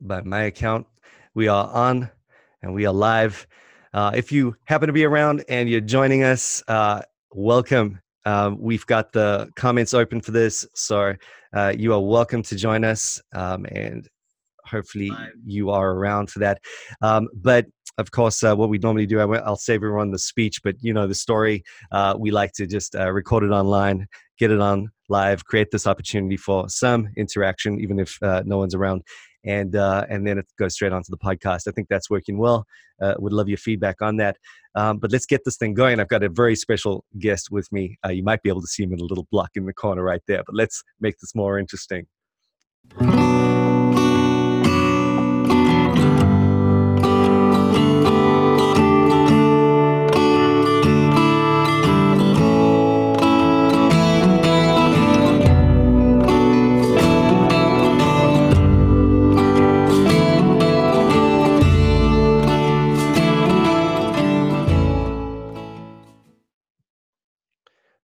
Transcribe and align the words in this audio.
by 0.00 0.20
my 0.22 0.42
account. 0.42 0.86
We 1.34 1.48
are 1.48 1.68
on 1.68 2.10
and 2.62 2.74
we 2.74 2.86
are 2.86 2.92
live. 2.92 3.46
Uh, 3.92 4.12
if 4.14 4.30
you 4.30 4.56
happen 4.64 4.86
to 4.86 4.92
be 4.92 5.04
around 5.04 5.44
and 5.48 5.68
you're 5.68 5.80
joining 5.80 6.22
us, 6.22 6.62
uh, 6.68 7.02
welcome. 7.32 8.00
Um, 8.24 8.58
we've 8.60 8.86
got 8.86 9.12
the 9.12 9.50
comments 9.56 9.94
open 9.94 10.20
for 10.20 10.32
this, 10.32 10.66
so 10.74 11.14
uh, 11.54 11.72
you 11.76 11.92
are 11.94 12.00
welcome 12.00 12.42
to 12.42 12.56
join 12.56 12.84
us, 12.84 13.22
um, 13.34 13.64
and 13.66 14.06
hopefully 14.64 15.10
you 15.46 15.70
are 15.70 15.92
around 15.92 16.30
for 16.30 16.40
that. 16.40 16.60
Um, 17.00 17.28
but 17.34 17.66
of 17.96 18.10
course, 18.10 18.42
uh, 18.44 18.54
what 18.54 18.68
we 18.68 18.78
normally 18.78 19.06
do, 19.06 19.18
I 19.18 19.24
will 19.24 19.56
save 19.56 19.76
everyone 19.76 20.10
the 20.10 20.18
speech, 20.18 20.62
but 20.62 20.76
you 20.80 20.92
know 20.92 21.06
the 21.06 21.14
story. 21.14 21.64
Uh, 21.90 22.14
we 22.18 22.30
like 22.30 22.52
to 22.52 22.66
just 22.66 22.94
uh, 22.94 23.10
record 23.10 23.44
it 23.44 23.50
online, 23.50 24.06
get 24.38 24.50
it 24.50 24.60
on 24.60 24.90
live, 25.08 25.44
create 25.44 25.70
this 25.70 25.86
opportunity 25.86 26.36
for 26.36 26.68
some 26.68 27.08
interaction, 27.16 27.80
even 27.80 27.98
if 27.98 28.22
uh, 28.22 28.42
no 28.44 28.58
one's 28.58 28.74
around, 28.74 29.02
and 29.44 29.76
uh, 29.76 30.04
and 30.08 30.26
then 30.26 30.38
it 30.38 30.46
goes 30.58 30.74
straight 30.74 30.92
onto 30.92 31.10
the 31.10 31.18
podcast. 31.18 31.68
I 31.68 31.72
think 31.72 31.88
that's 31.88 32.10
working 32.10 32.38
well. 32.38 32.66
Uh, 33.00 33.14
would 33.18 33.32
love 33.32 33.48
your 33.48 33.58
feedback 33.58 34.02
on 34.02 34.16
that. 34.16 34.36
Um, 34.74 34.98
but 34.98 35.12
let's 35.12 35.26
get 35.26 35.42
this 35.44 35.56
thing 35.56 35.74
going. 35.74 36.00
I've 36.00 36.08
got 36.08 36.22
a 36.22 36.28
very 36.28 36.56
special 36.56 37.04
guest 37.18 37.48
with 37.50 37.70
me. 37.70 37.98
you 38.10 38.24
might 38.24 38.42
be 38.42 38.48
able 38.48 38.60
to 38.60 38.66
see 38.66 38.82
him 38.82 38.92
in 38.92 39.00
a 39.00 39.04
little 39.04 39.26
block 39.30 39.50
in 39.54 39.66
the 39.66 39.72
corner 39.72 40.02
right 40.02 40.22
there. 40.26 40.42
But 40.44 40.54
let's 40.54 40.82
make 41.00 41.18
this 41.18 41.34
more 41.34 41.58
interesting. 41.58 42.06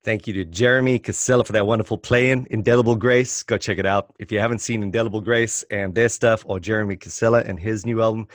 Thank 0.05 0.27
you 0.27 0.35
to 0.35 0.45
Jeremy 0.45 0.99
Casella 0.99 1.45
for 1.45 1.53
that 1.53 1.67
wonderful 1.67 1.97
play 1.97 2.31
in 2.31 2.47
Indelible 2.51 2.95
Grace. 2.95 3.43
Go 3.43 3.57
check 3.57 3.79
it 3.79 3.87
out. 3.87 4.13
If 4.19 4.31
you 4.31 4.39
haven't 4.39 4.59
seen 4.59 4.83
Indelible 4.83 5.23
Grace 5.23 5.65
and 5.71 5.95
their 5.95 6.11
stuff 6.11 6.45
or 6.45 6.61
Jeremy 6.61 6.97
Casella 6.97 7.41
and 7.41 7.59
his 7.59 7.87
new 7.87 8.03
album, 8.03 8.27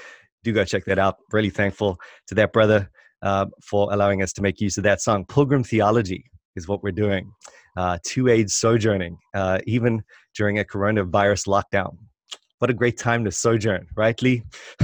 do 0.43 0.51
go 0.51 0.65
check 0.65 0.85
that 0.85 0.97
out. 0.97 1.17
Really 1.31 1.51
thankful 1.51 1.99
to 2.25 2.33
that 2.33 2.53
brother 2.53 2.89
uh, 3.21 3.45
for 3.63 3.93
allowing 3.93 4.23
us 4.23 4.33
to 4.33 4.41
make 4.41 4.59
use 4.59 4.79
of 4.79 4.83
that 4.85 4.99
song. 4.99 5.25
Pilgrim 5.27 5.63
Theology 5.63 6.25
is 6.55 6.67
what 6.67 6.81
we're 6.81 6.91
doing. 6.91 7.31
Uh, 7.77 7.99
two 8.03 8.29
age 8.29 8.49
sojourning, 8.49 9.19
uh, 9.35 9.59
even 9.67 10.01
during 10.35 10.57
a 10.57 10.63
coronavirus 10.63 11.47
lockdown. 11.47 11.95
What 12.57 12.71
a 12.71 12.73
great 12.73 12.97
time 12.97 13.23
to 13.25 13.31
sojourn, 13.31 13.85
right, 13.95 14.19
Lee? 14.23 14.41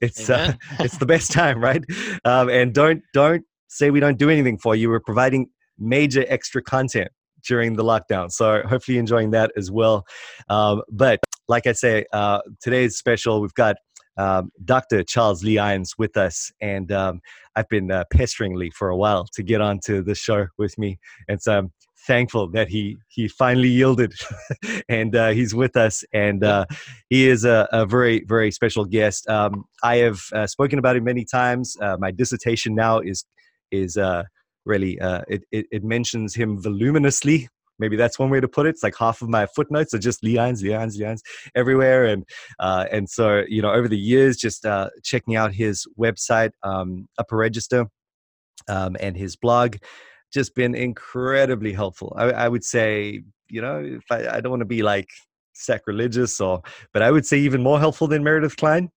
it's 0.00 0.30
uh, 0.30 0.54
it's 0.80 0.96
the 0.96 1.04
best 1.04 1.30
time, 1.30 1.60
right? 1.60 1.84
Um, 2.24 2.48
and 2.48 2.72
don't 2.72 3.02
don't 3.12 3.44
say 3.68 3.90
we 3.90 4.00
don't 4.00 4.18
do 4.18 4.30
anything 4.30 4.56
for 4.56 4.74
you. 4.74 4.88
We're 4.88 5.00
providing 5.00 5.50
major 5.78 6.24
extra 6.28 6.62
content 6.62 7.08
during 7.46 7.74
the 7.74 7.84
lockdown. 7.84 8.30
So 8.30 8.62
hopefully 8.66 8.98
enjoying 8.98 9.30
that 9.30 9.52
as 9.56 9.70
well. 9.70 10.04
Um, 10.48 10.82
but 10.90 11.20
like 11.48 11.66
I 11.66 11.72
say, 11.72 12.04
uh, 12.12 12.40
today's 12.60 12.96
special. 12.96 13.40
We've 13.40 13.54
got 13.54 13.76
um, 14.18 14.50
Dr. 14.64 15.02
Charles 15.02 15.44
Lee 15.44 15.58
Irons 15.58 15.94
with 15.98 16.16
us, 16.16 16.50
and 16.60 16.90
um, 16.90 17.20
I've 17.54 17.68
been 17.68 17.90
uh, 17.90 18.04
pestering 18.12 18.54
Lee 18.54 18.70
for 18.70 18.88
a 18.88 18.96
while 18.96 19.26
to 19.34 19.42
get 19.42 19.60
onto 19.60 20.02
the 20.02 20.14
show 20.14 20.46
with 20.58 20.78
me, 20.78 20.98
and 21.28 21.40
so 21.40 21.58
I'm 21.58 21.72
thankful 22.06 22.50
that 22.52 22.68
he 22.68 22.96
he 23.08 23.28
finally 23.28 23.68
yielded, 23.68 24.14
and 24.88 25.14
uh, 25.14 25.30
he's 25.30 25.54
with 25.54 25.76
us, 25.76 26.02
and 26.14 26.42
uh, 26.42 26.64
he 27.10 27.28
is 27.28 27.44
a, 27.44 27.68
a, 27.72 27.84
very 27.84 28.24
very 28.24 28.50
special 28.50 28.86
guest. 28.86 29.28
Um, 29.28 29.64
I 29.82 29.96
have 29.98 30.20
uh, 30.32 30.46
spoken 30.46 30.78
about 30.78 30.96
him 30.96 31.04
many 31.04 31.26
times. 31.26 31.76
Uh, 31.80 31.96
my 31.98 32.10
dissertation 32.10 32.74
now 32.74 33.00
is 33.00 33.26
is 33.70 33.98
really 34.66 35.00
uh, 35.00 35.22
it, 35.28 35.44
it, 35.52 35.66
it 35.70 35.84
mentions 35.84 36.34
him 36.34 36.60
voluminously 36.60 37.48
maybe 37.78 37.96
that's 37.96 38.18
one 38.18 38.30
way 38.30 38.40
to 38.40 38.48
put 38.48 38.66
it. 38.66 38.70
It's 38.70 38.82
like 38.82 38.96
half 38.96 39.22
of 39.22 39.28
my 39.28 39.46
footnotes 39.46 39.94
are 39.94 39.98
just 39.98 40.22
Leons, 40.22 40.62
Leons, 40.62 40.98
Leons 40.98 41.20
everywhere, 41.54 42.06
and 42.06 42.24
uh, 42.58 42.86
and 42.90 43.08
so 43.08 43.42
you 43.48 43.62
know 43.62 43.72
over 43.72 43.88
the 43.88 43.98
years, 43.98 44.36
just 44.36 44.64
uh, 44.64 44.90
checking 45.02 45.36
out 45.36 45.52
his 45.52 45.86
website, 45.98 46.52
um, 46.62 47.08
Upper 47.18 47.36
Register, 47.36 47.86
um, 48.68 48.96
and 49.00 49.16
his 49.16 49.36
blog, 49.36 49.76
just 50.32 50.54
been 50.54 50.74
incredibly 50.74 51.72
helpful. 51.72 52.14
I, 52.16 52.24
I 52.30 52.48
would 52.48 52.64
say, 52.64 53.22
you 53.48 53.60
know, 53.60 53.78
if 53.78 54.04
I, 54.10 54.36
I 54.36 54.40
don't 54.40 54.50
want 54.50 54.60
to 54.60 54.66
be 54.66 54.82
like 54.82 55.08
sacrilegious 55.52 56.40
or, 56.40 56.60
but 56.92 57.02
I 57.02 57.10
would 57.10 57.24
say 57.24 57.38
even 57.38 57.62
more 57.62 57.78
helpful 57.78 58.06
than 58.06 58.22
Meredith 58.22 58.56
Kline 58.56 58.90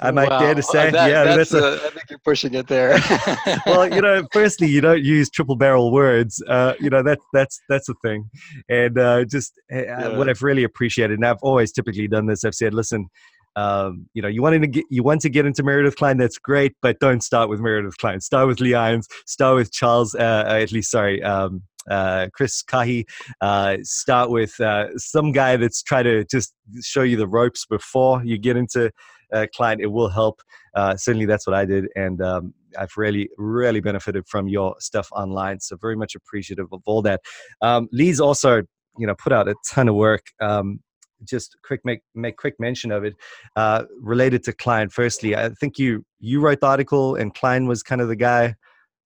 I 0.00 0.10
might 0.10 0.28
wow. 0.28 0.40
dare 0.40 0.54
to 0.54 0.62
say, 0.62 0.90
that, 0.90 1.10
yeah, 1.10 1.24
that's, 1.24 1.50
that's 1.50 1.54
a, 1.54 1.84
a, 1.84 1.86
I 1.86 1.90
think 1.90 2.10
you're 2.10 2.18
pushing 2.18 2.54
it 2.54 2.66
there. 2.66 2.98
well, 3.66 3.92
you 3.92 4.00
know, 4.00 4.26
firstly, 4.32 4.66
you 4.66 4.80
don't 4.80 5.02
use 5.02 5.30
triple 5.30 5.56
barrel 5.56 5.90
words. 5.90 6.42
Uh, 6.46 6.74
you 6.80 6.90
know, 6.90 7.02
that 7.02 7.18
that's 7.32 7.60
that's 7.68 7.88
a 7.88 7.94
thing, 8.02 8.28
and 8.68 8.98
uh, 8.98 9.24
just 9.24 9.58
uh, 9.72 10.14
what 10.16 10.28
I've 10.28 10.42
really 10.42 10.64
appreciated, 10.64 11.14
and 11.14 11.26
I've 11.26 11.42
always 11.42 11.72
typically 11.72 12.08
done 12.08 12.26
this. 12.26 12.44
I've 12.44 12.54
said, 12.54 12.74
listen, 12.74 13.08
um, 13.56 14.06
you 14.14 14.22
know, 14.22 14.28
you 14.28 14.42
want 14.42 14.60
to 14.60 14.66
get 14.66 14.84
you 14.90 15.02
want 15.02 15.20
to 15.22 15.28
get 15.28 15.46
into 15.46 15.62
Meredith 15.62 15.96
Kline. 15.96 16.18
that's 16.18 16.38
great, 16.38 16.74
but 16.82 16.98
don't 17.00 17.22
start 17.22 17.48
with 17.48 17.60
Meredith 17.60 17.96
Kline. 17.96 18.20
Start 18.20 18.48
with 18.48 18.60
Lee 18.60 18.74
Irons. 18.74 19.08
Start 19.26 19.56
with 19.56 19.72
Charles. 19.72 20.14
Uh, 20.14 20.44
at 20.46 20.72
least, 20.72 20.90
sorry. 20.90 21.22
Um, 21.22 21.62
uh, 21.90 22.28
Chris 22.32 22.62
Kahi, 22.62 23.04
uh, 23.40 23.76
start 23.82 24.30
with 24.30 24.58
uh, 24.60 24.96
some 24.96 25.32
guy 25.32 25.56
that's 25.56 25.82
try 25.82 26.02
to 26.02 26.24
just 26.24 26.54
show 26.82 27.02
you 27.02 27.16
the 27.16 27.28
ropes 27.28 27.66
before 27.66 28.24
you 28.24 28.38
get 28.38 28.56
into 28.56 28.90
uh, 29.34 29.46
Kline, 29.54 29.80
it 29.80 29.90
will 29.90 30.08
help. 30.08 30.40
Uh, 30.74 30.96
certainly, 30.96 31.26
that's 31.26 31.46
what 31.46 31.54
I 31.54 31.64
did, 31.64 31.86
and 31.96 32.22
um, 32.22 32.54
I've 32.78 32.96
really, 32.96 33.28
really 33.36 33.80
benefited 33.80 34.26
from 34.28 34.48
your 34.48 34.76
stuff 34.78 35.08
online. 35.12 35.60
So 35.60 35.76
very 35.80 35.96
much 35.96 36.14
appreciative 36.14 36.66
of 36.72 36.80
all 36.86 37.02
that. 37.02 37.20
Um, 37.60 37.88
Lee's 37.92 38.20
also, 38.20 38.62
you 38.98 39.06
know, 39.06 39.14
put 39.14 39.32
out 39.32 39.48
a 39.48 39.54
ton 39.68 39.88
of 39.88 39.94
work. 39.94 40.22
Um, 40.40 40.80
just 41.24 41.56
quick 41.64 41.80
make 41.84 42.00
make 42.14 42.36
quick 42.36 42.54
mention 42.58 42.92
of 42.92 43.04
it 43.04 43.14
uh, 43.56 43.84
related 44.00 44.42
to 44.44 44.52
Kline. 44.52 44.88
Firstly, 44.88 45.36
I 45.36 45.50
think 45.60 45.78
you 45.78 46.04
you 46.18 46.40
wrote 46.40 46.60
the 46.60 46.66
article, 46.66 47.14
and 47.16 47.34
Kline 47.34 47.66
was 47.66 47.82
kind 47.82 48.00
of 48.00 48.08
the 48.08 48.16
guy 48.16 48.54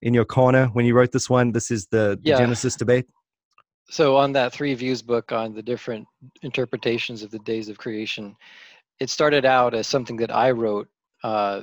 in 0.03 0.15
your 0.15 0.25
corner 0.25 0.66
when 0.72 0.84
you 0.84 0.95
wrote 0.95 1.12
this 1.12 1.28
one. 1.28 1.53
This 1.53 1.71
is 1.71 1.87
the, 1.87 2.19
the 2.22 2.31
yeah. 2.31 2.39
Genesis 2.39 2.77
debate. 2.77 3.06
So 3.91 4.16
on 4.16 4.33
that 4.33 4.53
three 4.53 4.75
views 4.75 5.00
book 5.00 5.33
on 5.33 5.55
the 5.55 5.62
different 5.62 6.06
interpretations 6.43 7.22
of 7.22 7.31
the 7.31 7.39
days 7.41 7.69
of 7.69 7.78
creation, 7.78 8.37
it 9.00 9.10
started 9.10 9.44
out 9.44 9.75
as 9.75 9.86
something 9.86 10.16
that 10.16 10.34
I 10.34 10.50
wrote. 10.50 10.88
Uh, 11.22 11.62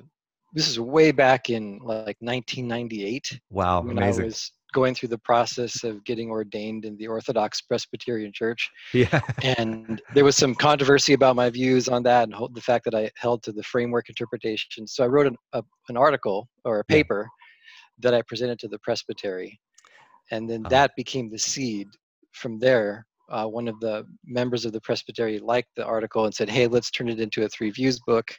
this 0.53 0.67
is 0.67 0.79
way 0.79 1.11
back 1.11 1.49
in 1.49 1.79
like 1.83 2.17
1998. 2.19 3.39
Wow, 3.49 3.81
when 3.81 3.97
amazing. 3.97 4.23
I 4.23 4.25
was 4.25 4.51
going 4.73 4.93
through 4.93 5.09
the 5.09 5.17
process 5.19 5.83
of 5.85 6.03
getting 6.03 6.29
ordained 6.29 6.83
in 6.83 6.97
the 6.97 7.07
Orthodox 7.07 7.61
Presbyterian 7.61 8.31
Church. 8.33 8.69
Yeah. 8.93 9.21
and 9.43 10.01
there 10.13 10.25
was 10.25 10.35
some 10.35 10.53
controversy 10.53 11.13
about 11.13 11.35
my 11.35 11.49
views 11.49 11.87
on 11.87 12.03
that 12.03 12.29
and 12.29 12.35
the 12.53 12.61
fact 12.61 12.83
that 12.85 12.93
I 12.93 13.09
held 13.15 13.41
to 13.43 13.51
the 13.51 13.63
framework 13.63 14.09
interpretation. 14.09 14.85
So 14.87 15.03
I 15.03 15.07
wrote 15.07 15.27
an, 15.27 15.37
a, 15.53 15.63
an 15.89 15.97
article 15.97 16.49
or 16.65 16.79
a 16.79 16.85
paper 16.85 17.27
yeah. 17.27 18.09
that 18.09 18.13
I 18.13 18.21
presented 18.21 18.59
to 18.59 18.67
the 18.67 18.79
presbytery. 18.79 19.59
And 20.31 20.49
then 20.49 20.63
oh. 20.65 20.69
that 20.69 20.91
became 20.95 21.29
the 21.29 21.39
seed 21.39 21.87
from 22.33 22.59
there 22.59 23.05
uh, 23.29 23.45
one 23.45 23.67
of 23.67 23.79
the 23.79 24.05
members 24.25 24.65
of 24.65 24.71
the 24.71 24.81
presbytery 24.81 25.39
liked 25.39 25.69
the 25.75 25.85
article 25.85 26.25
and 26.25 26.33
said, 26.33 26.49
hey, 26.49 26.67
let's 26.67 26.91
turn 26.91 27.09
it 27.09 27.19
into 27.19 27.43
a 27.43 27.49
three 27.49 27.71
views 27.71 27.99
book. 28.05 28.31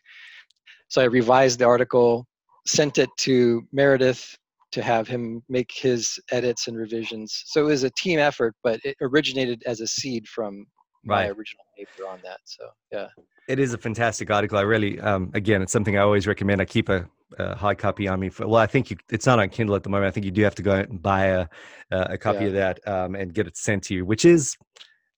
So 0.89 1.03
I 1.03 1.05
revised 1.05 1.59
the 1.59 1.67
article, 1.67 2.27
sent 2.67 2.99
it 2.99 3.11
to 3.19 3.63
Meredith 3.73 4.37
to 4.73 4.83
have 4.83 5.09
him 5.09 5.43
make 5.49 5.71
his 5.73 6.19
edits 6.31 6.69
and 6.69 6.77
revisions. 6.77 7.43
So 7.47 7.63
it 7.63 7.71
was 7.71 7.83
a 7.85 7.91
team 7.91 8.19
effort, 8.19 8.55
but 8.63 8.81
it 8.85 8.97
originated 9.01 9.63
as 9.67 9.81
a 9.81 9.87
seed 9.87 10.27
from 10.29 10.67
my 11.05 11.27
original 11.29 11.65
paper 11.77 12.09
on 12.09 12.19
that. 12.25 12.39
So 12.45 12.65
yeah. 12.93 13.07
It 13.49 13.59
is 13.61 13.75
a 13.75 13.79
fantastic 13.79 14.31
article. 14.31 14.59
I 14.59 14.63
really, 14.63 15.01
um, 15.01 15.31
again, 15.35 15.63
it's 15.63 15.73
something 15.73 15.97
I 15.97 16.01
always 16.01 16.27
recommend. 16.27 16.61
I 16.61 16.65
keep 16.65 16.89
a, 16.89 17.09
hard 17.39 17.79
copy 17.79 18.09
on 18.09 18.21
me. 18.21 18.29
For, 18.29 18.47
well, 18.47 18.61
I 18.61 18.67
think 18.67 18.91
you, 18.91 18.97
it's 19.11 19.27
not 19.27 19.39
on 19.39 19.49
Kindle 19.49 19.77
at 19.77 19.83
the 19.83 19.89
moment. 19.89 20.09
I 20.09 20.11
think 20.11 20.25
you 20.25 20.33
do 20.33 20.43
have 20.43 20.55
to 20.57 20.63
go 20.63 20.73
out 20.73 20.89
and 20.89 21.03
buy 21.03 21.27
a, 21.27 21.47
a 21.91 22.19
copy 22.19 22.41
yeah. 22.41 22.47
of 22.47 22.53
that 22.55 22.89
um, 22.89 23.15
and 23.15 23.33
get 23.33 23.47
it 23.47 23.57
sent 23.57 23.85
to 23.85 23.95
you, 23.95 24.05
which 24.05 24.25
is 24.25 24.57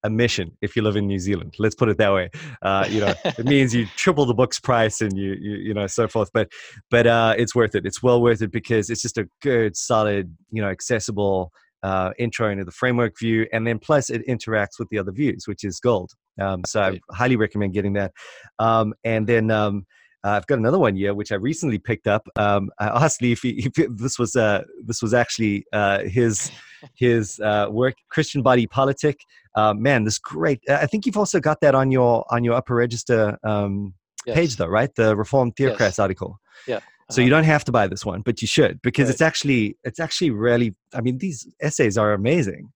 a 0.05 0.11
mission 0.11 0.57
if 0.63 0.77
you 0.77 0.83
live 0.83 0.97
in 0.97 1.07
New 1.07 1.19
Zealand. 1.19 1.55
Let's 1.59 1.75
put 1.75 1.89
it 1.89 1.99
that 1.99 2.13
way. 2.13 2.31
Uh, 2.63 2.87
you 2.89 3.01
know, 3.01 3.15
it 3.25 3.45
means 3.45 3.75
you 3.75 3.87
triple 3.97 4.27
the 4.27 4.35
book's 4.35 4.61
price 4.61 5.01
and 5.01 5.17
you, 5.17 5.37
you, 5.41 5.57
you 5.57 5.75
know, 5.75 5.87
so 5.87 6.07
forth. 6.09 6.31
But, 6.33 6.51
but 6.91 7.07
uh, 7.07 7.35
it's 7.37 7.55
worth 7.55 7.75
it. 7.75 7.85
It's 7.87 8.03
well 8.03 8.23
worth 8.23 8.43
it 8.43 8.53
because 8.53 8.91
it's 8.91 9.03
just 9.03 9.19
a 9.19 9.29
good, 9.43 9.77
solid, 9.77 10.35
you 10.51 10.63
know, 10.63 10.69
accessible 10.69 11.53
uh, 11.83 12.11
intro 12.19 12.51
into 12.51 12.65
the 12.65 12.73
framework 12.73 13.19
view, 13.19 13.47
and 13.53 13.67
then 13.67 13.79
plus 13.79 14.11
it 14.11 14.27
interacts 14.27 14.79
with 14.79 14.89
the 14.91 14.99
other 14.99 15.13
views, 15.13 15.45
which 15.47 15.65
is 15.65 15.79
gold. 15.79 16.11
Um, 16.41 16.63
so 16.67 16.83
I 16.83 17.01
highly 17.11 17.37
recommend 17.37 17.73
getting 17.73 17.93
that. 17.95 18.13
Um, 18.59 18.95
and 19.05 19.27
then 19.27 19.51
um, 19.51 19.87
uh, 20.25 20.31
I've 20.31 20.47
got 20.47 20.59
another 20.59 20.79
one 20.79 20.97
here, 20.97 21.15
which 21.15 21.33
I 21.33 21.37
recently 21.37 21.79
picked 21.79 22.07
up. 22.07 22.29
Um, 22.37 22.71
I 22.79 22.87
asked 23.05 23.23
Lee 23.23 23.33
if, 23.33 23.41
he, 23.43 23.51
if 23.77 23.97
this 23.97 24.19
was 24.19 24.37
uh, 24.37 24.63
this 24.85 25.03
was 25.03 25.15
actually 25.15 25.65
uh, 25.73 26.01
his 26.05 26.51
his 26.95 27.41
uh, 27.41 27.67
work, 27.71 27.95
Christian 28.11 28.43
Body 28.43 28.67
Politic. 28.67 29.21
Uh, 29.55 29.75
man, 29.75 30.05
this 30.05 30.19
great. 30.19 30.61
I 30.69 30.87
think 30.87 31.07
you've 31.07 31.17
also 31.17 31.41
got 31.41 31.61
that 31.61 31.75
on 31.75 31.91
your 31.91 32.25
on 32.31 32.45
your 32.45 32.55
upper 32.55 32.75
register 32.75 33.39
um, 33.45 33.95
Yes. 34.27 34.35
page 34.37 34.57
though, 34.57 34.67
right? 34.67 34.91
The 34.97 35.17
Reformed 35.17 35.55
Yes. 35.59 35.71
Theocrats 35.79 35.99
article. 35.99 36.39
Yeah, 36.67 36.81
So 37.11 37.23
you 37.23 37.31
don't 37.31 37.45
have 37.45 37.65
to 37.65 37.73
buy 37.73 37.87
this 37.87 38.05
one, 38.05 38.21
but 38.21 38.43
you 38.43 38.49
should 38.49 38.83
because 38.83 39.07
Right. 39.07 39.13
it's 39.13 39.23
actually 39.23 39.77
it's 39.85 40.01
actually 40.01 40.31
really. 40.31 40.75
I 40.93 41.01
mean, 41.01 41.19
these 41.19 41.47
essays 41.63 41.97
are 41.97 42.13
amazing. 42.13 42.71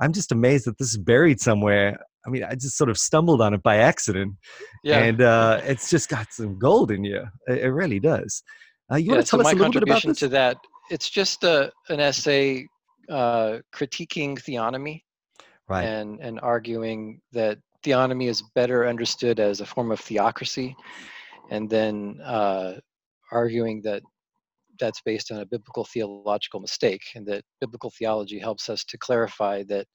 I'm 0.00 0.12
just 0.12 0.32
amazed 0.32 0.64
that 0.66 0.78
this 0.78 0.90
is 0.90 0.96
buried 0.96 1.40
somewhere. 1.40 1.98
I 2.26 2.30
mean, 2.30 2.44
I 2.44 2.54
just 2.54 2.76
sort 2.76 2.90
of 2.90 2.96
stumbled 2.96 3.40
on 3.42 3.54
it 3.54 3.62
by 3.62 3.76
accident, 3.76 4.34
Yeah. 4.82 4.98
and 4.98 5.20
uh, 5.20 5.60
it's 5.64 5.90
just 5.90 6.08
got 6.08 6.32
some 6.32 6.58
gold 6.58 6.90
in 6.90 7.04
you. 7.04 7.22
It, 7.46 7.58
it 7.58 7.70
really 7.70 8.00
does. 8.00 8.42
Uh, 8.90 8.96
you 8.96 9.06
yeah, 9.06 9.12
want 9.12 9.26
to 9.26 9.30
tell 9.30 9.40
my 9.40 9.50
us 9.50 9.52
a 9.52 9.56
little 9.56 9.72
bit 9.72 9.82
about 9.82 10.02
this? 10.02 10.18
to 10.20 10.28
that, 10.28 10.56
it's 10.90 11.10
just 11.10 11.44
a, 11.44 11.70
an 11.88 12.00
essay 12.00 12.66
uh, 13.10 13.58
critiquing 13.74 14.38
theonomy 14.38 15.02
right. 15.68 15.84
and, 15.84 16.20
and 16.20 16.40
arguing 16.40 17.20
that 17.32 17.58
theonomy 17.84 18.28
is 18.28 18.42
better 18.54 18.86
understood 18.86 19.40
as 19.40 19.60
a 19.60 19.66
form 19.66 19.92
of 19.92 20.00
theocracy, 20.00 20.74
and 21.50 21.68
then 21.68 22.18
uh, 22.24 22.74
arguing 23.32 23.82
that 23.82 24.02
that's 24.80 25.00
based 25.04 25.30
on 25.30 25.40
a 25.40 25.46
biblical 25.46 25.84
theological 25.84 26.60
mistake, 26.60 27.02
and 27.14 27.26
that 27.26 27.42
biblical 27.60 27.92
theology 27.98 28.38
helps 28.38 28.68
us 28.68 28.84
to 28.84 28.98
clarify 28.98 29.62
that 29.68 29.86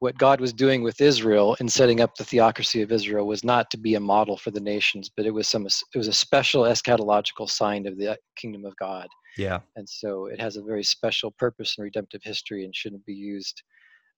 what 0.00 0.16
God 0.16 0.40
was 0.40 0.52
doing 0.52 0.82
with 0.82 1.00
Israel 1.00 1.56
in 1.60 1.68
setting 1.68 2.00
up 2.00 2.14
the 2.14 2.24
theocracy 2.24 2.82
of 2.82 2.92
Israel 2.92 3.26
was 3.26 3.42
not 3.42 3.70
to 3.70 3.76
be 3.76 3.94
a 3.96 4.00
model 4.00 4.36
for 4.36 4.50
the 4.50 4.60
nations, 4.60 5.10
but 5.14 5.26
it 5.26 5.30
was 5.30 5.48
some 5.48 5.66
it 5.66 5.98
was 5.98 6.08
a 6.08 6.12
special 6.12 6.62
eschatological 6.62 7.48
sign 7.50 7.86
of 7.86 7.98
the 7.98 8.16
kingdom 8.36 8.64
of 8.64 8.76
God. 8.76 9.08
Yeah. 9.36 9.60
and 9.76 9.88
so 9.88 10.26
it 10.26 10.40
has 10.40 10.56
a 10.56 10.62
very 10.62 10.82
special 10.82 11.30
purpose 11.30 11.76
in 11.78 11.84
redemptive 11.84 12.22
history 12.24 12.64
and 12.64 12.74
shouldn't 12.74 13.06
be 13.06 13.14
used 13.14 13.62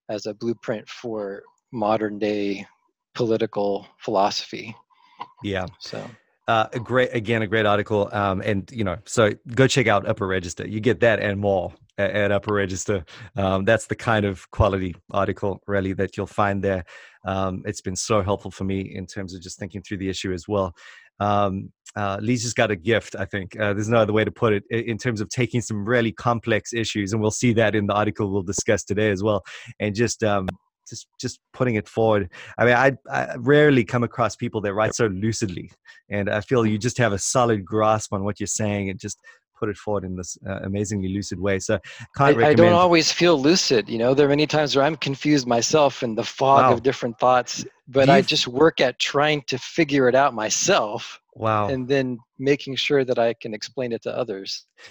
as 0.09 0.25
a 0.25 0.32
blueprint 0.32 0.88
for 0.88 1.43
modern 1.73 2.19
day 2.19 2.67
political 3.15 3.87
philosophy. 3.99 4.75
Yeah. 5.43 5.67
so. 5.79 6.09
Uh, 6.49 6.67
a 6.73 6.81
great 6.81 7.15
again 7.15 7.43
a 7.43 7.47
great 7.47 7.65
article 7.65 8.09
um, 8.12 8.41
and 8.41 8.69
you 8.73 8.83
know 8.83 8.97
so 9.05 9.31
go 9.55 9.69
check 9.69 9.87
out 9.87 10.06
upper 10.09 10.26
register. 10.26 10.67
You 10.67 10.81
get 10.81 11.00
that 11.00 11.21
and 11.21 11.38
more 11.38 11.73
at, 12.00 12.32
upper 12.32 12.55
register 12.55 13.05
um, 13.37 13.64
that's 13.64 13.87
the 13.87 13.94
kind 13.94 14.25
of 14.25 14.50
quality 14.50 14.94
article 15.12 15.61
really 15.67 15.93
that 15.93 16.17
you'll 16.17 16.26
find 16.26 16.62
there 16.62 16.85
um, 17.26 17.62
it's 17.67 17.81
been 17.81 17.97
so 17.97 18.23
helpful 18.23 18.50
for 18.50 18.64
me 18.64 18.81
in 18.81 19.06
terms 19.06 19.35
of 19.35 19.41
just 19.41 19.58
thinking 19.58 19.82
through 19.82 19.99
the 19.99 20.08
issue 20.08 20.32
as 20.32 20.47
well 20.49 20.75
um, 21.20 21.70
uh, 21.97 22.19
Lee's 22.20 22.43
just 22.43 22.56
got 22.56 22.70
a 22.70 22.76
gift, 22.76 23.17
I 23.17 23.25
think. 23.25 23.58
Uh, 23.58 23.75
there's 23.75 23.88
no 23.88 23.99
other 23.99 24.12
way 24.12 24.25
to 24.25 24.31
put 24.31 24.52
it 24.52 24.64
in 24.70 24.97
terms 24.97 25.20
of 25.20 25.29
taking 25.29 25.61
some 25.61 25.85
really 25.85 26.12
complex 26.12 26.73
issues, 26.73 27.12
and 27.12 27.20
we'll 27.20 27.31
see 27.31 27.52
that 27.55 27.75
in 27.75 27.87
the 27.87 27.94
article 27.94 28.31
we'll 28.31 28.43
discuss 28.43 28.85
today 28.85 29.11
as 29.11 29.23
well, 29.23 29.43
and 29.81 29.94
just 29.94 30.23
um, 30.23 30.49
just 30.88 31.06
just 31.20 31.41
putting 31.52 31.75
it 31.75 31.88
forward. 31.88 32.31
I 32.58 32.64
mean, 32.64 32.75
I, 32.75 32.93
I 33.11 33.35
rarely 33.38 33.85
come 33.85 34.05
across 34.05 34.37
people 34.37 34.61
that 34.62 34.75
write 34.75 34.94
so 34.94 35.06
lucidly, 35.06 35.70
and 36.08 36.31
I 36.31 36.41
feel 36.41 36.64
you 36.64 36.79
just 36.79 36.99
have 36.99 37.12
a 37.12 37.19
solid 37.19 37.64
grasp 37.64 38.12
on 38.12 38.25
what 38.25 38.38
you're 38.38 38.47
saying 38.47 38.88
and 38.88 38.99
just 38.99 39.19
put 39.61 39.69
it 39.69 39.77
forward 39.77 40.05
in 40.05 40.17
this 40.17 40.37
uh, 40.49 40.61
amazingly 40.71 41.11
lucid 41.17 41.39
way. 41.39 41.59
So, 41.59 41.75
I, 41.75 41.79
can't 42.17 42.37
I 42.37 42.39
recommend. 42.39 42.57
don't 42.57 42.73
always 42.73 43.12
feel 43.21 43.37
lucid 43.49 43.83
you 43.89 43.99
know 44.03 44.11
there 44.15 44.27
are 44.27 44.35
many 44.37 44.47
times 44.57 44.75
where 44.75 44.85
i'm 44.89 44.97
confused 44.97 45.47
myself 45.57 46.03
in 46.07 46.15
the 46.21 46.25
fog 46.39 46.62
Wow. 46.65 46.73
of 46.75 46.83
different 46.83 47.17
thoughts 47.25 47.53
but 47.97 48.09
i 48.17 48.19
just 48.35 48.47
work 48.49 48.77
at 48.81 48.99
trying 49.12 49.41
to 49.53 49.57
figure 49.79 50.05
it 50.11 50.15
out 50.23 50.33
myself 50.45 51.21
wow. 51.35 51.69
and 51.73 51.81
then 51.95 52.07
making 52.51 52.75
sure 52.87 53.03
that 53.11 53.19
i 53.19 53.31
can 53.43 53.53
explain 53.59 53.91
it 53.97 54.03
to 54.07 54.12
others 54.23 54.49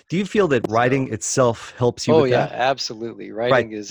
Do 0.09 0.15
you 0.21 0.25
feel 0.35 0.47
that 0.53 0.63
writing 0.69 1.03
So- 1.07 1.13
itself 1.17 1.57
helps 1.83 2.01
you 2.07 2.13
oh 2.15 2.23
yeah 2.25 2.45
that? 2.47 2.51
absolutely 2.71 3.27
writing 3.31 3.69
is 3.81 3.89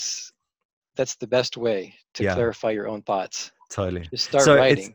that's 0.96 1.16
the 1.16 1.26
best 1.38 1.56
way 1.66 1.80
to 2.14 2.20
Yeah. 2.24 2.34
clarify 2.36 2.70
your 2.78 2.88
own 2.92 3.02
thoughts 3.10 3.36
Totally. 3.70 4.04
just 4.14 4.24
start 4.30 4.44
So 4.44 4.52
it's- 4.62 4.90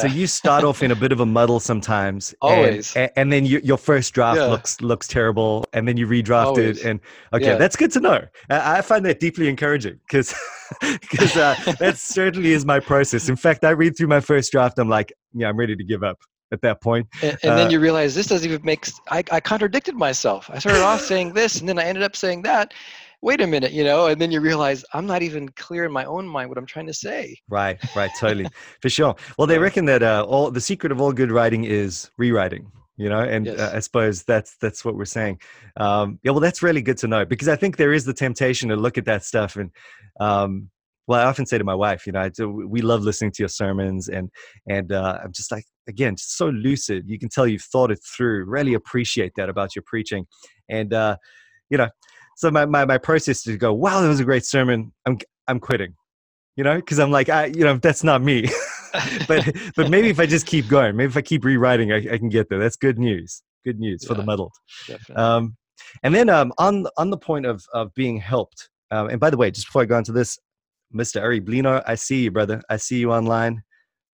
So 0.00 0.06
you 0.06 0.26
start 0.26 0.64
off 0.64 0.82
in 0.82 0.90
a 0.90 0.94
bit 0.94 1.12
of 1.12 1.20
a 1.20 1.26
muddle 1.26 1.60
sometimes, 1.60 2.34
and- 2.42 2.52
Always. 2.52 2.94
and, 2.96 3.10
and 3.16 3.32
then 3.32 3.46
you, 3.46 3.60
your 3.64 3.78
first 3.78 4.12
draft 4.14 4.38
Yeah. 4.38 4.46
looks 4.46 4.80
looks 4.80 5.06
terrible, 5.08 5.64
and 5.72 5.86
then 5.86 5.96
you 5.96 6.06
redraft 6.06 6.46
Always. 6.46 6.78
it, 6.80 6.84
and 6.86 7.00
okay, 7.32 7.44
Yeah. 7.46 7.56
that's 7.56 7.76
good 7.76 7.90
to 7.92 8.00
know. 8.00 8.24
I, 8.50 8.78
I 8.78 8.80
find 8.82 9.04
that 9.06 9.20
deeply 9.20 9.48
encouraging 9.48 9.98
because 10.08 10.34
because 11.10 11.36
uh, 11.46 11.54
that 11.78 11.96
certainly 11.98 12.52
is 12.52 12.64
my 12.64 12.80
process. 12.80 13.28
In 13.28 13.36
fact, 13.36 13.64
I 13.64 13.70
read 13.70 13.96
through 13.96 14.08
my 14.08 14.20
first 14.20 14.52
draft, 14.52 14.78
I'm 14.78 14.88
like, 14.88 15.12
yeah, 15.32 15.48
I'm 15.48 15.56
ready 15.56 15.76
to 15.76 15.84
give 15.84 16.02
up 16.02 16.18
at 16.52 16.60
that 16.62 16.80
point. 16.80 17.06
and, 17.22 17.36
and 17.42 17.52
Uh, 17.52 17.56
then 17.56 17.70
you 17.70 17.80
realize 17.80 18.14
this 18.14 18.26
doesn't 18.28 18.48
even 18.50 18.64
make 18.64 18.86
I, 19.10 19.24
I 19.32 19.40
contradicted 19.40 19.96
myself 19.96 20.48
i 20.52 20.60
started 20.60 20.82
off 20.82 21.00
saying 21.00 21.32
this 21.32 21.58
and 21.58 21.68
then 21.68 21.76
i 21.76 21.82
ended 21.84 22.04
up 22.04 22.14
saying 22.14 22.42
that 22.42 22.72
wait 23.22 23.40
a 23.40 23.46
minute 23.46 23.72
you 23.72 23.84
know 23.84 24.06
and 24.06 24.20
then 24.20 24.30
you 24.30 24.40
realize 24.40 24.84
i'm 24.94 25.06
not 25.06 25.22
even 25.22 25.48
clear 25.50 25.84
in 25.84 25.92
my 25.92 26.04
own 26.04 26.26
mind 26.26 26.48
what 26.48 26.58
i'm 26.58 26.66
trying 26.66 26.86
to 26.86 26.94
say 26.94 27.36
Right, 27.48 27.78
right, 27.94 28.12
totally, 28.12 28.50
for 28.82 28.88
sure. 28.90 29.14
Well, 29.38 29.46
they 29.46 29.58
reckon 29.58 29.84
that 29.86 30.02
uh, 30.02 30.24
all 30.26 30.50
the 30.50 30.60
secret 30.60 30.90
of 30.92 31.00
all 31.00 31.12
good 31.12 31.30
writing 31.30 31.64
is 31.64 32.10
rewriting. 32.18 32.70
You 32.96 33.10
know, 33.10 33.20
and 33.20 33.46
Yes. 33.46 33.58
uh, 33.58 33.72
I 33.74 33.80
suppose 33.80 34.24
that's 34.24 34.56
that's 34.60 34.84
what 34.84 34.96
we're 34.96 35.04
saying. 35.04 35.38
Um, 35.76 36.18
yeah, 36.22 36.30
well, 36.32 36.40
that's 36.40 36.62
really 36.62 36.80
good 36.80 36.96
to 36.98 37.08
know 37.08 37.24
because 37.26 37.46
I 37.48 37.54
think 37.54 37.76
there 37.76 37.92
is 37.92 38.04
the 38.06 38.14
temptation 38.14 38.70
to 38.70 38.76
look 38.76 38.98
at 38.98 39.04
that 39.06 39.24
stuff 39.24 39.56
and. 39.56 39.70
Um, 40.18 40.70
well, 41.08 41.20
I 41.20 41.24
often 41.26 41.46
say 41.46 41.56
to 41.56 41.62
my 41.62 41.74
wife, 41.74 42.04
you 42.04 42.12
know, 42.12 42.20
I 42.20 42.30
do, 42.30 42.50
we 42.50 42.80
love 42.80 43.02
listening 43.02 43.30
to 43.32 43.40
your 43.42 43.48
sermons, 43.48 44.08
and 44.08 44.28
and 44.68 44.90
uh, 44.90 45.18
I'm 45.22 45.30
just 45.32 45.52
like, 45.52 45.64
again, 45.86 46.16
just 46.16 46.36
so 46.36 46.48
lucid. 46.48 47.04
You 47.06 47.16
can 47.16 47.28
tell 47.28 47.46
you've 47.46 47.62
thought 47.62 47.92
it 47.92 48.00
through. 48.16 48.46
Really 48.46 48.74
appreciate 48.74 49.32
that 49.36 49.48
about 49.48 49.76
your 49.76 49.84
preaching, 49.86 50.26
and 50.68 50.92
uh, 50.92 51.16
you 51.70 51.78
know, 51.78 51.88
so 52.36 52.50
my, 52.50 52.66
my 52.66 52.84
my 52.84 52.98
process 52.98 53.42
to 53.44 53.56
go, 53.56 53.72
wow, 53.72 54.00
that 54.02 54.08
was 54.08 54.20
a 54.20 54.24
great 54.24 54.44
sermon. 54.44 54.92
I'm 55.06 55.18
I'm 55.48 55.58
quitting, 55.58 55.94
you 56.54 56.64
know, 56.64 56.76
because 56.76 56.98
I'm 56.98 57.10
like, 57.10 57.30
I 57.30 57.46
you 57.46 57.64
know, 57.64 57.78
that's 57.78 58.04
not 58.04 58.22
me. 58.22 58.48
but 59.26 59.56
but 59.74 59.90
maybe 59.90 60.10
if 60.10 60.20
I 60.20 60.26
just 60.26 60.46
keep 60.46 60.68
going, 60.68 60.96
maybe 60.96 61.08
if 61.08 61.16
I 61.16 61.22
keep 61.22 61.44
rewriting, 61.44 61.92
I, 61.92 61.96
I 61.96 62.18
can 62.18 62.28
get 62.28 62.50
there. 62.50 62.58
That's 62.58 62.76
good 62.76 62.98
news. 62.98 63.42
Good 63.64 63.80
news 63.80 64.06
for 64.06 64.14
the 64.14 64.22
muddled. 64.22 64.52
Definitely. 64.86 65.16
Um, 65.16 65.56
and 66.02 66.14
then 66.14 66.28
um, 66.28 66.52
on 66.58 66.86
on 66.98 67.08
the 67.08 67.16
point 67.16 67.46
of 67.46 67.64
of 67.72 67.92
being 67.94 68.18
helped. 68.18 68.68
Um, 68.90 69.08
and 69.08 69.18
by 69.18 69.30
the 69.30 69.38
way, 69.38 69.50
just 69.50 69.66
before 69.66 69.82
I 69.82 69.86
go 69.86 69.96
into 69.96 70.12
this, 70.12 70.38
Mr. 70.94 71.22
Ari 71.22 71.40
Blino, 71.40 71.82
I 71.86 71.94
see 71.94 72.24
you, 72.24 72.30
brother. 72.30 72.62
I 72.68 72.76
see 72.76 72.98
you 72.98 73.12
online. 73.12 73.62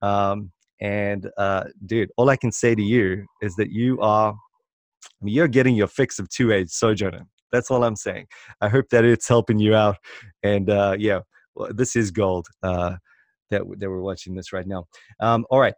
Um, 0.01 0.53
and 0.81 1.29
uh, 1.37 1.65
dude, 1.85 2.11
all 2.17 2.31
I 2.31 2.37
can 2.37 2.53
say 2.53 2.77
to 2.77 2.83
you 2.83 3.27
is 3.43 3.57
that 3.57 3.71
you 3.71 4.01
are. 4.01 4.33
I 4.33 5.25
mean, 5.25 5.35
you're 5.35 5.49
getting 5.49 5.75
your 5.75 5.89
fix 5.89 6.21
of 6.21 6.29
two 6.29 6.53
age 6.53 6.71
sojourner. 6.71 7.27
That's 7.53 7.71
all 7.71 7.85
I'm 7.85 7.97
saying. 7.97 8.27
I 8.61 8.69
hope 8.69 8.89
that 8.91 9.05
it's 9.05 9.29
helping 9.29 9.59
you 9.59 9.75
out. 9.75 9.97
And 10.43 10.71
uh, 10.71 10.97
yeah, 10.99 11.21
well, 11.55 11.71
this 11.73 11.97
is 11.97 12.11
gold. 12.11 12.47
Uh, 12.63 12.97
that 13.51 13.63
that 13.79 13.91
we're 13.91 14.01
watching 14.01 14.35
this 14.35 14.53
right 14.53 14.67
now. 14.67 14.87
Um, 15.21 15.45
all 15.51 15.61
right, 15.61 15.75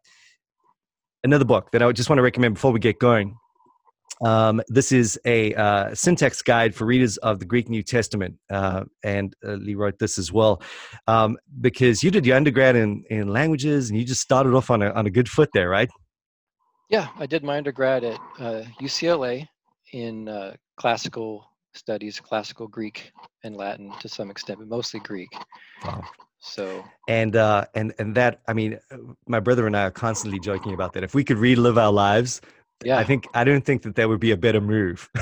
another 1.25 1.45
book 1.45 1.71
that 1.73 1.83
I 1.83 1.93
just 1.93 2.09
want 2.09 2.19
to 2.19 2.23
recommend 2.23 2.55
before 2.55 2.73
we 2.73 2.81
get 2.81 2.99
going. 2.99 3.37
Um, 4.25 4.63
this 4.69 4.93
is 4.93 5.19
a 5.27 5.53
uh, 5.55 5.93
syntax 5.93 6.41
guide 6.41 6.73
for 6.73 6.87
readers 6.87 7.17
of 7.17 7.41
the 7.41 7.45
Greek 7.45 7.69
New 7.69 7.83
Testament, 7.83 8.37
uh, 8.49 8.85
and 9.03 9.35
uh, 9.45 9.55
Lee 9.55 9.75
wrote 9.75 9.99
this 9.99 10.19
as 10.19 10.31
well 10.31 10.63
um, 11.09 11.37
because 11.61 12.05
you 12.05 12.13
did 12.13 12.25
your 12.25 12.37
undergrad 12.37 12.77
in, 12.77 13.03
in 13.11 13.29
languages, 13.29 13.91
and 13.91 13.99
you 13.99 14.05
just 14.05 14.21
started 14.21 14.55
off 14.55 14.71
on 14.71 14.83
a 14.83 14.91
on 14.93 15.07
a 15.07 15.11
good 15.11 15.29
foot 15.29 15.51
there, 15.53 15.69
right? 15.69 15.91
yeah 16.91 17.09
i 17.19 17.27
did 17.27 17.43
my 17.43 17.57
undergrad 17.57 18.05
at 18.05 18.21
uh, 18.39 18.63
ucla 18.81 19.47
in 19.93 20.29
uh, 20.29 20.55
classical 20.77 21.45
studies 21.75 22.21
classical 22.21 22.67
greek 22.69 23.13
and 23.45 23.57
latin 23.57 23.95
to 23.99 24.09
some 24.09 24.31
extent 24.31 24.59
but 24.59 24.69
mostly 24.69 25.01
greek 25.01 25.43
Wow. 25.85 26.09
so 26.41 26.85
And 27.07 27.37
uh, 27.37 27.67
and 27.75 27.93
and 27.99 28.15
that 28.15 28.41
I 28.49 28.55
mean, 28.55 28.79
my 29.27 29.41
brother 29.41 29.67
and 29.67 29.77
I 29.77 29.85
are 29.85 29.91
constantly 29.91 30.39
joking 30.41 30.73
about 30.73 30.95
that. 30.95 31.05
If 31.05 31.15
we 31.15 31.25
could 31.25 31.39
relive 31.39 31.77
our 31.77 31.93
lives, 31.93 32.41
yeah 32.85 32.99
I 32.99 33.05
think 33.05 33.27
I 33.35 33.45
don't 33.45 33.65
think 33.65 33.83
that 33.83 33.95
there 33.95 34.09
would 34.09 34.21
be 34.21 34.31
a 34.31 34.37
better 34.37 34.61
move 34.61 35.09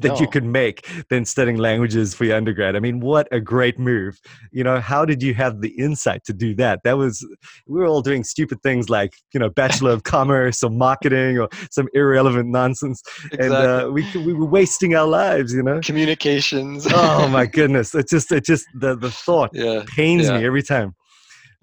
that 0.00 0.18
you 0.20 0.26
could 0.28 0.44
make 0.44 0.86
than 1.10 1.24
studying 1.24 1.56
languages 1.56 2.14
for 2.14 2.24
your 2.24 2.36
undergrad. 2.36 2.76
I 2.76 2.80
mean, 2.80 3.00
what 3.00 3.28
a 3.30 3.40
great 3.40 3.78
move! 3.78 4.18
You 4.52 4.64
know, 4.64 4.80
how 4.80 5.04
did 5.04 5.22
you 5.22 5.34
have 5.34 5.60
the 5.60 5.70
insight 5.78 6.24
to 6.24 6.32
do 6.32 6.54
that? 6.56 6.80
That 6.84 6.98
was 6.98 7.26
we 7.66 7.78
were 7.80 7.86
all 7.86 8.02
doing 8.02 8.24
stupid 8.24 8.62
things 8.62 8.88
like 8.90 9.12
you 9.32 9.40
know, 9.40 9.50
Bachelor 9.50 9.92
of 9.92 10.02
Commerce 10.14 10.62
or 10.62 10.70
marketing 10.70 11.38
or 11.38 11.48
some 11.70 11.88
irrelevant 11.94 12.48
nonsense, 12.50 13.02
exactly. 13.32 13.46
and 13.46 13.54
uh, 13.54 13.90
we 13.92 14.04
we 14.14 14.32
were 14.32 14.46
wasting 14.46 14.94
our 14.94 15.06
lives. 15.06 15.52
You 15.52 15.62
know. 15.62 15.80
communications 15.80 16.86
oh 16.90 17.28
my 17.28 17.46
goodness! 17.58 17.94
It 17.94 18.08
just 18.08 18.32
it 18.32 18.44
just 18.44 18.66
the 18.74 18.96
the 18.96 19.10
thought 19.10 19.50
yeah 19.52 19.84
pains 19.86 20.26
Yeah. 20.26 20.38
me 20.38 20.46
every 20.46 20.62
time. 20.62 20.94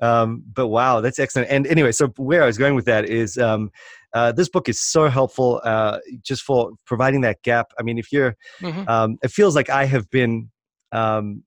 Um, 0.02 0.44
but 0.54 0.68
wow, 0.68 1.00
that's 1.02 1.20
excellent. 1.20 1.50
And 1.50 1.66
anyway, 1.68 1.92
so 1.94 2.08
where 2.18 2.44
I 2.44 2.46
was 2.46 2.58
going 2.58 2.76
with 2.76 2.86
that 2.86 3.06
is 3.06 3.38
um, 3.38 3.72
uh, 4.16 4.32
this 4.32 4.50
book 4.50 4.70
is 4.70 4.80
so 4.80 5.10
helpful 5.10 5.62
uh, 5.66 6.00
just 6.24 6.42
for 6.44 6.72
providing 6.88 7.22
that 7.22 7.44
gap. 7.44 7.68
I 7.78 7.84
mean, 7.84 7.98
if 8.00 8.12
you're, 8.12 8.36
Mhm. 8.62 8.88
um, 8.90 9.18
it 9.22 9.30
feels 9.30 9.56
like 9.56 9.70
I 9.70 9.86
have 9.86 10.10
been 10.10 10.50
um, 10.94 11.44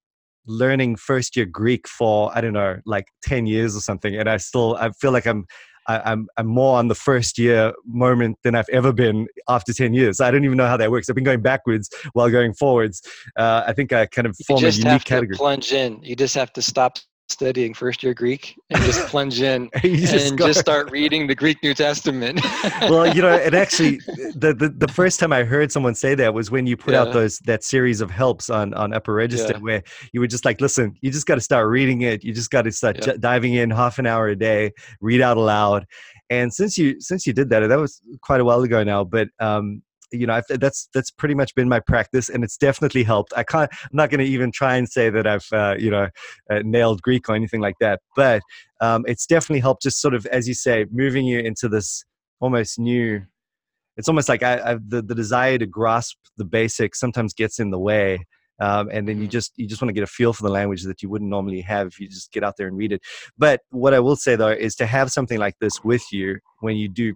learning 0.47 0.97
first 0.97 1.35
year 1.35 1.47
Greek 1.47 1.89
for 1.89 2.31
I 2.37 2.41
don't 2.43 2.53
know, 2.53 2.77
like 2.85 3.07
ten 3.23 3.47
years 3.47 3.75
or 3.75 3.81
something, 3.81 4.15
and 4.15 4.29
I 4.29 4.37
still 4.37 4.77
I 4.77 4.91
feel 4.91 5.11
like 5.13 5.27
I'm. 5.27 5.47
I, 5.91 6.03
I'm 6.13 6.29
I'm 6.37 6.47
more 6.47 6.77
on 6.79 6.89
the 6.89 6.95
first 6.95 7.39
year 7.39 7.73
moment 7.87 8.37
than 8.43 8.55
I've 8.55 8.69
ever 8.71 8.93
been 8.93 9.27
after 9.49 9.73
ten 9.73 9.95
years. 9.95 10.21
I 10.21 10.31
don't 10.31 10.45
even 10.45 10.59
know 10.59 10.67
how 10.67 10.77
that 10.77 10.91
works. 10.91 11.09
I've 11.09 11.15
been 11.15 11.25
going 11.25 11.41
backwards 11.41 11.89
while 12.13 12.29
going 12.29 12.53
forwards. 12.53 13.01
Uh, 13.39 13.63
I 13.67 13.73
think 13.73 13.95
I 13.95 14.05
kind 14.05 14.27
of 14.27 14.37
you 14.39 14.45
form 14.45 14.63
a 14.65 14.69
unique 14.69 14.85
have 14.85 15.05
category. 15.05 15.35
plunge 15.39 15.73
in 15.73 16.03
you 16.03 16.15
just 16.15 16.35
have 16.35 16.53
to 16.53 16.61
stop 16.61 16.99
studying 17.29 17.75
first 17.75 18.03
year 18.03 18.15
Greek 18.15 18.59
and 18.71 18.83
just 18.85 19.07
plunge 19.09 19.41
in 19.41 19.71
just 19.83 20.31
and 20.31 20.39
just 20.39 20.59
start 20.61 20.91
reading 20.93 21.27
the 21.27 21.35
Greek 21.35 21.63
New 21.63 21.75
Testament. 21.75 22.41
well, 22.83 23.07
you 23.07 23.23
know, 23.23 23.33
it 23.35 23.55
actually 23.55 23.99
the, 24.35 24.55
the 24.59 24.69
the 24.77 24.89
first 24.89 25.21
time 25.21 25.33
I 25.33 25.45
heard 25.45 25.71
someone 25.71 25.95
say 25.95 26.15
that 26.15 26.33
was 26.35 26.51
when 26.51 26.67
you 26.67 26.77
put 26.77 26.95
out 26.95 27.13
those 27.13 27.39
that 27.41 27.63
series 27.65 28.01
of 28.01 28.11
helps 28.11 28.51
on 28.51 28.75
on 28.75 28.93
Upper 28.93 29.15
Register, 29.15 29.55
Yeah. 29.55 29.61
where 29.61 29.83
you 30.13 30.21
were 30.21 30.27
just 30.27 30.45
like, 30.45 30.61
listen, 30.61 30.95
you 31.01 31.11
just 31.11 31.27
got 31.27 31.35
to 31.37 31.41
start 31.41 31.69
reading 31.69 32.03
it. 32.03 32.25
You 32.25 32.33
just 32.33 32.51
got 32.51 32.63
to 32.63 32.73
start 32.73 32.97
Yeah. 32.99 33.13
j- 33.13 33.19
diving 33.19 33.55
in 33.55 33.71
half 33.71 33.99
an 33.99 34.07
hour 34.07 34.29
a 34.29 34.37
day, 34.37 34.73
read 35.01 35.21
out 35.21 35.37
aloud. 35.37 35.87
And 36.31 36.53
since 36.53 36.77
you 36.79 37.01
since 37.01 37.27
you 37.27 37.33
did 37.33 37.51
that, 37.51 37.67
that 37.67 37.79
was 37.79 38.01
quite 38.23 38.41
a 38.41 38.45
while 38.45 38.61
ago 38.63 38.83
now, 38.85 39.05
but 39.05 39.29
um, 39.41 39.83
you 40.11 40.27
know, 40.27 40.35
I've, 40.35 40.47
that's 40.49 40.88
that's 40.95 41.11
pretty 41.11 41.35
much 41.35 41.55
been 41.55 41.69
my 41.69 41.81
practice, 41.81 42.29
and 42.29 42.45
it's 42.45 42.57
definitely 42.57 43.03
helped. 43.03 43.33
I 43.37 43.43
can't, 43.43 43.71
I'm 43.73 43.88
not 43.93 44.11
going 44.11 44.25
to 44.25 44.31
even 44.31 44.53
try 44.53 44.77
and 44.77 44.88
say 44.88 45.11
that 45.11 45.27
I've 45.27 45.47
uh, 45.53 45.75
you 45.79 45.91
know 45.91 46.09
uh, 46.50 46.62
nailed 46.65 47.03
Greek 47.03 47.29
or 47.29 47.35
anything 47.35 47.61
like 47.61 47.77
that, 47.81 48.00
but 48.17 48.43
um, 48.81 49.05
it's 49.07 49.27
definitely 49.27 49.61
helped. 49.61 49.83
Just 49.83 50.00
sort 50.00 50.15
of, 50.15 50.27
as 50.27 50.49
you 50.49 50.55
say, 50.55 50.87
moving 50.91 51.27
you 51.27 51.41
into 51.41 51.69
this 51.69 52.05
almost 52.41 52.79
new 52.79 53.23
it's 53.97 54.09
almost 54.09 54.29
like 54.29 54.43
I, 54.43 54.73
I 54.73 54.75
the, 54.75 55.03
the 55.03 55.15
desire 55.15 55.59
to 55.59 55.67
grasp 55.67 56.17
the 56.37 56.45
basics 56.45 57.00
sometimes 57.00 57.35
gets 57.35 57.59
in 57.59 57.71
the 57.71 57.79
way 57.79 58.25
um, 58.61 58.88
and 58.93 59.07
then 59.07 59.21
you 59.21 59.29
Mhm. 59.29 59.33
just 59.33 59.53
you 59.57 59.67
just 59.67 59.83
want 59.83 59.91
to 59.91 59.93
get 59.93 60.05
a 60.05 60.07
feel 60.07 60.33
for 60.33 60.45
the 60.45 60.50
language 60.50 60.85
that 60.85 61.03
you 61.03 61.09
wouldn't 61.11 61.31
normally 61.31 61.61
have 61.62 61.88
if 61.88 62.00
you 62.00 62.09
just 62.09 62.33
get 62.33 62.45
out 62.45 62.55
there 62.57 62.69
and 62.69 62.77
read 62.77 62.93
it 62.93 63.03
but 63.37 63.61
what 63.71 63.93
i 63.93 64.00
will 64.00 64.17
say 64.17 64.37
though 64.37 64.49
is 64.49 64.75
to 64.77 64.87
have 64.87 65.11
something 65.11 65.38
like 65.38 65.55
this 65.61 65.83
with 65.85 66.05
you 66.12 66.38
when 66.61 66.77
you 66.77 66.88
do 66.88 67.15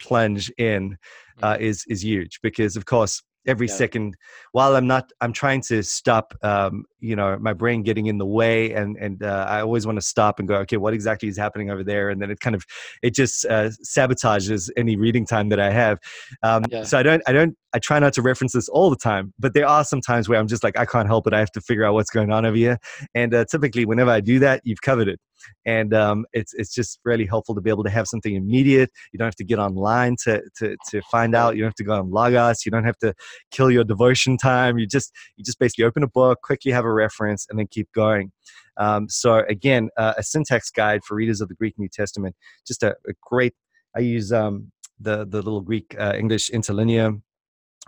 plunge 0.00 0.50
in 0.58 0.96
uh, 1.42 1.56
is 1.60 1.84
is 1.88 2.02
huge 2.04 2.40
because 2.42 2.76
of 2.76 2.86
course 2.86 3.22
every 3.46 3.68
Yeah. 3.68 3.74
second 3.74 4.16
while 4.52 4.74
i'm 4.74 4.86
not 4.88 5.12
i'm 5.20 5.32
trying 5.32 5.60
to 5.60 5.82
stop 5.82 6.34
um, 6.42 6.84
you 6.98 7.14
know 7.14 7.38
my 7.38 7.52
brain 7.52 7.82
getting 7.82 8.06
in 8.06 8.18
the 8.18 8.26
way 8.26 8.72
and 8.72 8.96
and 8.96 9.22
uh, 9.22 9.46
i 9.48 9.60
always 9.60 9.86
want 9.86 9.96
to 9.96 10.02
stop 10.02 10.38
and 10.40 10.48
go 10.48 10.56
okay 10.56 10.76
what 10.76 10.92
exactly 10.94 11.28
is 11.28 11.36
happening 11.38 11.70
over 11.70 11.84
there? 11.84 12.10
And 12.10 12.20
then 12.20 12.30
it 12.30 12.40
kind 12.40 12.56
of 12.56 12.64
it 13.02 13.14
just 13.14 13.44
uh, 13.46 13.70
sabotages 13.84 14.68
any 14.76 14.96
reading 14.96 15.26
time 15.26 15.48
that 15.50 15.60
i 15.60 15.70
have. 15.70 15.98
Um, 16.42 16.64
Yeah. 16.70 16.82
so 16.82 16.98
i 16.98 17.02
don't 17.02 17.22
i 17.26 17.32
don't 17.32 17.56
i 17.72 17.78
try 17.78 17.98
not 17.98 18.12
to 18.14 18.22
reference 18.22 18.52
this 18.52 18.68
all 18.68 18.90
the 18.90 18.96
time 18.96 19.32
but 19.38 19.54
there 19.54 19.66
are 19.66 19.84
some 19.84 20.00
times 20.00 20.28
where 20.28 20.38
i'm 20.40 20.48
just 20.48 20.64
like 20.64 20.76
i 20.78 20.84
can't 20.84 21.06
help 21.06 21.26
it. 21.26 21.32
I 21.32 21.38
have 21.38 21.52
to 21.52 21.60
figure 21.60 21.84
out 21.84 21.94
what's 21.94 22.10
going 22.10 22.32
on 22.32 22.44
over 22.46 22.56
here. 22.56 22.78
And 23.14 23.32
uh, 23.34 23.44
typically 23.44 23.84
whenever 23.84 24.10
i 24.10 24.20
do 24.20 24.38
that 24.40 24.60
you've 24.64 24.82
covered 24.82 25.08
it 25.08 25.20
and 25.64 25.94
um, 25.94 26.26
it's 26.32 26.54
it's 26.54 26.72
just 26.74 27.00
really 27.04 27.26
helpful 27.26 27.54
to 27.54 27.60
be 27.60 27.70
able 27.70 27.84
to 27.84 27.90
have 27.90 28.06
something 28.06 28.34
immediate. 28.34 28.90
You 29.12 29.18
don't 29.18 29.26
have 29.26 29.36
to 29.36 29.44
get 29.44 29.58
online 29.58 30.16
to 30.24 30.42
to 30.58 30.76
to 30.90 31.02
find 31.10 31.34
out. 31.34 31.56
You 31.56 31.62
don't 31.62 31.68
have 31.68 31.74
to 31.76 31.84
go 31.84 31.94
on 31.94 32.10
Logos. 32.10 32.64
You 32.64 32.70
don't 32.70 32.84
have 32.84 32.98
to 32.98 33.14
kill 33.50 33.70
your 33.70 33.84
devotion 33.84 34.36
time. 34.36 34.78
You 34.78 34.86
just 34.86 35.12
you 35.36 35.44
just 35.44 35.58
basically 35.58 35.84
open 35.84 36.02
a 36.02 36.08
book, 36.08 36.40
quickly 36.42 36.72
have 36.72 36.84
a 36.84 36.92
reference, 36.92 37.46
and 37.48 37.58
then 37.58 37.66
keep 37.68 37.90
going. 37.92 38.32
Um, 38.76 39.08
so 39.08 39.42
again, 39.48 39.88
uh, 39.96 40.14
a 40.16 40.22
syntax 40.22 40.70
guide 40.70 41.02
for 41.04 41.16
readers 41.16 41.40
of 41.40 41.48
the 41.48 41.54
Greek 41.54 41.78
New 41.78 41.88
Testament. 41.88 42.36
Just 42.66 42.82
a, 42.82 42.90
a 43.08 43.12
great. 43.22 43.54
I 43.96 44.00
use 44.00 44.32
um, 44.32 44.70
the 45.00 45.26
the 45.26 45.38
little 45.38 45.60
Greek 45.60 45.94
uh, 45.98 46.14
English 46.16 46.50
interlinear 46.50 47.20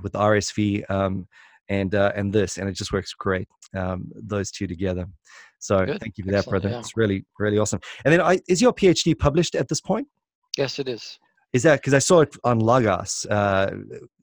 with 0.03 0.12
RSV 0.12 0.88
um, 0.91 1.27
and 1.68 1.94
uh, 1.94 2.12
and 2.14 2.32
this, 2.32 2.58
and 2.58 2.68
it 2.68 2.72
just 2.72 2.92
works 2.92 3.12
great. 3.12 3.48
Um, 3.75 4.10
those 4.14 4.50
two 4.50 4.66
together. 4.66 5.06
So 5.58 5.84
Good. 5.84 6.00
thank 6.00 6.18
you 6.18 6.25
for 6.25 6.30
that, 6.30 6.38
Excellent, 6.38 6.62
brother. 6.62 6.75
yeah. 6.75 6.80
It's 6.80 6.96
really 6.96 7.25
really 7.38 7.58
awesome. 7.58 7.80
And 8.04 8.12
then, 8.12 8.20
I, 8.20 8.40
is 8.48 8.62
your 8.62 8.72
PhD 8.72 9.18
published 9.18 9.54
at 9.54 9.68
this 9.68 9.80
point? 9.80 10.08
yes, 10.56 10.78
it 10.78 10.88
is. 10.88 11.18
Is 11.52 11.62
that 11.62 11.80
because 11.80 11.94
I 11.94 11.98
saw 11.98 12.20
it 12.20 12.37
on 12.44 12.58
Logos? 12.58 13.25
Uh, 13.30 13.70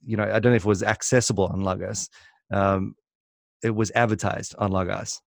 you 0.06 0.16
know, 0.18 0.24
I 0.24 0.40
don't 0.40 0.52
know 0.52 0.56
if 0.56 0.66
it 0.66 0.68
was 0.68 0.84
accessible 0.84 1.48
on 1.48 1.62
Logos. 1.62 2.10
Um, 2.52 2.96
it 3.64 3.74
was 3.74 3.92
advertised 3.96 4.54
on 4.60 4.72
Logos. 4.72 5.22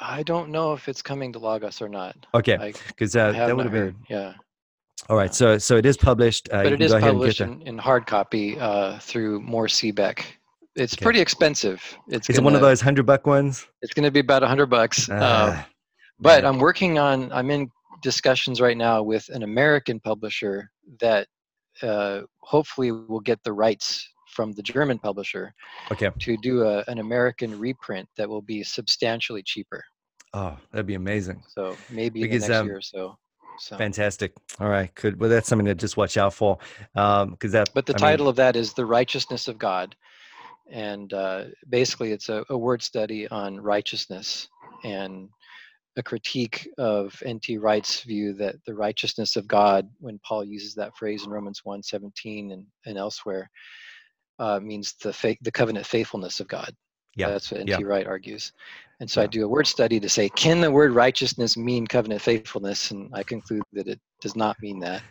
I 0.00 0.22
don't 0.22 0.50
know 0.50 0.74
if 0.74 0.88
it's 0.88 1.02
coming 1.02 1.32
to 1.32 1.38
Logos 1.40 1.82
or 1.82 1.88
not. 1.88 2.14
Okay, 2.34 2.72
because 2.86 3.16
uh, 3.16 3.32
that 3.32 3.56
would 3.56 3.64
have 3.64 3.72
been 3.72 3.82
heard. 3.82 3.96
Yeah, 4.08 4.34
all 5.08 5.16
right. 5.16 5.34
So 5.34 5.58
so 5.58 5.76
it 5.76 5.86
is 5.86 5.96
published. 5.96 6.48
Uh, 6.52 6.62
but 6.62 6.72
it 6.72 6.82
is 6.82 6.92
go 6.92 6.98
ahead 6.98 7.10
and 7.10 7.18
get 7.18 7.38
published 7.38 7.40
in, 7.40 7.62
in 7.62 7.78
hard 7.78 8.06
copy 8.06 8.58
uh, 8.58 8.98
through 9.00 9.40
Mohr 9.40 9.68
Siebeck. 9.68 10.24
It's 10.76 10.94
Okay. 10.94 11.02
pretty 11.04 11.20
expensive. 11.20 11.82
It's 12.08 12.28
Is 12.28 12.38
it 12.38 12.44
one 12.44 12.54
of 12.54 12.60
those 12.60 12.80
hundred 12.80 13.06
buck 13.06 13.26
ones? 13.26 13.66
It's 13.82 13.94
going 13.94 14.04
to 14.04 14.10
be 14.10 14.20
about 14.20 14.42
a 14.42 14.48
hundred 14.48 14.66
bucks. 14.66 15.08
Uh, 15.08 15.18
Ah, 15.22 15.68
but 16.18 16.42
man. 16.42 16.54
I'm 16.54 16.58
working 16.58 16.98
on. 16.98 17.32
I'm 17.32 17.50
in 17.50 17.70
discussions 18.02 18.60
right 18.60 18.76
now 18.76 19.02
with 19.02 19.28
an 19.30 19.42
American 19.42 20.00
publisher 20.00 20.70
that 21.00 21.26
uh, 21.82 22.22
hopefully 22.40 22.90
will 22.92 23.20
get 23.20 23.42
the 23.44 23.52
rights 23.52 24.08
from 24.28 24.52
the 24.52 24.62
German 24.62 24.98
publisher 24.98 25.54
okay. 25.92 26.10
to 26.18 26.36
do 26.38 26.62
a, 26.64 26.84
an 26.88 26.98
American 26.98 27.56
reprint 27.58 28.08
that 28.16 28.28
will 28.28 28.42
be 28.42 28.62
substantially 28.64 29.42
cheaper. 29.44 29.82
Oh, 30.32 30.56
that'd 30.72 30.86
be 30.86 30.94
amazing. 30.94 31.42
So 31.48 31.76
maybe 31.88 32.20
Because, 32.22 32.48
next 32.48 32.58
um, 32.60 32.66
year 32.66 32.78
or 32.78 32.80
so. 32.82 33.16
So, 33.60 33.76
Fantastic. 33.78 34.32
All 34.58 34.68
right, 34.68 34.92
good. 34.96 35.20
Well, 35.20 35.30
that's 35.30 35.48
something 35.48 35.66
to 35.66 35.76
just 35.76 35.96
watch 35.96 36.16
out 36.16 36.34
for. 36.34 36.58
Um, 36.96 37.30
because 37.30 37.52
that. 37.52 37.70
but 37.72 37.86
the 37.86 37.92
I 37.92 37.96
mean, 37.96 38.00
title 38.00 38.28
of 38.28 38.34
that 38.36 38.56
is 38.56 38.72
"The 38.72 38.84
Righteousness 38.84 39.46
of 39.46 39.58
God," 39.58 39.94
and 40.70 41.12
uh, 41.12 41.44
basically 41.68 42.12
it's 42.12 42.28
a, 42.28 42.44
a 42.50 42.58
word 42.58 42.82
study 42.82 43.28
on 43.28 43.60
righteousness 43.60 44.48
and 44.84 45.28
a 45.96 46.02
critique 46.02 46.68
of 46.78 47.20
N.T. 47.24 47.58
Wright's 47.58 48.02
view 48.02 48.32
that 48.34 48.56
the 48.66 48.74
righteousness 48.74 49.36
of 49.36 49.46
God, 49.46 49.88
when 50.00 50.18
Paul 50.26 50.44
uses 50.44 50.74
that 50.74 50.96
phrase 50.96 51.24
in 51.24 51.30
Romans 51.30 51.62
1:17 51.66 52.52
and, 52.52 52.66
and 52.86 52.98
elsewhere, 52.98 53.50
uh, 54.38 54.60
means 54.60 54.94
the 55.02 55.12
fa- 55.12 55.36
the 55.42 55.52
covenant 55.52 55.86
faithfulness 55.86 56.40
of 56.40 56.48
God. 56.48 56.74
Yeah, 57.16 57.28
That's 57.28 57.50
what 57.50 57.60
N.T. 57.60 57.72
yeah. 57.72 57.82
Wright 57.82 58.06
argues. 58.06 58.52
And 59.00 59.10
so 59.10 59.20
I 59.20 59.26
do 59.26 59.44
a 59.44 59.48
word 59.48 59.66
study 59.66 59.98
to 60.00 60.08
say, 60.08 60.28
can 60.30 60.60
the 60.60 60.70
word 60.70 60.92
righteousness 60.92 61.56
mean 61.56 61.86
covenant 61.86 62.22
faithfulness? 62.22 62.90
And 62.92 63.10
I 63.12 63.22
conclude 63.24 63.62
that 63.72 63.88
it 63.88 64.00
does 64.20 64.36
not 64.36 64.56
mean 64.62 64.78
that. 64.80 65.02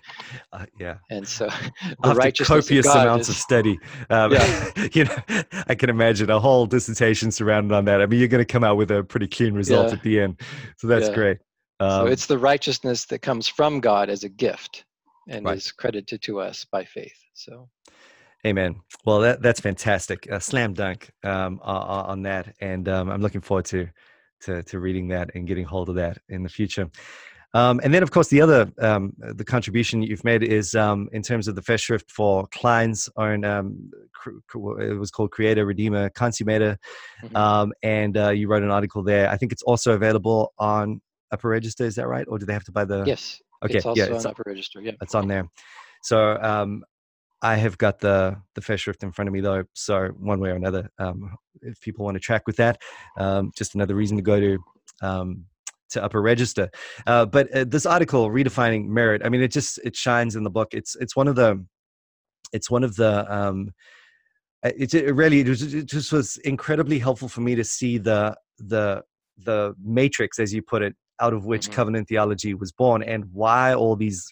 Uh, 0.53 0.65
yeah. 0.79 0.95
And 1.11 1.27
so 1.27 1.47
the 1.81 1.95
After 2.03 2.13
righteousness 2.17 2.65
copious 2.67 2.87
of 2.87 3.01
amounts 3.01 3.29
is, 3.29 3.35
of 3.35 3.41
study, 3.41 3.79
um, 4.09 4.31
Yeah. 4.31 4.71
you 4.93 5.03
know, 5.05 5.17
I 5.67 5.75
can 5.75 5.89
imagine 5.89 6.29
a 6.29 6.39
whole 6.39 6.65
dissertation 6.65 7.29
surrounded 7.29 7.75
on 7.75 7.85
that. 7.85 8.01
I 8.01 8.05
mean, 8.05 8.19
you're 8.19 8.29
going 8.29 8.45
to 8.45 8.51
come 8.51 8.63
out 8.63 8.77
with 8.77 8.89
a 8.91 9.03
pretty 9.03 9.27
clean 9.27 9.53
result 9.53 9.87
Yeah. 9.87 9.93
at 9.93 10.01
the 10.03 10.19
end, 10.21 10.41
so 10.77 10.87
that's 10.87 11.09
Yeah. 11.09 11.15
great. 11.15 11.37
Um, 11.79 11.89
so 11.89 12.05
it's 12.07 12.25
the 12.25 12.37
righteousness 12.37 13.05
that 13.05 13.19
comes 13.19 13.47
from 13.47 13.81
God 13.81 14.09
as 14.09 14.23
a 14.23 14.29
gift 14.29 14.85
and 15.27 15.45
Right. 15.45 15.57
is 15.57 15.71
credited 15.71 16.21
to 16.23 16.39
us 16.39 16.65
by 16.65 16.85
faith. 16.85 17.17
So 17.33 17.69
Amen. 18.45 18.75
Well, 19.05 19.19
that 19.21 19.41
that's 19.41 19.59
fantastic. 19.59 20.27
A 20.27 20.39
slam 20.39 20.73
dunk 20.73 21.11
um, 21.23 21.59
o- 21.63 21.71
on 21.71 22.23
that, 22.23 22.53
and 22.59 22.87
um, 22.89 23.09
I'm 23.09 23.21
looking 23.21 23.41
forward 23.41 23.65
to, 23.65 23.87
to 24.41 24.63
to 24.63 24.79
reading 24.79 25.07
that 25.09 25.31
and 25.35 25.47
getting 25.47 25.65
hold 25.65 25.89
of 25.89 25.95
that 25.95 26.17
in 26.29 26.43
the 26.43 26.49
future. 26.49 26.89
Um, 27.55 27.79
and 27.83 27.93
then, 27.93 28.01
of 28.01 28.09
course, 28.09 28.29
the 28.29 28.41
other 28.41 28.71
um, 28.79 29.13
the 29.17 29.45
contribution 29.45 30.01
you've 30.01 30.23
made 30.23 30.43
is 30.43 30.73
um, 30.75 31.07
in 31.13 31.21
terms 31.21 31.47
of 31.47 31.55
the 31.55 31.61
Festschrift 31.61 32.09
for 32.09 32.47
Kline's 32.47 33.09
own. 33.15 33.45
Um, 33.45 33.91
it 34.49 34.97
was 34.97 35.11
called 35.11 35.31
Creator 35.31 35.65
Redeemer 35.65 36.09
Consummator, 36.09 36.77
mhm. 37.23 37.35
um, 37.35 37.73
and 37.83 38.17
uh, 38.17 38.29
you 38.29 38.47
wrote 38.47 38.63
an 38.63 38.71
article 38.71 39.03
there. 39.03 39.29
I 39.29 39.37
think 39.37 39.51
it's 39.51 39.63
also 39.63 39.93
available 39.93 40.53
on 40.57 41.01
Upper 41.31 41.49
Register. 41.49 41.85
Is 41.85 41.95
that 41.95 42.07
right, 42.07 42.25
or 42.27 42.39
do 42.39 42.45
they 42.45 42.53
have 42.53 42.63
to 42.65 42.71
buy 42.71 42.85
the? 42.85 43.03
yes, 43.05 43.39
Okay. 43.63 43.75
it's 43.75 43.85
also 43.85 44.01
yeah. 44.01 44.15
It's, 44.15 44.25
on 44.25 44.31
upper 44.31 44.43
register. 44.45 44.81
Yeah. 44.81 44.91
it's 45.01 45.15
on 45.15 45.27
there. 45.27 45.47
So 46.03 46.37
um, 46.41 46.83
I 47.43 47.55
have 47.57 47.77
got 47.77 47.99
the 47.99 48.37
the 48.55 48.61
Festschrift 48.61 49.03
in 49.03 49.11
front 49.11 49.27
of 49.27 49.33
me 49.33 49.41
though. 49.41 49.65
So 49.73 50.07
one 50.17 50.39
way 50.39 50.49
or 50.49 50.55
another, 50.55 50.89
um, 50.97 51.35
if 51.61 51.79
people 51.81 52.05
want 52.05 52.15
to 52.15 52.19
track 52.21 52.43
with 52.47 52.55
that, 52.55 52.81
um, 53.19 53.51
just 53.55 53.75
another 53.75 53.95
reason 53.95 54.15
to 54.17 54.23
go 54.23 54.39
to 54.39 54.57
um, 55.01 55.45
to 55.89 56.03
Upper 56.03 56.21
Register. 56.21 56.69
Uh, 57.05 57.25
but 57.25 57.53
uh, 57.55 57.65
this 57.67 57.85
article, 57.85 58.29
redefining 58.29 58.87
merit, 58.87 59.21
I 59.25 59.29
mean, 59.29 59.41
it 59.41 59.51
just 59.51 59.77
it 59.83 59.95
shines 59.95 60.35
in 60.37 60.43
the 60.43 60.49
book. 60.49 60.69
It's 60.71 60.95
it's 60.95 61.15
one 61.15 61.27
of 61.27 61.35
the 61.35 61.63
it's 62.53 62.71
one 62.71 62.83
of 62.83 62.95
the 62.95 63.31
um, 63.33 63.73
uh, 64.65 64.71
it, 64.77 64.93
it 64.93 65.13
really 65.13 65.41
it, 65.41 65.49
was, 65.49 65.73
it 65.73 65.85
just 65.85 66.13
was 66.13 66.37
incredibly 66.37 66.97
helpful 66.97 67.27
for 67.27 67.41
me 67.41 67.55
to 67.55 67.63
see 67.63 67.97
the 67.97 68.35
the 68.57 69.03
the 69.37 69.75
matrix, 69.83 70.39
as 70.39 70.53
you 70.53 70.61
put 70.61 70.81
it, 70.81 70.95
out 71.19 71.33
of 71.33 71.45
which 71.45 71.67
Mhm. 71.67 71.73
covenant 71.73 72.07
theology 72.07 72.53
was 72.53 72.71
born, 72.71 73.03
and 73.03 73.25
why 73.33 73.73
all 73.73 73.97
these 73.97 74.31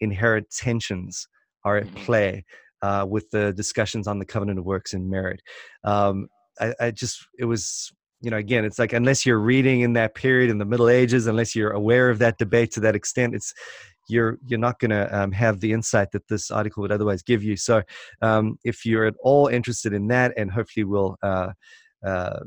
inherent 0.00 0.48
tensions 0.50 1.28
are 1.64 1.76
at 1.78 1.86
Mhm. 1.86 2.04
play 2.04 2.44
uh, 2.82 3.04
with 3.08 3.28
the 3.30 3.52
discussions 3.52 4.06
on 4.06 4.18
the 4.18 4.24
covenant 4.24 4.58
of 4.58 4.64
works 4.64 4.94
and 4.94 5.10
merit. 5.10 5.40
Um, 5.84 6.28
I, 6.60 6.74
I 6.80 6.90
just 6.90 7.26
it 7.38 7.44
was 7.44 7.92
you 8.20 8.30
know 8.30 8.36
again 8.36 8.64
it's 8.64 8.78
like 8.78 8.92
unless 8.92 9.24
you're 9.24 9.38
reading 9.38 9.80
in 9.80 9.92
that 9.94 10.14
period 10.14 10.50
in 10.50 10.58
the 10.58 10.64
Middle 10.64 10.88
Ages, 10.88 11.26
unless 11.26 11.54
you're 11.54 11.70
aware 11.70 12.10
of 12.10 12.18
that 12.18 12.38
debate 12.38 12.72
to 12.72 12.80
that 12.80 12.94
extent, 12.96 13.34
it's 13.34 13.52
you're 14.08 14.38
you're 14.46 14.58
not 14.58 14.78
going 14.80 14.90
to 14.90 15.18
um, 15.18 15.32
have 15.32 15.60
the 15.60 15.72
insight 15.72 16.10
that 16.12 16.26
this 16.28 16.50
article 16.50 16.80
would 16.80 16.92
otherwise 16.92 17.22
give 17.22 17.42
you. 17.44 17.56
So 17.56 17.82
um, 18.22 18.58
if 18.64 18.84
you're 18.86 19.04
at 19.06 19.14
all 19.22 19.48
interested 19.48 19.92
in 19.92 20.08
that, 20.08 20.32
and 20.36 20.50
hopefully 20.50 20.84
we'll 20.84 21.16
uh, 21.22 21.50
uh, 22.04 22.40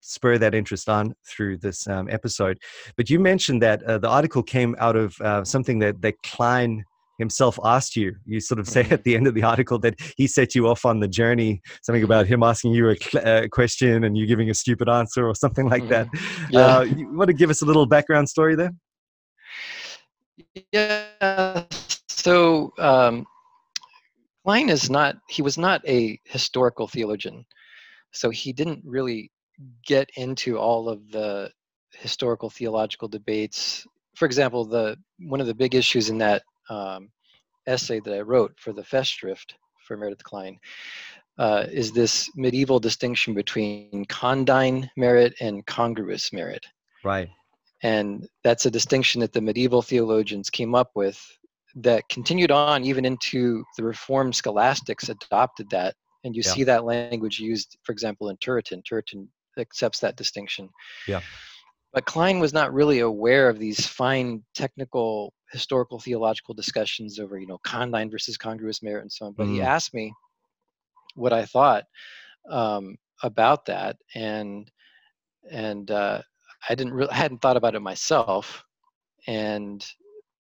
spur 0.00 0.38
that 0.38 0.54
interest 0.54 0.88
on 0.88 1.14
through 1.26 1.58
this 1.58 1.86
um, 1.88 2.08
episode. 2.10 2.58
But 2.96 3.10
you 3.10 3.18
mentioned 3.18 3.62
that 3.62 3.82
uh, 3.82 3.98
the 3.98 4.08
article 4.08 4.42
came 4.42 4.76
out 4.78 4.96
of 4.96 5.20
uh, 5.20 5.44
something 5.44 5.78
that 5.80 6.00
that 6.02 6.22
Kline 6.22 6.84
himself 7.20 7.58
asked 7.64 7.94
you. 7.94 8.16
You 8.26 8.40
sort 8.40 8.58
of 8.58 8.68
say 8.68 8.82
Mhm. 8.82 8.92
at 8.92 9.04
the 9.04 9.14
end 9.14 9.26
of 9.26 9.34
the 9.34 9.44
article 9.44 9.78
that 9.80 9.94
he 10.16 10.26
set 10.26 10.54
you 10.54 10.66
off 10.66 10.84
on 10.84 11.00
the 11.00 11.08
journey, 11.08 11.60
something 11.82 12.02
about 12.02 12.26
him 12.26 12.42
asking 12.42 12.72
you 12.72 12.88
a 12.90 12.96
cl- 12.96 13.26
uh, 13.26 13.48
question 13.48 14.04
and 14.04 14.16
you 14.16 14.26
giving 14.26 14.50
a 14.50 14.54
stupid 14.54 14.88
answer 14.88 15.26
or 15.28 15.34
something 15.34 15.68
like 15.68 15.88
that. 15.88 16.08
Yeah. 16.50 16.78
Uh, 16.78 16.80
you 16.82 17.08
want 17.12 17.28
to 17.28 17.34
give 17.34 17.50
us 17.50 17.62
a 17.62 17.64
little 17.64 17.86
background 17.86 18.28
story 18.28 18.56
there? 18.56 18.72
Yeah. 20.72 21.64
So 22.08 22.72
um, 22.78 23.26
Kline 24.44 24.68
is 24.68 24.90
not, 24.90 25.16
he 25.28 25.42
was 25.42 25.56
not 25.58 25.86
a 25.86 26.18
historical 26.24 26.88
theologian. 26.88 27.44
So 28.12 28.30
he 28.30 28.52
didn't 28.52 28.82
really 28.84 29.30
get 29.86 30.10
into 30.16 30.58
all 30.58 30.88
of 30.88 31.10
the 31.10 31.50
historical 31.92 32.50
theological 32.50 33.08
debates. 33.08 33.86
For 34.16 34.24
example, 34.24 34.64
the 34.64 34.96
one 35.18 35.40
of 35.40 35.46
the 35.46 35.54
big 35.54 35.74
issues 35.74 36.10
in 36.10 36.18
that 36.18 36.42
um, 36.70 37.10
essay 37.66 38.00
that 38.00 38.14
I 38.14 38.20
wrote 38.20 38.54
for 38.58 38.72
the 38.72 38.82
Festschrift 38.82 39.54
for 39.86 39.96
Meredith 39.96 40.24
Kline 40.24 40.58
uh, 41.38 41.66
is 41.70 41.92
this 41.92 42.30
medieval 42.36 42.78
distinction 42.78 43.34
between 43.34 44.04
condign 44.08 44.90
merit 44.96 45.34
and 45.40 45.64
congruous 45.66 46.32
merit. 46.32 46.64
Right. 47.04 47.28
And 47.82 48.28
that's 48.44 48.66
a 48.66 48.70
distinction 48.70 49.20
that 49.20 49.32
the 49.32 49.40
medieval 49.40 49.82
theologians 49.82 50.50
came 50.50 50.74
up 50.74 50.90
with 50.94 51.18
that 51.76 52.08
continued 52.08 52.50
on 52.50 52.84
even 52.84 53.04
into 53.04 53.64
the 53.76 53.84
Reformed 53.84 54.34
scholastics 54.34 55.08
adopted 55.08 55.70
that. 55.70 55.94
And 56.24 56.36
you 56.36 56.42
Yeah. 56.44 56.52
see 56.52 56.64
that 56.64 56.84
language 56.84 57.38
used, 57.38 57.78
for 57.84 57.92
example, 57.92 58.28
in 58.28 58.36
Turretin. 58.36 58.82
Turretin 58.84 59.26
accepts 59.58 60.00
that 60.00 60.16
distinction. 60.16 60.68
Yeah. 61.08 61.22
But 61.92 62.04
Kline 62.04 62.38
was 62.38 62.52
not 62.52 62.74
really 62.74 63.00
aware 63.00 63.48
of 63.48 63.58
these 63.58 63.86
fine 63.86 64.44
technical 64.54 65.32
historical 65.52 65.98
theological 65.98 66.54
discussions 66.54 67.18
over, 67.18 67.38
you 67.38 67.46
know, 67.46 67.58
condign 67.64 68.10
versus 68.10 68.36
congruous 68.36 68.82
merit 68.82 69.02
and 69.02 69.12
so 69.12 69.26
on. 69.26 69.32
But 69.36 69.48
he 69.48 69.60
Mm. 69.60 69.62
asked 69.62 69.94
me 69.94 70.14
what 71.14 71.32
I 71.32 71.44
thought 71.44 71.84
um, 72.50 72.96
about 73.22 73.66
that, 73.66 73.96
and 74.14 74.70
and 75.50 75.90
uh, 75.90 76.22
I 76.68 76.74
didn't 76.74 76.94
really, 76.94 77.10
I 77.10 77.16
hadn't 77.16 77.40
thought 77.42 77.56
about 77.56 77.74
it 77.76 77.80
myself, 77.80 78.56
and 79.20 79.78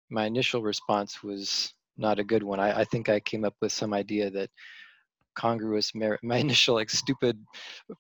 my 0.04 0.26
initial 0.26 0.62
response 0.62 1.24
was 1.24 1.74
not 1.98 2.20
a 2.20 2.24
good 2.24 2.44
one. 2.44 2.60
I, 2.60 2.82
I 2.82 2.84
think 2.86 3.10
I 3.10 3.20
came 3.20 3.44
up 3.46 3.56
with 3.62 3.72
some 3.72 3.94
idea 3.94 4.30
that 4.32 4.50
congruous 5.36 5.94
merit. 5.96 6.22
My 6.24 6.38
initial 6.38 6.76
like 6.76 6.90
stupid, 6.90 7.38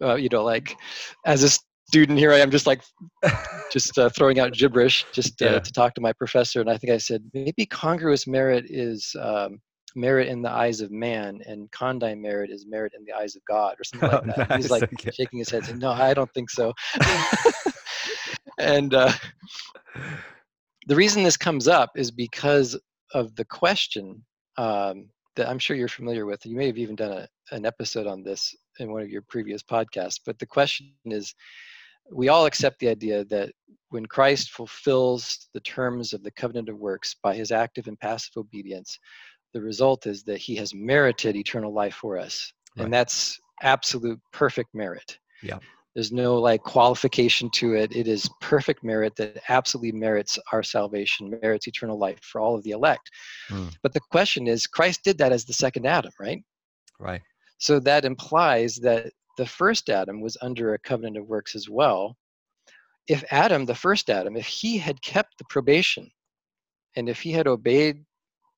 uh, 0.02 0.16
you 0.16 0.30
know, 0.30 0.44
like 0.44 0.75
as 1.25 1.44
a 1.44 1.50
student 1.88 2.18
here 2.18 2.32
I 2.32 2.39
am 2.39 2.51
just 2.51 2.68
like 2.68 2.82
just 3.72 3.98
uh, 3.98 4.10
throwing 4.10 4.39
out 4.39 4.54
gibberish 4.54 5.06
just 5.13 5.42
uh, 5.42 5.46
Yeah. 5.54 5.60
to 5.60 5.72
talk 5.72 5.94
to 5.96 6.01
my 6.01 6.13
professor, 6.13 6.62
and 6.62 6.70
I 6.70 6.77
think 6.77 6.92
I 6.94 6.98
said 6.98 7.24
maybe 7.34 7.65
congruous 7.65 8.27
merit 8.27 8.65
is. 8.70 9.15
Um, 9.20 9.60
merit 9.98 10.27
in 10.27 10.42
the 10.42 10.51
eyes 10.51 10.82
of 10.82 10.92
man 10.92 11.39
and 11.46 11.72
condign 11.72 12.22
merit 12.22 12.50
is 12.50 12.65
merit 12.68 12.92
in 12.98 13.06
the 13.06 13.13
eyes 13.13 13.38
of 13.38 13.42
god 13.48 13.75
or 13.80 13.84
something 13.86 14.06
like 14.10 14.20
Oh, 14.22 14.27
that 14.27 14.44
he's 14.51 14.70
like 14.70 14.84
okay. 14.94 15.10
shaking 15.13 15.39
his 15.39 15.50
head 15.50 15.63
saying 15.63 15.80
no 15.80 15.89
i 15.92 16.13
don't 16.13 16.30
think 16.34 16.50
so 16.50 16.74
and 18.60 18.94
uh, 18.94 19.10
the 20.88 20.96
reason 20.96 21.24
this 21.24 21.38
comes 21.38 21.68
up 21.68 21.92
is 21.96 22.12
because 22.12 22.77
of 23.13 23.36
the 23.36 23.46
question 23.46 24.24
um, 24.58 25.10
that 25.36 25.50
I'm 25.50 25.60
sure 25.60 25.75
you're 25.75 25.88
familiar 25.88 26.25
with. 26.25 26.46
You 26.46 26.56
may 26.56 26.68
have 26.68 26.77
even 26.77 26.96
done 26.96 27.12
a, 27.12 27.27
an 27.51 27.65
episode 27.65 28.08
on 28.08 28.24
this 28.24 28.54
in 28.80 28.92
one 28.92 29.01
of 29.01 29.10
your 29.10 29.24
previous 29.27 29.63
podcasts. 29.63 30.20
But 30.25 30.39
the 30.39 30.46
question 30.46 30.92
is 31.06 31.34
we 32.12 32.30
all 32.30 32.46
accept 32.46 32.80
the 32.80 32.90
idea 32.90 33.26
that 33.26 33.52
when 33.90 34.06
Christ 34.06 34.52
fulfills 34.52 35.48
the 35.54 35.60
terms 35.62 36.14
of 36.14 36.24
the 36.24 36.32
covenant 36.32 36.70
of 36.70 36.78
works 36.78 37.16
by 37.24 37.36
his 37.36 37.52
active 37.52 37.88
and 37.88 38.00
passive 38.00 38.34
obedience, 38.38 39.00
the 39.54 39.62
result 39.62 40.06
is 40.06 40.24
that 40.24 40.38
he 40.38 40.56
has 40.56 40.74
merited 40.74 41.36
eternal 41.36 41.74
life 41.74 41.96
for 41.96 42.18
us. 42.18 42.52
Right. 42.76 42.84
And 42.84 42.94
that's 42.94 43.40
absolute 43.64 44.20
perfect 44.34 44.74
merit. 44.74 45.18
Yeah. 45.42 45.60
There's 45.94 46.12
no 46.12 46.36
like 46.36 46.62
qualification 46.62 47.50
to 47.52 47.76
it. 47.76 47.96
It 47.96 48.06
is 48.06 48.30
perfect 48.42 48.84
merit 48.84 49.16
that 49.16 49.42
absolutely 49.48 49.94
merits 49.94 50.38
our 50.52 50.62
salvation, 50.62 51.40
merits 51.42 51.70
eternal 51.70 51.98
life 51.98 52.20
for 52.22 52.42
all 52.42 52.54
of 52.54 52.64
the 52.64 52.72
elect. 52.72 53.10
Mm. 53.50 53.74
But 53.82 53.94
the 53.94 54.02
question 54.12 54.46
is, 54.46 54.68
Christ 54.68 55.02
did 55.06 55.18
that 55.20 55.32
as 55.32 55.46
the 55.46 55.54
second 55.54 55.86
Adam, 55.86 56.12
right? 56.20 56.44
Right. 57.00 57.22
So 57.60 57.80
that 57.80 58.04
implies 58.04 58.76
that 58.78 59.14
the 59.38 59.45
first 59.45 59.89
Adam 59.89 60.21
was 60.21 60.38
under 60.41 60.74
a 60.74 60.80
covenant 60.80 61.17
of 61.17 61.28
works 61.28 61.56
as 61.56 61.69
well. 61.69 62.17
If 63.08 63.24
Adam, 63.32 63.65
the 63.65 63.76
first 63.76 64.10
Adam, 64.10 64.36
if 64.36 64.48
he 64.48 64.78
had 64.78 65.02
kept 65.02 65.38
the 65.38 65.45
probation 65.45 66.10
and 66.95 67.08
if 67.10 67.21
he 67.21 67.32
had 67.32 67.48
obeyed 67.48 68.04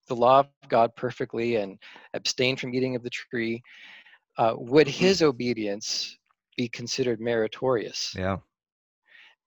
the 0.07 0.15
law 0.15 0.39
of 0.39 0.47
God 0.69 0.95
perfectly 0.95 1.57
and 1.57 1.77
abstained 2.13 2.59
from 2.59 2.73
eating 2.73 2.95
of 2.95 3.03
the 3.03 3.09
tree, 3.09 3.61
uh, 4.37 4.53
would 4.55 4.87
his 4.87 5.21
obedience 5.21 6.17
be 6.55 6.69
considered 6.69 7.19
meritorious? 7.19 8.13
Yeah. 8.15 8.37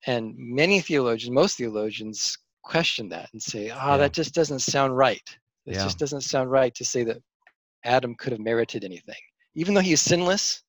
And 0.07 0.35
many 0.37 0.81
theologians, 0.81 1.31
most 1.31 1.57
theologians, 1.57 2.37
question 2.63 3.09
that 3.09 3.31
and 3.33 3.43
say, 3.43 3.71
"Ah, 3.71 3.93
Yeah. 3.93 3.97
that 3.99 4.13
just 4.13 4.35
doesn't 4.35 4.61
sound 4.61 4.97
right. 4.97 5.23
It 5.67 5.75
Yeah. 5.75 5.85
just 5.85 5.99
doesn't 5.99 6.21
sound 6.23 6.51
right 6.51 6.75
to 6.75 6.85
say 6.85 7.05
that 7.05 7.23
Adam 7.85 8.15
could 8.15 8.33
have 8.33 8.41
merited 8.41 8.85
anything, 8.85 9.21
even 9.55 9.73
though 9.73 9.81
he 9.81 9.93
is 9.93 10.01
sinless." 10.03 10.63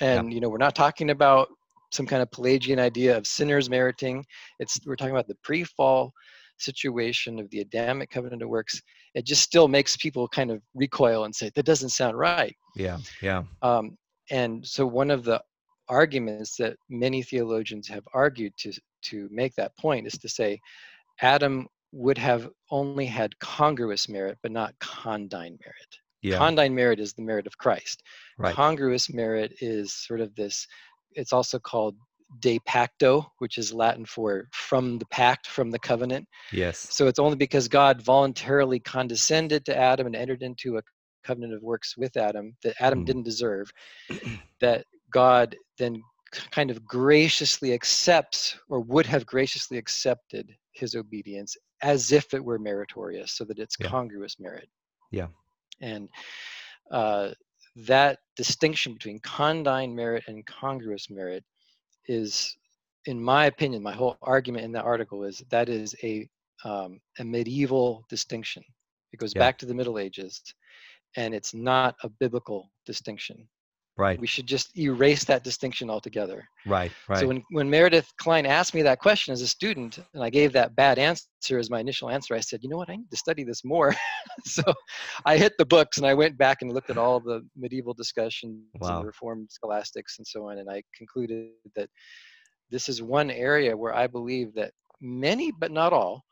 And 0.00 0.32
you 0.32 0.40
know, 0.40 0.48
we're 0.48 0.58
not 0.58 0.74
talking 0.74 1.10
about 1.10 1.48
some 1.92 2.06
kind 2.06 2.22
of 2.22 2.30
Pelagian 2.30 2.78
idea 2.78 3.16
of 3.16 3.26
sinners 3.26 3.68
meriting. 3.68 4.24
It's 4.58 4.78
we're 4.86 4.96
talking 4.96 5.14
about 5.14 5.28
the 5.28 5.36
pre-fall 5.42 6.12
situation 6.58 7.38
of 7.38 7.50
the 7.50 7.60
Adamic 7.60 8.10
covenant 8.10 8.42
of 8.42 8.48
works. 8.48 8.80
It 9.14 9.26
just 9.26 9.42
still 9.42 9.66
makes 9.66 9.96
people 9.96 10.28
kind 10.28 10.50
of 10.50 10.62
recoil 10.74 11.24
and 11.24 11.34
say 11.34 11.50
that 11.54 11.64
doesn't 11.64 11.88
sound 11.88 12.18
right. 12.18 12.54
Yeah. 12.76 12.98
Yeah. 13.20 13.44
Um, 13.62 13.96
and 14.30 14.64
so 14.66 14.86
one 14.86 15.10
of 15.10 15.24
the 15.24 15.42
arguments 15.88 16.56
that 16.56 16.76
many 16.88 17.22
theologians 17.22 17.88
have 17.88 18.04
argued 18.14 18.52
to 18.58 18.72
to 19.02 19.28
make 19.32 19.54
that 19.56 19.76
point 19.76 20.06
is 20.06 20.16
to 20.18 20.28
say 20.28 20.60
Adam 21.20 21.66
would 21.92 22.18
have 22.18 22.48
only 22.70 23.06
had 23.06 23.36
congruous 23.40 24.08
merit, 24.08 24.38
but 24.42 24.52
not 24.52 24.74
condign 24.78 25.58
merit. 25.64 25.98
Yeah. 26.22 26.38
Condign 26.38 26.74
merit 26.74 27.00
is 27.00 27.12
the 27.12 27.22
merit 27.22 27.46
of 27.46 27.56
Christ. 27.58 28.02
Right. 28.38 28.54
Congruous 28.54 29.12
merit 29.12 29.54
is 29.60 29.92
sort 29.92 30.20
of 30.20 30.34
this. 30.34 30.66
It's 31.12 31.32
also 31.32 31.58
called 31.58 31.96
de 32.40 32.58
pacto, 32.60 33.26
which 33.38 33.58
is 33.58 33.72
Latin 33.72 34.04
for 34.04 34.48
from 34.52 34.98
the 34.98 35.06
pact, 35.06 35.46
from 35.48 35.70
the 35.70 35.78
covenant. 35.78 36.28
Yes. 36.52 36.78
So 36.90 37.08
it's 37.08 37.18
only 37.18 37.36
because 37.36 37.66
God 37.66 38.02
voluntarily 38.02 38.78
condescended 38.78 39.64
to 39.64 39.76
Adam 39.76 40.06
and 40.06 40.14
entered 40.14 40.42
into 40.42 40.76
a 40.78 40.82
covenant 41.24 41.54
of 41.54 41.62
works 41.62 41.96
with 41.96 42.16
Adam 42.16 42.56
that 42.62 42.74
Adam 42.80 43.02
Mm. 43.02 43.06
didn't 43.06 43.22
deserve, 43.24 43.72
that 44.60 44.86
God 45.12 45.56
then 45.78 46.02
kind 46.52 46.70
of 46.70 46.84
graciously 46.86 47.72
accepts 47.72 48.56
or 48.68 48.80
would 48.80 49.06
have 49.06 49.26
graciously 49.26 49.76
accepted 49.78 50.54
his 50.72 50.94
obedience 50.94 51.56
as 51.82 52.12
if 52.12 52.32
it 52.34 52.44
were 52.44 52.58
meritorious, 52.58 53.32
so 53.32 53.44
that 53.44 53.58
it's 53.58 53.76
Yeah. 53.80 53.88
congruous 53.88 54.38
merit. 54.38 54.68
Yeah. 55.10 55.28
And 55.80 56.08
uh, 56.90 57.30
that 57.86 58.18
distinction 58.36 58.94
between 58.94 59.20
condign 59.20 59.94
merit 59.94 60.24
and 60.28 60.46
congruous 60.46 61.10
merit 61.10 61.44
is, 62.08 62.56
in 63.06 63.22
my 63.22 63.46
opinion, 63.46 63.82
my 63.82 63.92
whole 63.92 64.16
argument 64.22 64.64
in 64.64 64.72
that 64.72 64.84
article 64.84 65.24
is 65.24 65.42
that 65.50 65.68
is 65.68 65.94
a 66.02 66.28
um, 66.64 67.00
a 67.18 67.24
medieval 67.24 68.04
distinction. 68.10 68.62
It 69.12 69.18
goes 69.18 69.34
Yeah. 69.34 69.40
back 69.40 69.58
to 69.58 69.66
the 69.66 69.74
Middle 69.74 69.98
Ages, 69.98 70.42
and 71.16 71.34
it's 71.34 71.54
not 71.54 71.96
a 72.02 72.08
biblical 72.08 72.70
distinction. 72.86 73.48
Right. 74.00 74.18
We 74.18 74.26
should 74.26 74.46
just 74.46 74.76
erase 74.78 75.24
that 75.24 75.44
distinction 75.44 75.90
altogether. 75.90 76.48
Right. 76.64 76.90
Right. 77.06 77.20
So 77.20 77.26
when, 77.26 77.44
when 77.50 77.68
Meredith 77.68 78.10
Kline 78.16 78.46
asked 78.46 78.72
me 78.72 78.80
that 78.80 78.98
question 78.98 79.32
as 79.32 79.42
a 79.42 79.46
student, 79.46 79.98
and 80.14 80.24
I 80.24 80.30
gave 80.30 80.54
that 80.54 80.74
bad 80.74 80.98
answer 80.98 81.58
as 81.58 81.68
my 81.68 81.80
initial 81.80 82.08
answer, 82.08 82.34
I 82.34 82.40
said, 82.40 82.60
you 82.62 82.70
know 82.70 82.78
what, 82.78 82.88
I 82.88 82.96
need 82.96 83.10
to 83.10 83.16
study 83.18 83.44
this 83.44 83.62
more. 83.62 83.94
so 84.46 84.62
I 85.26 85.36
hit 85.36 85.52
the 85.58 85.66
books 85.66 85.98
and 85.98 86.06
I 86.06 86.14
went 86.14 86.38
back 86.38 86.62
and 86.62 86.72
looked 86.72 86.88
at 86.88 86.96
all 86.96 87.20
the 87.20 87.46
medieval 87.54 87.92
discussions 87.92 88.62
Wow. 88.80 88.98
and 88.98 89.06
Reformed 89.06 89.48
scholastics 89.50 90.16
and 90.16 90.26
so 90.26 90.48
on, 90.48 90.56
and 90.56 90.70
I 90.70 90.82
concluded 90.96 91.50
that 91.76 91.90
this 92.70 92.88
is 92.88 93.02
one 93.02 93.30
area 93.30 93.76
where 93.76 93.94
I 93.94 94.06
believe 94.06 94.54
that 94.54 94.72
many, 95.02 95.52
but 95.52 95.72
not 95.72 95.92
all, 95.92 96.24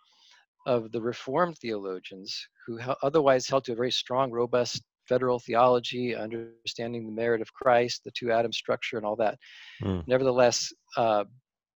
of 0.67 0.91
the 0.93 1.03
Reformed 1.03 1.59
theologians 1.59 2.47
who 2.67 2.79
otherwise 3.03 3.47
held 3.47 3.65
to 3.65 3.73
a 3.73 3.77
very 3.77 3.93
strong, 3.93 4.31
robust 4.31 4.83
federal 5.09 5.39
theology, 5.39 6.15
understanding 6.15 7.07
the 7.07 7.13
merit 7.23 7.41
of 7.41 7.53
Christ, 7.53 8.03
the 8.05 8.11
two 8.19 8.31
Adam 8.31 8.53
structure, 8.53 8.97
and 8.99 9.07
all 9.07 9.17
that, 9.17 9.39
Mm. 9.83 10.03
nevertheless 10.07 10.73
uh, 10.97 11.25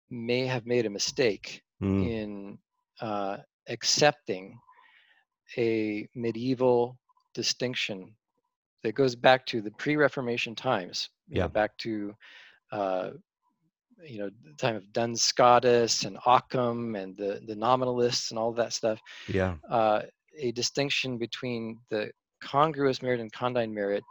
may 0.10 0.46
have 0.46 0.66
made 0.66 0.86
a 0.86 0.90
mistake 1.00 1.62
Mm. 1.82 2.04
in 2.14 2.58
uh, 3.02 3.38
accepting 3.70 4.60
a 5.58 6.08
medieval 6.16 6.98
distinction 7.34 8.16
that 8.84 8.94
goes 8.94 9.16
back 9.16 9.46
to 9.46 9.62
the 9.62 9.72
pre-Reformation 9.72 10.56
times. 10.56 11.10
you 11.28 11.36
know, 11.36 11.42
Yeah. 11.42 11.48
back 11.48 11.78
to 11.86 12.16
uh, 12.72 13.12
you 14.14 14.18
know 14.20 14.30
the 14.46 14.54
time 14.64 14.76
of 14.76 14.92
Duns 14.94 15.22
Scotus 15.22 16.06
and 16.06 16.18
Occam 16.26 16.96
and 16.96 17.16
the 17.18 17.42
the 17.50 17.56
nominalists 17.56 18.32
and 18.32 18.40
all 18.40 18.54
that 18.54 18.74
stuff. 18.74 19.00
Yeah. 19.28 19.56
Uh, 19.70 20.02
a 20.38 20.52
distinction 20.52 21.18
between 21.18 21.80
the 21.90 22.12
congruous 22.42 23.02
merit 23.02 23.20
and 23.20 23.32
condign 23.32 23.74
merit 23.74 24.04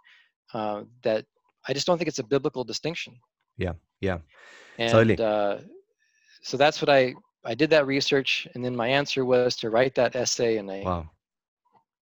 uh, 0.54 0.82
that 1.02 1.24
I 1.66 1.72
just 1.72 1.86
don't 1.86 1.98
think 1.98 2.08
it's 2.08 2.18
a 2.18 2.24
biblical 2.24 2.64
distinction. 2.64 3.18
Yeah, 3.56 3.72
yeah, 4.00 4.18
and 4.78 4.90
totally. 4.90 5.18
uh, 5.18 5.58
so 6.42 6.56
that's 6.56 6.80
what 6.80 6.88
I 6.88 7.14
I 7.44 7.54
did 7.54 7.70
that 7.70 7.86
research, 7.86 8.46
and 8.54 8.64
then 8.64 8.74
my 8.74 8.88
answer 8.88 9.24
was 9.24 9.56
to 9.56 9.70
write 9.70 9.94
that 9.96 10.16
essay, 10.16 10.58
and 10.58 10.70
I 10.70 10.82
wow. 10.82 11.10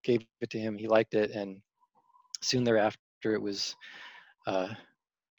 gave 0.04 0.24
it 0.40 0.50
to 0.50 0.58
him. 0.58 0.76
He 0.76 0.88
liked 0.88 1.14
it, 1.14 1.30
and 1.30 1.60
soon 2.40 2.64
thereafter, 2.64 2.98
it 3.24 3.40
was 3.40 3.74
uh, 4.46 4.68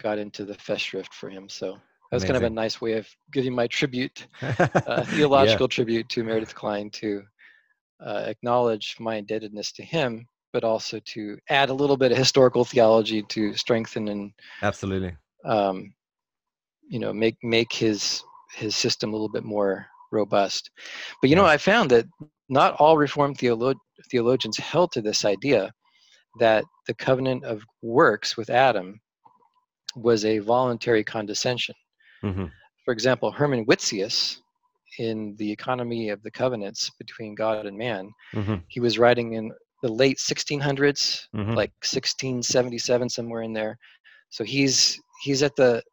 got 0.02 0.18
into 0.18 0.46
the 0.46 0.56
Festschrift 0.56 1.14
for 1.14 1.30
him. 1.30 1.50
So 1.50 1.74
that 1.74 2.16
was 2.16 2.24
kind 2.24 2.38
of 2.38 2.44
a 2.44 2.50
nice 2.50 2.80
way 2.80 2.94
of 2.94 3.08
giving 3.32 3.54
my 3.54 3.68
tribute, 3.68 4.28
uh, 4.42 5.04
theological 5.04 5.66
yeah. 5.66 5.76
tribute 5.76 6.10
to 6.10 6.24
Meredith 6.24 6.56
Kline 6.56 6.90
to 6.92 7.24
uh, 8.06 8.24
acknowledge 8.26 8.96
my 9.00 9.16
indebtedness 9.16 9.72
to 9.74 9.84
him, 9.84 10.26
but 10.54 10.64
also 10.64 11.00
to 11.06 11.38
add 11.50 11.70
a 11.70 11.74
little 11.74 11.98
bit 11.98 12.12
of 12.12 12.18
historical 12.18 12.66
theology 12.66 13.24
to 13.24 13.54
strengthen 13.56 14.08
and 14.08 14.32
absolutely, 14.62 15.16
um, 15.46 15.94
you 16.90 17.00
know, 17.00 17.14
make 17.14 17.38
make 17.44 17.74
his 17.74 18.24
his 18.54 18.76
system 18.76 19.10
a 19.10 19.14
little 19.14 19.30
bit 19.30 19.44
more 19.44 19.86
robust. 20.12 20.72
But 21.22 21.30
you 21.30 21.36
know, 21.36 21.46
I 21.46 21.58
found 21.58 21.92
that 21.92 22.06
not 22.50 22.76
all 22.76 22.98
Reformed 22.98 23.38
theolo- 23.38 23.76
theologians 24.10 24.58
held 24.58 24.92
to 24.94 25.02
this 25.02 25.26
idea 25.26 25.72
that 26.40 26.64
the 26.88 26.94
covenant 26.94 27.44
of 27.44 27.64
works 27.82 28.38
with 28.38 28.50
Adam 28.50 29.00
was 29.96 30.24
a 30.26 30.40
voluntary 30.40 31.04
condescension. 31.04 31.76
Mm-hmm. 32.24 32.46
For 32.86 32.94
example, 32.94 33.32
Herman 33.32 33.66
Witsius, 33.66 34.38
in 35.00 35.36
the 35.38 35.52
economy 35.52 36.10
of 36.10 36.24
the 36.24 36.32
covenants 36.32 36.90
between 36.98 37.36
God 37.36 37.66
and 37.66 37.78
man, 37.78 38.12
mm-hmm. 38.34 38.56
he 38.68 38.80
was 38.80 38.98
writing 38.98 39.34
in 39.34 39.52
the 39.82 39.92
late 39.92 40.18
1600s, 40.18 41.28
mm-hmm. 41.36 41.54
like 41.54 41.72
1677, 41.82 43.10
somewhere 43.10 43.42
in 43.42 43.54
there. 43.54 43.78
So 44.30 44.44
he's 44.44 45.00
he's 45.22 45.44
at 45.44 45.56
the 45.56 45.84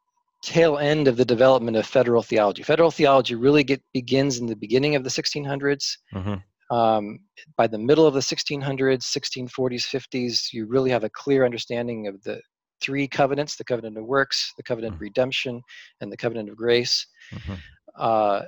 tail 0.43 0.77
end 0.77 1.07
of 1.07 1.17
the 1.17 1.25
development 1.25 1.75
of 1.77 1.85
federal 1.85 2.21
theology. 2.21 2.61
Federal 2.63 2.91
theology 2.91 3.35
really 3.35 3.63
get, 3.63 3.81
begins 3.93 4.37
in 4.37 4.45
the 4.45 4.55
beginning 4.55 4.95
of 4.95 5.03
the 5.03 5.09
1600s. 5.09 5.97
Mm-hmm. 6.13 6.75
Um, 6.75 7.19
by 7.57 7.67
the 7.67 7.77
middle 7.77 8.05
of 8.05 8.13
the 8.13 8.19
1600s, 8.19 8.61
1640s, 8.61 9.49
50s, 9.49 10.53
you 10.53 10.65
really 10.67 10.91
have 10.91 11.03
a 11.03 11.09
clear 11.09 11.45
understanding 11.45 12.07
of 12.07 12.21
the 12.23 12.41
three 12.81 13.07
covenants 13.07 13.55
the 13.55 13.63
covenant 13.63 13.97
of 13.97 14.05
works, 14.05 14.53
the 14.57 14.63
covenant 14.63 14.93
mm-hmm. 14.93 14.97
of 14.97 15.01
redemption, 15.01 15.61
and 16.01 16.11
the 16.11 16.17
covenant 16.17 16.49
of 16.49 16.55
grace. 16.55 17.07
Mm-hmm. 17.33 17.53
Uh, 17.97 18.41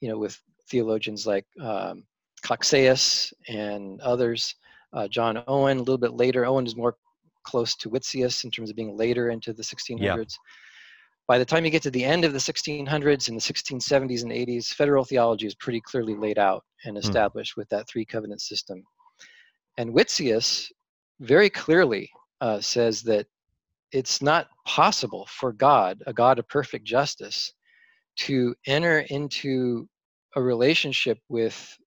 you 0.00 0.08
know, 0.08 0.18
with 0.18 0.40
theologians 0.70 1.26
like 1.26 1.46
um, 1.60 2.04
Cocceius 2.44 3.32
and 3.48 4.00
others, 4.00 4.54
uh, 4.94 5.08
John 5.08 5.42
Owen, 5.46 5.78
a 5.78 5.80
little 5.80 5.98
bit 5.98 6.14
later. 6.14 6.46
Owen 6.46 6.66
is 6.66 6.76
more 6.76 6.96
close 7.42 7.74
to 7.76 7.90
Witsius 7.90 8.44
in 8.44 8.50
terms 8.50 8.70
of 8.70 8.76
being 8.76 8.96
later 8.96 9.30
into 9.30 9.52
the 9.52 9.62
1600s. 9.62 10.00
Yeah 10.00 10.24
by 11.26 11.38
the 11.38 11.44
time 11.44 11.64
you 11.64 11.70
get 11.70 11.82
to 11.82 11.90
the 11.90 12.04
end 12.04 12.24
of 12.24 12.32
the 12.32 12.38
1600s 12.38 13.28
and 13.28 13.36
the 13.36 13.40
1670s 13.40 14.22
and 14.22 14.32
80s, 14.32 14.68
federal 14.68 15.04
theology 15.04 15.46
is 15.46 15.54
pretty 15.54 15.80
clearly 15.80 16.14
laid 16.14 16.38
out 16.38 16.64
and 16.84 16.96
hmm. 16.96 16.98
established 16.98 17.54
mm. 17.54 17.58
with 17.58 17.68
that 17.70 17.88
three 17.88 18.04
covenant 18.04 18.40
system. 18.40 18.82
And 19.78 19.94
Witsius 19.94 20.70
very 21.20 21.48
clearly 21.48 22.10
uh, 22.40 22.60
says 22.60 23.02
that 23.02 23.26
it's 23.92 24.20
not 24.20 24.48
possible 24.66 25.26
for 25.30 25.52
God, 25.52 26.02
a 26.06 26.12
God 26.12 26.38
of 26.38 26.48
perfect 26.48 26.84
justice, 26.84 27.52
to 28.16 28.54
enter 28.66 29.00
into 29.08 29.88
a 30.36 30.42
relationship 30.42 31.18
with 31.28 31.78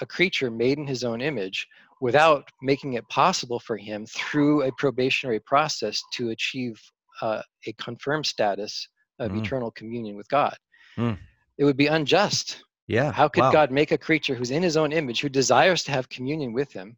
a 0.00 0.06
creature 0.06 0.50
made 0.50 0.78
in 0.78 0.86
his 0.86 1.04
own 1.04 1.20
image 1.20 1.66
without 2.00 2.48
making 2.62 2.94
it 2.94 3.08
possible 3.08 3.58
for 3.60 3.76
him 3.76 4.06
through 4.06 4.62
a 4.62 4.72
probationary 4.78 5.40
process 5.40 6.02
to 6.12 6.30
achieve 6.30 6.80
uh, 7.22 7.42
a 7.66 7.72
confirmed 7.74 8.26
status 8.26 8.88
of 9.18 9.32
mm. 9.32 9.40
eternal 9.40 9.70
communion 9.70 10.16
with 10.16 10.28
God. 10.28 10.56
Mm. 10.98 11.18
It 11.58 11.64
would 11.64 11.76
be 11.76 11.86
unjust. 11.86 12.62
Yeah. 12.86 13.12
How 13.12 13.28
could 13.28 13.42
wow. 13.42 13.52
God 13.52 13.70
make 13.70 13.92
a 13.92 13.98
creature 13.98 14.34
who's 14.34 14.50
in 14.50 14.62
his 14.62 14.76
own 14.76 14.92
image, 14.92 15.20
who 15.20 15.28
desires 15.28 15.82
to 15.84 15.92
have 15.92 16.08
communion 16.08 16.52
with 16.52 16.72
him, 16.72 16.96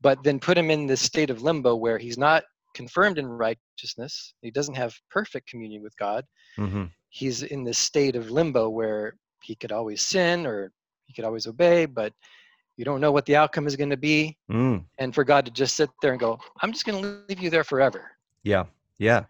but 0.00 0.22
then 0.22 0.38
put 0.38 0.58
him 0.58 0.70
in 0.70 0.86
this 0.86 1.00
state 1.00 1.30
of 1.30 1.42
limbo 1.42 1.74
where 1.74 1.98
he's 1.98 2.18
not 2.18 2.44
confirmed 2.74 3.18
in 3.18 3.26
righteousness, 3.26 4.34
he 4.42 4.50
doesn't 4.50 4.74
have 4.74 4.94
perfect 5.10 5.48
communion 5.48 5.82
with 5.82 5.96
God. 5.96 6.24
Mm-hmm. 6.58 6.84
He's 7.10 7.42
in 7.42 7.64
this 7.64 7.78
state 7.78 8.16
of 8.16 8.30
limbo 8.30 8.68
where 8.68 9.16
he 9.42 9.54
could 9.54 9.72
always 9.72 10.02
sin 10.02 10.46
or 10.46 10.72
he 11.06 11.12
could 11.12 11.24
always 11.24 11.46
obey, 11.46 11.86
but 11.86 12.12
you 12.82 12.84
don't 12.84 13.00
know 13.00 13.12
what 13.12 13.26
the 13.26 13.36
outcome 13.36 13.68
is 13.68 13.76
going 13.76 13.90
to 13.90 13.96
be. 13.96 14.36
Mm. 14.50 14.84
And 14.98 15.14
for 15.14 15.22
God 15.22 15.44
to 15.44 15.52
just 15.52 15.76
sit 15.76 15.88
there 16.02 16.10
and 16.10 16.18
go, 16.18 16.40
I'm 16.62 16.72
just 16.72 16.84
going 16.84 17.00
to 17.00 17.22
leave 17.28 17.38
you 17.38 17.48
there 17.48 17.62
forever. 17.62 18.10
Yeah. 18.42 18.64
Yeah. 18.98 19.26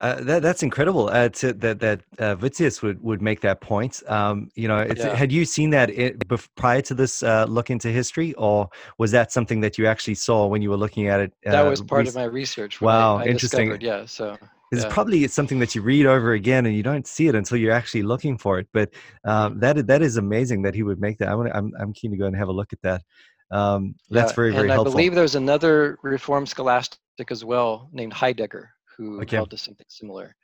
Uh, 0.00 0.20
that, 0.22 0.42
that's 0.42 0.64
incredible. 0.64 1.08
Uh, 1.08 1.28
to, 1.28 1.52
that 1.52 1.78
that 1.78 2.00
uh, 2.18 2.34
would, 2.82 3.00
would 3.00 3.22
make 3.22 3.40
that 3.42 3.60
point. 3.60 4.02
Um, 4.08 4.50
you 4.56 4.66
know, 4.66 4.84
yeah. 4.96 5.14
had 5.14 5.30
you 5.30 5.44
seen 5.44 5.70
that 5.70 5.90
it, 5.90 6.20
prior 6.56 6.82
to 6.82 6.94
this 6.94 7.22
uh, 7.22 7.44
look 7.44 7.70
into 7.70 7.86
history, 7.86 8.34
or 8.34 8.68
was 8.98 9.12
that 9.12 9.30
something 9.30 9.60
that 9.60 9.78
you 9.78 9.86
actually 9.86 10.16
saw 10.16 10.46
when 10.46 10.60
you 10.60 10.70
were 10.70 10.76
looking 10.76 11.06
at 11.06 11.20
it? 11.20 11.32
that 11.44 11.62
was 11.62 11.80
part 11.82 12.08
of 12.08 12.16
my 12.16 12.24
research. 12.24 12.80
Wow, 12.80 13.18
I, 13.18 13.22
I 13.22 13.26
interesting. 13.26 13.80
Yeah, 13.80 14.06
so 14.06 14.36
it's 14.72 14.92
probably 14.92 15.26
something 15.28 15.58
that 15.58 15.74
you 15.74 15.82
read 15.82 16.06
over 16.06 16.32
again 16.32 16.66
and 16.66 16.74
you 16.74 16.82
don't 16.82 17.06
see 17.06 17.28
it 17.28 17.34
until 17.34 17.58
you're 17.58 17.72
actually 17.72 18.02
looking 18.02 18.38
for 18.38 18.58
it. 18.58 18.68
But 18.72 18.90
um, 19.24 19.60
that 19.60 19.86
that 19.86 20.02
is 20.02 20.16
amazing 20.16 20.62
that 20.62 20.74
he 20.74 20.82
would 20.82 21.00
make 21.00 21.18
that. 21.18 21.28
I 21.28 21.34
want 21.34 21.50
I'm 21.54 21.72
I'm 21.78 21.92
keen 21.92 22.10
to 22.10 22.16
go 22.16 22.26
and 22.26 22.36
have 22.36 22.48
a 22.48 22.52
look 22.52 22.72
at 22.72 22.80
that. 22.82 23.02
Um, 23.50 23.94
that's 24.10 24.32
yeah, 24.32 24.36
very 24.36 24.50
very 24.50 24.62
and 24.62 24.72
helpful. 24.72 24.92
I 24.92 24.96
believe 24.96 25.14
there's 25.14 25.34
another 25.34 25.98
Reformed 26.02 26.48
scholastic 26.48 26.98
as 27.30 27.44
well 27.44 27.90
named 27.92 28.12
Heidegger 28.12 28.70
who 28.96 29.20
okay. 29.22 29.36
held 29.36 29.50
to 29.50 29.58
something 29.58 29.86
similar. 29.88 30.34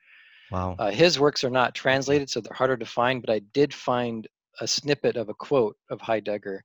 Wow. 0.51 0.77
Uh, 0.79 0.91
his 0.91 1.19
works 1.19 1.45
are 1.45 1.51
not 1.51 1.75
translated, 1.75 2.31
so 2.31 2.41
they're 2.41 2.55
harder 2.55 2.77
to 2.77 2.87
find, 2.87 3.21
but 3.21 3.31
I 3.31 3.41
did 3.53 3.73
find 3.73 4.27
a 4.61 4.67
snippet 4.67 5.17
of 5.17 5.29
a 5.29 5.35
quote 5.35 5.77
of 5.91 6.01
Heidegger 6.01 6.64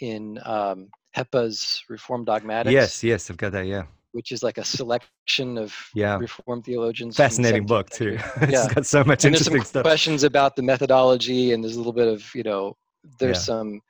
in 0.00 0.38
um, 0.44 0.88
Heppe's 1.12 1.84
Reform 1.88 2.24
Dogmatics. 2.24 2.72
Yes, 2.72 3.04
yes, 3.04 3.30
I've 3.30 3.36
got 3.36 3.52
that, 3.52 3.66
yeah. 3.66 3.84
Which 4.12 4.30
is 4.30 4.42
like 4.42 4.58
a 4.58 4.64
selection 4.64 5.58
of 5.58 5.74
yeah. 5.94 6.18
Reformed 6.18 6.64
theologians. 6.64 7.16
Fascinating 7.16 7.66
book, 7.66 7.90
too. 7.90 8.12
yeah. 8.48 8.64
it's 8.64 8.74
got 8.74 8.86
so 8.86 9.04
much 9.04 9.24
and 9.24 9.34
interesting 9.34 9.54
there's 9.54 9.64
some 9.64 9.70
stuff. 9.70 9.82
questions 9.84 10.22
about 10.22 10.54
the 10.54 10.62
methodology, 10.62 11.52
and 11.52 11.64
there's 11.64 11.76
a 11.76 11.78
little 11.78 11.92
bit 11.92 12.08
of, 12.08 12.24
you 12.34 12.42
know, 12.42 12.76
there's 13.18 13.38
yeah. 13.38 13.54
some 13.54 13.80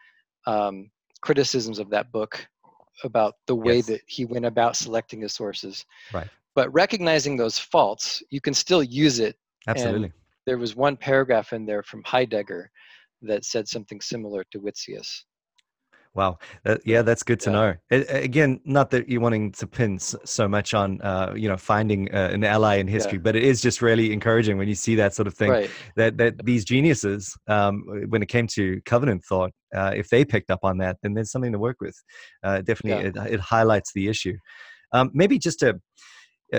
um, 0.47 0.91
criticisms 1.21 1.79
of 1.79 1.91
that 1.91 2.13
book 2.13 2.47
about 3.05 3.35
the 3.47 3.55
way 3.55 3.77
yes. 3.77 3.87
that 3.87 4.01
he 4.07 4.25
went 4.25 4.45
about 4.45 4.77
selecting 4.77 5.23
his 5.23 5.33
sources. 5.33 5.85
Right 6.13 6.29
but 6.55 6.71
recognizing 6.75 7.35
those 7.35 7.59
faults 7.59 8.23
you 8.29 8.39
can 8.39 8.53
still 8.53 8.83
use 8.83 9.21
it 9.21 9.37
absolutely 9.69 10.05
and 10.05 10.13
there 10.47 10.59
was 10.59 10.77
one 10.77 10.97
paragraph 10.97 11.53
in 11.53 11.65
there 11.65 11.83
from 11.83 12.03
heidegger 12.05 12.71
that 13.23 13.45
said 13.45 13.69
something 13.69 14.01
similar 14.01 14.45
to 14.51 14.59
Witsius. 14.59 15.23
Wow. 16.15 16.39
Yeah, 16.85 17.03
that's 17.03 17.23
good 17.23 17.41
to 17.41 17.51
yeah. 17.51 17.57
know. 17.57 17.75
It, 17.91 18.07
again, 18.11 18.61
not 18.65 18.91
that 18.91 19.09
you're 19.09 19.21
wanting 19.21 19.53
to 19.53 19.67
pin 19.67 19.99
so 19.99 20.47
much 20.47 20.75
on, 20.75 21.01
uh, 21.01 21.33
you 21.35 21.49
know, 21.49 21.57
finding 21.57 22.15
uh, 22.15 22.31
an 22.33 22.45
ally 22.45 22.77
in 22.77 22.87
history, 22.87 23.19
yeah. 23.19 23.23
but 23.23 23.37
it 23.37 23.45
is 23.45 23.63
just 23.63 23.81
really 23.81 24.13
encouraging 24.13 24.59
when 24.59 24.69
you 24.69 24.75
see 24.75 24.95
that 24.97 25.15
sort 25.15 25.27
of 25.27 25.35
thing. 25.35 25.51
Right. 25.51 25.71
That 25.97 26.19
that 26.19 26.45
these 26.45 26.67
geniuses, 26.67 27.35
um, 27.49 27.85
when 28.09 28.23
it 28.23 28.29
came 28.29 28.47
to 28.49 28.83
covenant 28.85 29.25
thought, 29.25 29.53
uh, 29.75 29.93
if 29.97 30.11
they 30.11 30.25
picked 30.25 30.51
up 30.51 30.61
on 30.63 30.79
that, 30.79 30.99
then 31.03 31.15
there's 31.15 31.31
something 31.31 31.53
to 31.53 31.59
work 31.59 31.79
with. 31.81 31.97
Uh, 32.43 32.61
definitely, 32.61 33.11
yeah. 33.15 33.25
it, 33.25 33.35
it 33.35 33.41
highlights 33.41 33.93
the 33.95 34.09
issue. 34.09 34.37
Um, 34.93 35.11
maybe 35.15 35.39
just 35.39 35.61
to 35.61 35.81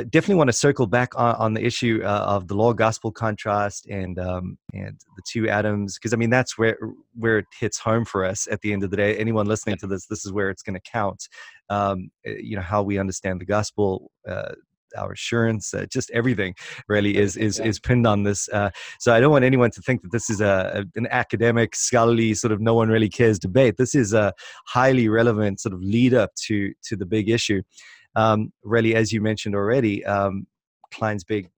definitely 0.02 0.36
want 0.36 0.48
to 0.48 0.54
circle 0.54 0.88
back 0.88 1.18
on, 1.18 1.36
on 1.36 1.54
the 1.54 1.64
issue 1.64 2.02
uh, 2.04 2.26
of 2.28 2.48
the 2.48 2.56
law 2.56 2.74
gospel 2.74 3.12
contrast 3.12 3.86
and 3.88 4.18
um, 4.18 4.58
and 4.74 5.00
the 5.16 5.22
two 5.30 5.48
Adams 5.48 5.98
because 5.98 6.14
I 6.14 6.18
mean 6.18 6.32
that's 6.32 6.58
where 6.58 6.78
where 7.14 7.38
it 7.40 7.46
hits 7.60 7.78
home 7.78 8.04
for 8.04 8.26
us 8.26 8.48
at 8.50 8.62
the 8.62 8.74
end 8.74 8.84
of 8.84 8.90
the 8.90 8.98
day. 8.98 9.16
Anyone 9.18 9.46
listening 9.46 9.78
to 9.78 9.88
this, 9.88 10.08
this 10.08 10.26
is 10.26 10.32
where 10.32 10.50
it's 10.50 10.64
going 10.64 10.76
to 10.76 10.92
count. 10.92 11.28
Um, 11.70 12.10
eh, 12.26 12.36
you 12.42 12.56
know 12.56 12.64
how 12.64 12.82
we 12.82 12.98
understand 12.98 13.40
the 13.40 13.46
gospel. 13.46 14.12
Uh, 14.28 14.54
our 14.96 15.14
assurance, 15.14 15.74
uh, 15.74 15.88
just 15.90 16.12
everything 16.12 16.54
really 16.88 17.18
is 17.18 17.36
is 17.36 17.60
is 17.60 17.80
pinned 17.80 18.06
on 18.06 18.24
this. 18.24 18.48
Uh, 18.50 18.70
so 19.00 19.14
I 19.14 19.20
don't 19.20 19.32
want 19.32 19.44
anyone 19.44 19.72
to 19.72 19.82
think 19.82 20.04
that 20.04 20.12
this 20.12 20.30
is 20.30 20.40
a, 20.40 20.86
an 20.96 21.08
academic, 21.10 21.76
scholarly 21.76 22.36
sort 22.36 22.52
of 22.52 22.62
no 22.62 22.76
one 22.76 22.90
really 22.90 23.10
cares 23.10 23.40
debate. 23.40 23.78
This 23.78 23.96
is 23.96 24.14
a 24.14 24.34
highly 24.68 25.10
relevant 25.10 25.62
sort 25.62 25.74
of 25.74 25.82
lead 25.82 26.14
up 26.14 26.34
to 26.46 26.74
to 26.84 26.96
the 26.96 27.06
big 27.06 27.30
issue 27.30 27.62
um, 28.15 28.52
really, 28.63 28.95
as 28.95 29.12
you 29.12 29.21
mentioned 29.21 29.56
already, 29.56 30.04
um, 30.06 30.47
Kline's 30.91 31.23
big 31.23 31.49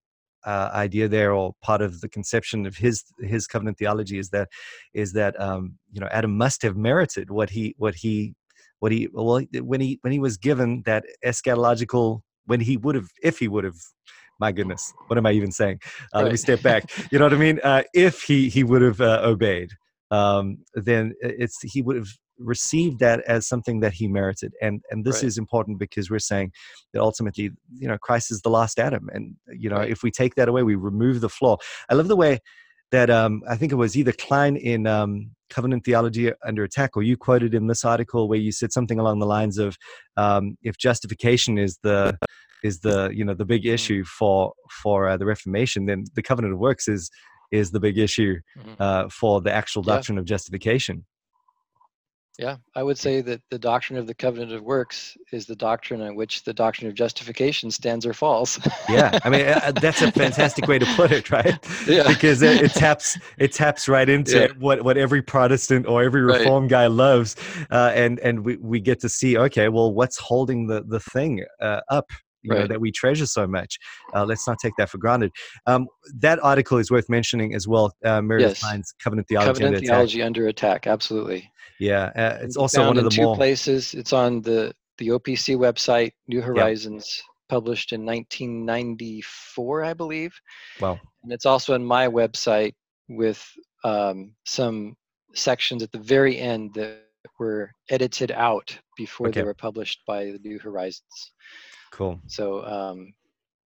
uh, 0.45 0.69
idea 0.73 1.07
there, 1.07 1.33
or 1.33 1.55
part 1.61 1.81
of 1.81 2.01
the 2.01 2.09
conception 2.09 2.65
of 2.65 2.77
his 2.77 3.03
his 3.19 3.47
covenant 3.47 3.77
theology, 3.77 4.17
is 4.17 4.29
that 4.29 4.49
is 4.93 5.13
that 5.13 5.39
um, 5.39 5.77
you 5.91 5.99
know 5.99 6.07
Adam 6.11 6.37
must 6.37 6.61
have 6.61 6.75
merited 6.75 7.29
what 7.29 7.49
he 7.49 7.75
what 7.77 7.95
he 7.95 8.35
what 8.79 8.91
he 8.91 9.07
well 9.11 9.41
when 9.61 9.81
he 9.81 9.99
when 10.01 10.13
he 10.13 10.19
was 10.19 10.37
given 10.37 10.83
that 10.85 11.05
eschatological 11.25 12.21
when 12.45 12.59
he 12.59 12.77
would 12.77 12.95
have 12.95 13.09
if 13.23 13.39
he 13.39 13.47
would 13.47 13.63
have 13.63 13.77
my 14.39 14.51
goodness 14.51 14.93
what 15.07 15.17
am 15.17 15.25
i 15.25 15.31
even 15.31 15.51
saying 15.51 15.79
uh, 16.13 16.19
right. 16.19 16.23
let 16.23 16.31
me 16.31 16.37
step 16.37 16.61
back 16.61 16.83
you 17.11 17.17
know 17.17 17.25
what 17.25 17.33
i 17.33 17.37
mean 17.37 17.59
uh, 17.63 17.81
if 17.93 18.21
he 18.21 18.49
he 18.49 18.63
would 18.63 18.81
have 18.81 19.01
uh, 19.01 19.21
obeyed 19.23 19.71
um, 20.11 20.59
then 20.75 21.13
it's 21.19 21.61
he 21.61 21.81
would 21.81 21.95
have 21.95 22.09
received 22.37 22.99
that 22.99 23.21
as 23.21 23.47
something 23.47 23.79
that 23.79 23.93
he 23.93 24.07
merited 24.07 24.53
and 24.61 24.81
and 24.91 25.05
this 25.05 25.17
Right. 25.21 25.27
is 25.27 25.37
important 25.37 25.79
because 25.79 26.09
we're 26.09 26.19
saying 26.19 26.51
that 26.93 27.01
ultimately 27.01 27.51
you 27.73 27.87
know 27.87 27.97
christ 27.97 28.31
is 28.31 28.41
the 28.41 28.49
last 28.49 28.79
adam 28.79 29.09
and 29.13 29.35
you 29.47 29.69
know 29.69 29.77
Right. 29.77 29.89
if 29.89 30.03
we 30.03 30.11
take 30.11 30.35
that 30.35 30.49
away 30.49 30.63
we 30.63 30.75
remove 30.75 31.21
the 31.21 31.29
flaw 31.29 31.57
i 31.89 31.93
love 31.93 32.07
the 32.09 32.15
way 32.15 32.39
that 32.91 33.09
um, 33.09 33.41
i 33.49 33.55
think 33.55 33.71
it 33.71 33.75
was 33.75 33.95
either 33.95 34.11
kline 34.11 34.57
in 34.57 34.85
um, 34.85 35.31
covenant 35.49 35.85
theology 35.85 36.31
under 36.45 36.63
attack 36.63 36.97
or 36.97 37.03
you 37.03 37.15
quoted 37.15 37.53
in 37.53 37.67
this 37.67 37.85
article 37.85 38.27
where 38.27 38.39
you 38.39 38.51
said 38.51 38.71
something 38.73 38.99
along 38.99 39.19
the 39.19 39.25
lines 39.25 39.57
of 39.57 39.77
um, 40.17 40.57
if 40.63 40.77
justification 40.77 41.57
is 41.57 41.77
the 41.83 42.17
is 42.63 42.79
the 42.79 43.09
you 43.13 43.23
know 43.23 43.33
the 43.33 43.45
big 43.45 43.63
Mhm. 43.63 43.73
issue 43.73 44.03
for 44.03 44.53
for 44.83 45.07
uh, 45.07 45.17
the 45.17 45.25
reformation 45.25 45.85
then 45.85 46.03
the 46.15 46.21
covenant 46.23 46.53
of 46.53 46.59
works 46.59 46.87
is 46.87 47.09
is 47.51 47.71
the 47.71 47.79
big 47.79 47.97
issue 47.97 48.35
Mhm. 48.57 48.75
uh, 48.79 49.07
for 49.09 49.39
the 49.41 49.53
actual 49.53 49.83
Yeah. 49.83 49.93
doctrine 49.95 50.17
of 50.17 50.25
justification 50.25 51.05
Yeah, 52.37 52.57
I 52.75 52.83
would 52.83 52.97
say 52.97 53.21
that 53.21 53.41
the 53.49 53.57
doctrine 53.57 53.97
of 53.97 54.07
the 54.07 54.13
covenant 54.13 54.51
of 54.51 54.61
works 54.61 55.17
is 55.31 55.45
the 55.45 55.55
doctrine 55.55 56.01
on 56.01 56.15
which 56.15 56.43
the 56.43 56.53
doctrine 56.53 56.89
of 56.89 56.93
justification 56.95 57.71
stands 57.71 58.05
or 58.05 58.13
falls. 58.13 58.59
yeah 58.89 59.17
i 59.23 59.29
mean 59.29 59.45
uh, 59.47 59.71
that's 59.81 60.01
a 60.01 60.11
fantastic 60.11 60.67
way 60.67 60.77
to 60.77 60.85
put 60.95 61.11
it 61.11 61.31
right 61.31 61.57
Yeah. 61.87 62.07
because 62.07 62.41
it, 62.41 62.61
it 62.61 62.71
taps 62.73 63.17
it 63.37 63.51
taps 63.53 63.87
right 63.87 64.07
into 64.09 64.37
Yeah. 64.39 64.47
what 64.59 64.83
what 64.83 64.97
every 64.97 65.21
protestant 65.21 65.87
or 65.87 66.03
every 66.03 66.21
Right. 66.23 66.39
reform 66.41 66.67
guy 66.67 66.87
loves 66.87 67.35
uh, 67.71 67.91
and 67.95 68.19
and 68.19 68.43
we, 68.45 68.57
we 68.57 68.79
get 68.79 68.99
to 69.01 69.09
see 69.09 69.37
okay 69.37 69.69
well 69.69 69.93
what's 69.93 70.17
holding 70.17 70.67
the 70.67 70.83
the 70.83 70.99
thing 70.99 71.43
uh, 71.61 71.81
up 71.89 72.09
you 72.45 72.59
know 72.59 72.67
that 72.67 72.79
we 72.79 72.91
treasure 72.91 73.25
so 73.25 73.47
much 73.47 73.77
uh, 74.15 74.23
let's 74.25 74.47
not 74.47 74.57
take 74.61 74.73
that 74.77 74.89
for 74.89 74.97
granted 74.97 75.31
um, 75.67 75.87
that 76.19 76.37
article 76.43 76.77
is 76.77 76.89
worth 76.91 77.09
mentioning 77.09 77.53
as 77.55 77.67
well 77.67 77.91
uh, 78.05 78.21
meredith 78.21 78.49
Yes. 78.49 78.63
Kline's 78.63 78.93
covenant 79.03 79.27
theology 79.27 79.47
covenant 79.47 79.75
Under 79.75 79.77
Attack. 79.77 79.89
theology 79.89 80.21
under 80.23 80.47
attack, 80.47 80.87
absolutely. 80.87 81.51
yeah 81.79 82.11
uh, 82.15 82.37
it's 82.41 82.57
also 82.57 82.85
one 82.85 82.97
of 82.97 83.03
the 83.03 83.09
two 83.09 83.23
more 83.23 83.35
places. 83.35 83.93
It's 83.93 84.13
on 84.13 84.41
the 84.41 84.73
the 84.97 85.09
OPC 85.09 85.57
website, 85.57 86.11
New 86.27 86.41
Horizons, 86.41 87.21
published 87.49 87.91
in 87.91 88.05
1994, 88.05 89.83
I 89.83 89.93
believe, 89.93 90.33
well 90.79 90.99
and 91.23 91.31
it's 91.33 91.45
also 91.45 91.73
on 91.73 91.83
my 91.83 92.07
website 92.07 92.73
with 93.09 93.43
um, 93.83 94.35
some 94.45 94.95
sections 95.33 95.83
at 95.83 95.91
the 95.91 95.99
very 95.99 96.37
end 96.37 96.73
that 96.75 96.99
were 97.39 97.71
edited 97.89 98.31
out 98.31 98.77
before 98.97 99.27
Okay. 99.27 99.41
they 99.41 99.45
were 99.45 99.53
published 99.53 99.99
by 100.07 100.25
the 100.25 100.39
New 100.43 100.59
Horizons. 100.59 101.31
Cool 101.95 102.19
So 102.27 102.65
um, 102.65 103.13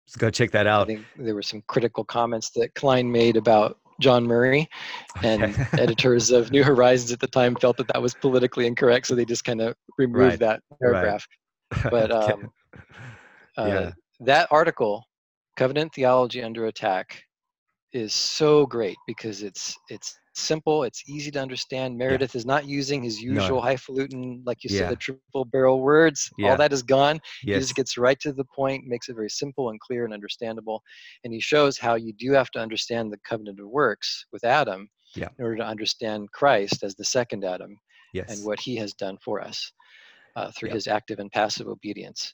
let's 0.05 0.15
go 0.15 0.29
check 0.29 0.51
that 0.51 0.67
I 0.67 0.69
out 0.69 0.85
think 0.85 1.07
there 1.15 1.33
were 1.33 1.41
some 1.41 1.63
critical 1.67 2.03
comments 2.03 2.51
that 2.51 2.73
Kline 2.75 3.11
made 3.11 3.35
about 3.35 3.79
John 3.99 4.25
Murray, 4.25 4.67
and 5.23 5.43
Okay. 5.73 5.83
editors 5.83 6.31
of 6.31 6.51
New 6.51 6.63
Horizons 6.63 7.11
at 7.11 7.19
the 7.19 7.27
time 7.27 7.55
felt 7.55 7.77
that 7.77 7.87
that 7.87 8.01
was 8.01 8.13
politically 8.15 8.67
incorrect, 8.67 9.07
so 9.07 9.15
they 9.15 9.25
just 9.25 9.43
kind 9.43 9.61
of 9.61 9.75
removed 9.97 10.17
Right, 10.17 10.39
that 10.39 10.61
paragraph. 10.81 11.25
But 11.89 12.11
Okay. 12.11 12.31
um, 12.33 12.51
uh, 13.57 13.67
Yeah. 13.67 13.91
that 14.21 14.47
article, 14.51 15.03
Covenant 15.57 15.93
Theology 15.93 16.41
Under 16.43 16.65
Attack, 16.67 17.23
is 17.93 18.13
so 18.13 18.65
great 18.65 18.97
because 19.07 19.41
it's 19.43 19.75
it's 19.89 20.15
simple, 20.33 20.83
it's 20.83 21.03
easy 21.07 21.31
to 21.31 21.39
understand. 21.41 21.97
Meredith 21.97 22.35
is 22.35 22.45
not 22.45 22.65
using 22.65 23.03
his 23.03 23.21
No. 23.21 23.33
usual 23.33 23.61
highfalutin, 23.61 24.41
like 24.45 24.63
you 24.63 24.69
Yeah. 24.71 24.81
said, 24.81 24.89
the 24.89 24.95
triple 24.95 25.45
barrel 25.45 25.81
words. 25.81 26.29
Yeah. 26.37 26.51
All 26.51 26.57
that 26.57 26.73
is 26.73 26.83
gone. 26.83 27.19
He 27.41 27.51
just 27.53 27.75
gets 27.75 27.97
right 27.97 28.19
to 28.21 28.31
the 28.33 28.45
point, 28.45 28.85
makes 28.85 29.09
it 29.09 29.15
very 29.15 29.29
simple 29.29 29.69
and 29.69 29.79
clear 29.79 30.05
and 30.05 30.13
understandable. 30.13 30.81
And 31.23 31.33
he 31.33 31.39
shows 31.39 31.77
how 31.77 31.95
you 31.95 32.13
do 32.13 32.31
have 32.33 32.49
to 32.51 32.59
understand 32.59 33.11
the 33.11 33.19
covenant 33.27 33.59
of 33.59 33.67
works 33.67 34.25
with 34.31 34.43
Adam 34.43 34.89
Yeah. 35.15 35.29
in 35.37 35.43
order 35.43 35.57
to 35.57 35.65
understand 35.65 36.31
Christ 36.31 36.83
as 36.83 36.95
the 36.95 37.05
second 37.05 37.43
Adam 37.43 37.77
yes 38.13 38.29
and 38.29 38.45
what 38.45 38.59
he 38.59 38.75
has 38.77 38.93
done 38.93 39.17
for 39.23 39.41
us 39.41 39.71
uh, 40.35 40.51
through 40.51 40.69
Yeah. 40.69 40.75
his 40.75 40.87
active 40.87 41.19
and 41.19 41.31
passive 41.31 41.67
obedience. 41.67 42.33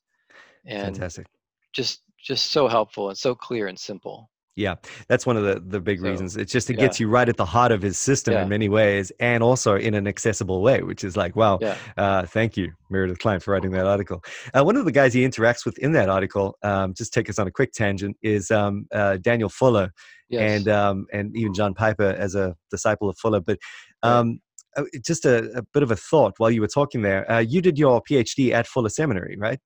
And 0.65 0.95
fantastic 0.95 1.27
just 1.73 2.03
just 2.19 2.51
so 2.51 2.67
helpful 2.67 3.10
and 3.10 3.17
so 3.17 3.36
clear 3.36 3.67
and 3.67 3.79
simple. 3.79 4.29
Yeah, 4.58 4.76
that's 5.08 5.26
one 5.28 5.38
of 5.38 5.43
the 5.43 5.60
the 5.65 5.80
big 5.80 6.00
So, 6.00 6.10
reasons. 6.10 6.36
It's 6.36 6.52
just 6.52 6.70
it 6.72 6.78
yeah. 6.78 6.86
gets 6.86 7.00
you 7.00 7.08
right 7.08 7.30
at 7.30 7.38
the 7.38 7.46
heart 7.46 7.72
of 7.72 7.82
his 7.82 7.98
system 7.98 8.34
Yeah. 8.34 8.41
in 8.41 8.50
many 8.50 8.70
ways, 8.70 9.12
and 9.20 9.43
also 9.43 9.76
in 9.76 9.93
an 9.93 10.08
accessible 10.08 10.62
way, 10.63 10.82
which 10.82 11.04
is 11.04 11.15
like, 11.15 11.36
wow, 11.36 11.60
Yeah. 11.62 11.78
uh, 11.96 12.26
thank 12.26 12.58
you, 12.58 12.72
Meredith 12.89 13.20
Kline, 13.20 13.39
for 13.39 13.52
writing 13.52 13.70
that 13.72 13.86
article. 13.86 14.24
Uh, 14.56 14.63
one 14.63 14.76
of 14.76 14.86
the 14.86 14.91
guys 14.91 15.13
he 15.13 15.24
interacts 15.24 15.63
with 15.63 15.78
in 15.78 15.91
that 15.93 16.10
article, 16.10 16.58
um, 16.63 16.96
just 16.96 17.13
take 17.13 17.30
us 17.30 17.38
on 17.38 17.46
a 17.48 17.52
quick 17.52 17.72
tangent, 17.72 18.17
is 18.24 18.50
um, 18.50 18.88
uh, 18.91 19.17
Daniel 19.17 19.50
Fuller, 19.50 19.91
Yes. 20.30 20.41
and 20.60 20.67
um, 20.67 21.06
and 21.13 21.38
even 21.38 21.54
John 21.54 21.74
Piper 21.76 22.15
as 22.17 22.34
a 22.36 22.56
disciple 22.72 23.08
of 23.10 23.17
Fuller. 23.20 23.39
But 23.41 23.60
um, 24.04 24.39
uh, 24.76 24.84
just 25.06 25.24
a, 25.26 25.52
a 25.56 25.62
bit 25.74 25.84
of 25.84 25.91
a 25.91 25.96
thought 25.96 26.34
while 26.38 26.50
you 26.52 26.62
were 26.62 26.67
talking 26.67 27.04
there. 27.04 27.32
Uh, 27.32 27.39
you 27.39 27.62
did 27.62 27.78
your 27.78 28.02
PhD 28.02 28.52
at 28.52 28.65
Fuller 28.67 28.89
Seminary, 28.89 29.38
right? 29.38 29.60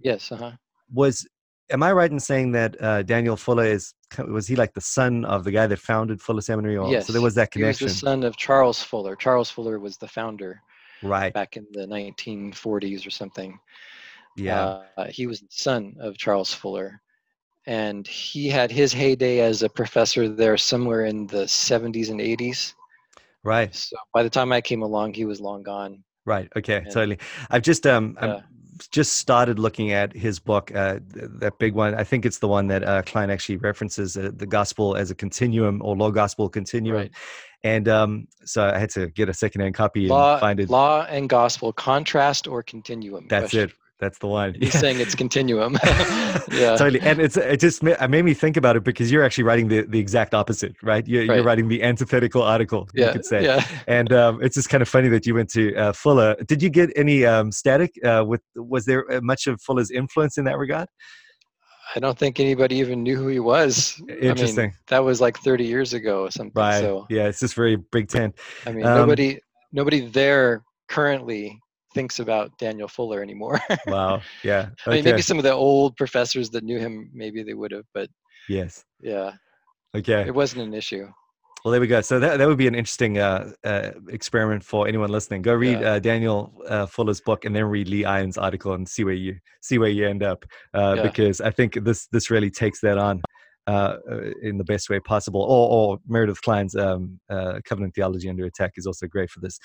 yes. 0.00 0.30
Uh-huh. 0.30 0.52
was 0.94 1.26
am 1.70 1.82
I 1.82 1.92
right 1.92 2.10
in 2.10 2.20
saying 2.20 2.52
that 2.52 2.80
uh, 2.82 3.02
Daniel 3.02 3.36
Fuller 3.36 3.64
is 3.64 3.94
was 4.26 4.46
he 4.46 4.56
like 4.56 4.72
the 4.74 4.80
son 4.80 5.24
of 5.24 5.44
the 5.44 5.50
guy 5.50 5.66
that 5.66 5.78
founded 5.78 6.20
Fuller 6.20 6.40
Seminary? 6.40 6.76
Or, 6.76 6.90
Yes. 6.90 7.06
So 7.06 7.12
there 7.12 7.22
was 7.22 7.34
that 7.34 7.50
connection. 7.50 7.86
He 7.88 7.92
was 7.92 8.00
the 8.00 8.06
son 8.06 8.22
of 8.24 8.36
Charles 8.36 8.82
Fuller. 8.82 9.16
Charles 9.16 9.50
Fuller 9.50 9.78
was 9.78 9.96
the 9.96 10.08
founder 10.08 10.60
right? 11.02 11.32
back 11.32 11.56
in 11.56 11.66
the 11.72 11.86
1940s 11.86 13.06
or 13.06 13.10
something. 13.10 13.58
Yeah, 14.36 14.76
Uh, 14.96 15.06
he 15.08 15.26
was 15.26 15.40
the 15.40 15.48
son 15.50 15.94
of 16.00 16.16
Charles 16.16 16.52
Fuller. 16.54 17.00
And 17.66 18.06
he 18.06 18.48
had 18.48 18.70
his 18.70 18.92
heyday 18.92 19.40
as 19.40 19.62
a 19.62 19.68
professor 19.68 20.28
there 20.28 20.56
somewhere 20.56 21.04
in 21.04 21.26
the 21.26 21.46
70s 21.46 22.08
and 22.10 22.20
80s. 22.20 22.74
right, 23.44 23.74
So 23.74 23.96
by 24.14 24.22
the 24.22 24.30
time 24.30 24.52
I 24.52 24.60
came 24.60 24.82
along, 24.82 25.14
he 25.14 25.26
was 25.26 25.40
long 25.40 25.62
gone. 25.62 26.02
right. 26.24 26.48
Okay, 26.56 26.82
Yeah. 26.86 26.90
totally. 26.92 27.18
I've 27.50 27.62
just 27.62 27.86
um. 27.86 28.16
Just 28.90 29.16
started 29.16 29.58
looking 29.58 29.92
at 29.92 30.12
his 30.14 30.38
book, 30.38 30.74
uh, 30.74 31.00
that 31.12 31.58
big 31.58 31.74
one. 31.74 31.94
I 31.94 32.04
think 32.04 32.24
it's 32.24 32.38
the 32.38 32.48
one 32.48 32.68
that 32.68 32.82
uh, 32.84 33.02
Kline 33.02 33.30
actually 33.30 33.56
references 33.56 34.16
uh, 34.16 34.30
the 34.34 34.46
gospel 34.46 34.96
as 34.96 35.10
a 35.10 35.14
continuum 35.14 35.80
or 35.82 35.96
law 35.96 36.10
gospel 36.10 36.48
continuum. 36.48 36.96
Right. 36.96 37.10
And 37.64 37.88
um, 37.88 38.28
so 38.44 38.64
I 38.64 38.78
had 38.78 38.90
to 38.90 39.08
get 39.08 39.28
a 39.28 39.34
secondhand 39.34 39.74
copy 39.74 40.02
and 40.02 40.10
Law, 40.10 40.38
find 40.38 40.60
it. 40.60 40.70
law 40.70 41.06
and 41.08 41.28
gospel, 41.28 41.72
contrast 41.72 42.46
or 42.46 42.62
continuum? 42.62 43.26
That's 43.28 43.50
question. 43.52 43.70
it. 43.70 43.74
That's 44.00 44.18
the 44.18 44.28
one. 44.28 44.54
He's 44.54 44.74
Yeah. 44.74 44.80
saying 44.80 45.00
it's 45.00 45.14
continuum. 45.14 45.76
yeah. 46.52 46.76
totally 46.76 47.00
and 47.00 47.20
it's 47.20 47.36
it 47.36 47.58
just 47.60 47.82
it 47.82 48.10
made 48.10 48.24
me 48.24 48.32
think 48.34 48.56
about 48.56 48.76
it 48.76 48.84
because 48.84 49.10
you're 49.10 49.24
actually 49.24 49.44
writing 49.44 49.68
the, 49.68 49.82
the 49.82 49.98
exact 49.98 50.34
opposite 50.34 50.74
right 50.82 51.06
you're, 51.06 51.24
you're 51.24 51.42
writing 51.42 51.68
the 51.68 51.82
antithetical 51.82 52.42
article 52.42 52.88
you 52.94 53.04
Yeah. 53.04 53.12
could 53.12 53.24
say 53.24 53.44
Yeah. 53.44 53.64
and 53.86 54.12
um, 54.12 54.42
it's 54.42 54.54
just 54.54 54.68
kind 54.68 54.82
of 54.82 54.88
funny 54.88 55.08
that 55.08 55.26
you 55.26 55.34
went 55.34 55.50
to 55.50 55.74
uh, 55.76 55.92
fuller 55.92 56.36
did 56.46 56.62
you 56.62 56.70
get 56.70 56.90
any 56.96 57.24
um, 57.26 57.50
static 57.52 57.92
uh, 58.04 58.24
with 58.26 58.40
was 58.54 58.84
there 58.84 59.10
uh, 59.12 59.20
much 59.20 59.46
of 59.46 59.60
fuller's 59.60 59.90
influence 59.90 60.38
in 60.38 60.44
that 60.44 60.58
regard 60.58 60.88
I 61.96 62.00
don't 62.00 62.18
think 62.18 62.38
anybody 62.38 62.76
even 62.76 63.02
knew 63.02 63.16
who 63.16 63.28
he 63.28 63.40
was. 63.40 63.96
I 64.02 64.12
mean, 64.12 64.18
Interesting. 64.24 64.74
that 64.88 65.02
was 65.02 65.22
like 65.22 65.38
30 65.38 65.64
years 65.64 65.94
ago 65.94 66.24
or 66.24 66.30
something. 66.30 66.52
right 66.62 66.80
So 66.80 67.06
yeah 67.10 67.26
it's 67.28 67.40
just 67.40 67.54
very 67.54 67.76
big 67.76 68.08
tent 68.08 68.36
I 68.66 68.72
mean, 68.72 68.86
Um, 68.86 68.94
nobody 68.94 69.38
nobody 69.72 70.00
there 70.06 70.62
currently 70.88 71.58
thinks 71.98 72.20
about 72.20 72.56
Daniel 72.58 72.86
Fuller 72.86 73.20
anymore. 73.28 73.58
wow 73.88 74.20
yeah 74.44 74.64
I 74.86 74.90
mean, 74.90 75.04
maybe 75.04 75.22
some 75.30 75.38
of 75.42 75.44
the 75.48 75.52
old 75.52 75.96
professors 75.96 76.48
that 76.50 76.62
knew 76.68 76.78
him, 76.78 77.10
maybe 77.22 77.42
they 77.42 77.54
would 77.60 77.72
have, 77.72 77.86
but 77.98 78.08
yes 78.48 78.84
yeah, 79.12 79.32
okay 80.00 80.22
it 80.30 80.34
wasn't 80.42 80.62
an 80.68 80.74
issue. 80.82 81.06
Well, 81.64 81.72
there 81.72 81.80
we 81.80 81.88
go. 81.88 82.00
So 82.02 82.20
that, 82.20 82.36
that 82.38 82.46
would 82.46 82.56
be 82.56 82.68
an 82.68 82.76
interesting 82.76 83.18
uh, 83.18 83.50
uh, 83.64 83.90
experiment 84.10 84.62
for 84.62 84.86
anyone 84.86 85.10
listening. 85.10 85.42
Go 85.42 85.54
read 85.54 85.80
Yeah. 85.80 85.94
uh, 85.94 85.98
Daniel 85.98 86.38
uh, 86.68 86.86
Fuller's 86.86 87.20
book 87.20 87.44
and 87.44 87.52
then 87.54 87.64
read 87.64 87.88
Lee 87.88 88.04
Iron's 88.04 88.38
article 88.38 88.74
and 88.74 88.88
see 88.88 89.02
where 89.02 89.20
you 89.24 89.32
see 89.60 89.76
where 89.78 89.88
you 89.98 90.06
end 90.14 90.22
up. 90.22 90.44
Uh, 90.72 90.94
Yeah. 90.96 91.02
Because 91.02 91.40
I 91.40 91.50
think 91.50 91.70
this 91.88 92.00
this 92.14 92.30
really 92.30 92.50
takes 92.62 92.80
that 92.86 92.96
on 92.96 93.14
uh, 93.68 93.96
uh, 94.10 94.30
in 94.42 94.56
the 94.56 94.64
best 94.64 94.88
way 94.90 94.98
possible. 94.98 95.42
Or, 95.42 95.64
or 95.70 95.98
Meredith 96.08 96.40
Kline's 96.42 96.74
um, 96.74 97.20
uh, 97.28 97.60
Covenant 97.66 97.94
Theology 97.94 98.28
Under 98.28 98.46
Attack 98.46 98.72
is 98.76 98.86
also 98.86 99.06
great 99.06 99.30
for 99.30 99.40
this. 99.40 99.58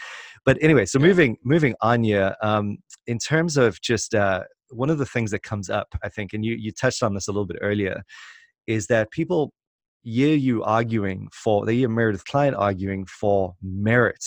But 0.46 0.58
anyway, 0.62 0.86
so 0.86 1.00
Yeah. 1.00 1.08
moving 1.08 1.38
moving 1.44 1.74
on 1.82 2.04
here, 2.04 2.36
um, 2.42 2.78
in 3.08 3.18
terms 3.18 3.56
of 3.58 3.80
just 3.82 4.14
uh, 4.14 4.44
one 4.72 4.90
of 4.90 4.98
the 4.98 5.06
things 5.06 5.32
that 5.32 5.44
comes 5.44 5.70
up, 5.70 5.88
I 6.04 6.10
think, 6.10 6.34
and 6.34 6.44
you 6.46 6.56
you 6.60 6.72
touched 6.74 7.02
on 7.02 7.14
this 7.14 7.28
a 7.30 7.32
little 7.32 7.46
bit 7.54 7.60
earlier, 7.62 8.04
is 8.68 8.88
that 8.88 9.10
people 9.12 9.54
hear 10.04 10.36
you 10.36 10.64
arguing 10.64 11.30
for 11.34 11.66
they 11.66 11.76
hear 11.78 11.90
Meredith 11.90 12.26
Kline 12.26 12.54
arguing 12.54 13.06
for 13.06 13.54
merit 13.62 14.26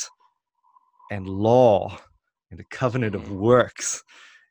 and 1.11 1.29
law 1.29 1.99
and 2.51 2.59
the 2.59 2.65
covenant 2.71 3.15
of 3.15 3.23
Mhm. 3.25 3.37
works. 3.37 4.03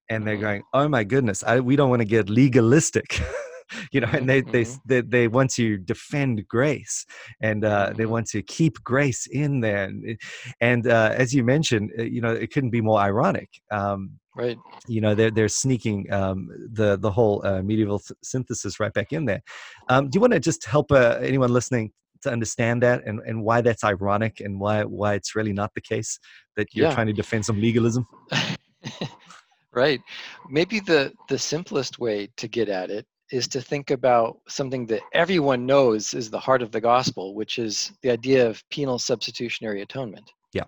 And 0.09 0.27
they're 0.27 0.37
Mhm. 0.37 0.41
going, 0.41 0.63
oh 0.73 0.87
my 0.87 1.03
goodness, 1.03 1.43
I, 1.43 1.61
we 1.61 1.75
don't 1.75 1.89
want 1.89 2.01
to 2.01 2.05
get 2.07 2.29
legalistic. 2.29 3.19
you 3.91 4.01
know, 4.01 4.09
and 4.11 4.29
they, 4.29 4.41
they, 4.41 4.65
Mhm. 4.65 4.81
they, 4.85 5.01
they 5.01 5.27
want 5.27 5.51
to 5.51 5.77
defend 5.77 6.47
grace 6.47 7.05
and 7.41 7.65
uh, 7.65 7.93
they 7.95 8.05
Mhm. 8.05 8.11
want 8.13 8.27
to 8.27 8.41
keep 8.41 8.83
grace 8.83 9.27
in 9.27 9.61
there. 9.61 9.85
And, 9.85 10.19
and 10.61 10.87
uh, 10.87 11.11
as 11.15 11.33
you 11.33 11.43
mentioned, 11.43 11.91
uh, 11.97 12.03
you 12.03 12.21
know, 12.21 12.31
it 12.31 12.51
couldn't 12.51 12.71
be 12.71 12.81
more 12.81 12.99
ironic. 12.99 13.49
Um, 13.71 14.19
Right. 14.35 14.59
you 14.87 15.01
know 15.01 15.15
they're 15.15 15.31
they're 15.31 15.49
sneaking 15.49 16.11
um, 16.13 16.47
the 16.73 16.97
the 16.97 17.11
whole 17.11 17.45
uh, 17.45 17.61
medieval 17.61 17.99
th- 17.99 18.17
synthesis 18.23 18.79
right 18.79 18.93
back 18.93 19.11
in 19.11 19.25
there. 19.25 19.41
Um, 19.89 20.09
do 20.09 20.17
you 20.17 20.21
want 20.21 20.33
to 20.33 20.39
just 20.39 20.65
help 20.65 20.91
uh, 20.91 21.17
anyone 21.21 21.51
listening 21.51 21.91
to 22.21 22.31
understand 22.31 22.83
that 22.83 23.03
and, 23.05 23.19
and 23.25 23.43
why 23.43 23.61
that's 23.61 23.83
ironic 23.83 24.39
and 24.39 24.59
why 24.59 24.83
why 24.83 25.13
it's 25.15 25.35
really 25.35 25.53
not 25.53 25.73
the 25.73 25.81
case 25.81 26.19
that 26.55 26.67
you're 26.75 26.87
Yeah. 26.87 26.93
trying 26.93 27.07
to 27.07 27.13
defend 27.13 27.45
some 27.45 27.59
legalism? 27.59 28.05
right. 29.73 30.01
Maybe 30.47 30.79
the 30.79 31.13
the 31.27 31.37
simplest 31.39 31.99
way 31.99 32.29
to 32.37 32.47
get 32.47 32.69
at 32.69 32.89
it 32.89 33.05
is 33.31 33.47
to 33.49 33.61
think 33.61 33.91
about 33.91 34.39
something 34.47 34.85
that 34.87 35.01
everyone 35.13 35.65
knows 35.65 36.13
is 36.13 36.29
the 36.29 36.39
heart 36.39 36.61
of 36.61 36.71
the 36.71 36.81
gospel, 36.81 37.33
which 37.33 37.57
is 37.57 37.91
the 38.01 38.11
idea 38.11 38.47
of 38.47 38.63
penal 38.69 38.99
substitutionary 38.99 39.81
atonement. 39.81 40.31
Yeah. 40.53 40.63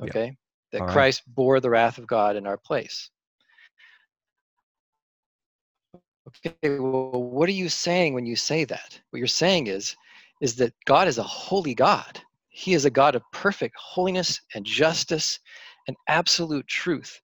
Yeah. 0.00 0.06
Okay. 0.06 0.36
That 0.72 0.80
All 0.80 0.86
right. 0.86 0.92
Christ 0.92 1.22
bore 1.26 1.60
the 1.60 1.70
wrath 1.70 1.98
of 1.98 2.06
God 2.06 2.36
in 2.36 2.46
our 2.46 2.56
place. 2.56 3.10
Okay, 6.46 6.78
well, 6.78 7.10
what 7.10 7.48
are 7.48 7.52
you 7.52 7.68
saying 7.68 8.14
when 8.14 8.26
you 8.26 8.36
say 8.36 8.64
that? 8.64 9.00
What 9.10 9.18
you're 9.18 9.26
saying 9.26 9.68
is, 9.68 9.96
is 10.40 10.56
that 10.56 10.74
God 10.84 11.08
is 11.08 11.18
a 11.18 11.22
holy 11.22 11.74
God. 11.74 12.20
He 12.48 12.74
is 12.74 12.84
a 12.84 12.90
God 12.90 13.14
of 13.14 13.22
perfect 13.32 13.74
holiness 13.78 14.40
and 14.54 14.64
justice 14.64 15.40
and 15.86 15.96
absolute 16.06 16.66
truth. 16.66 17.20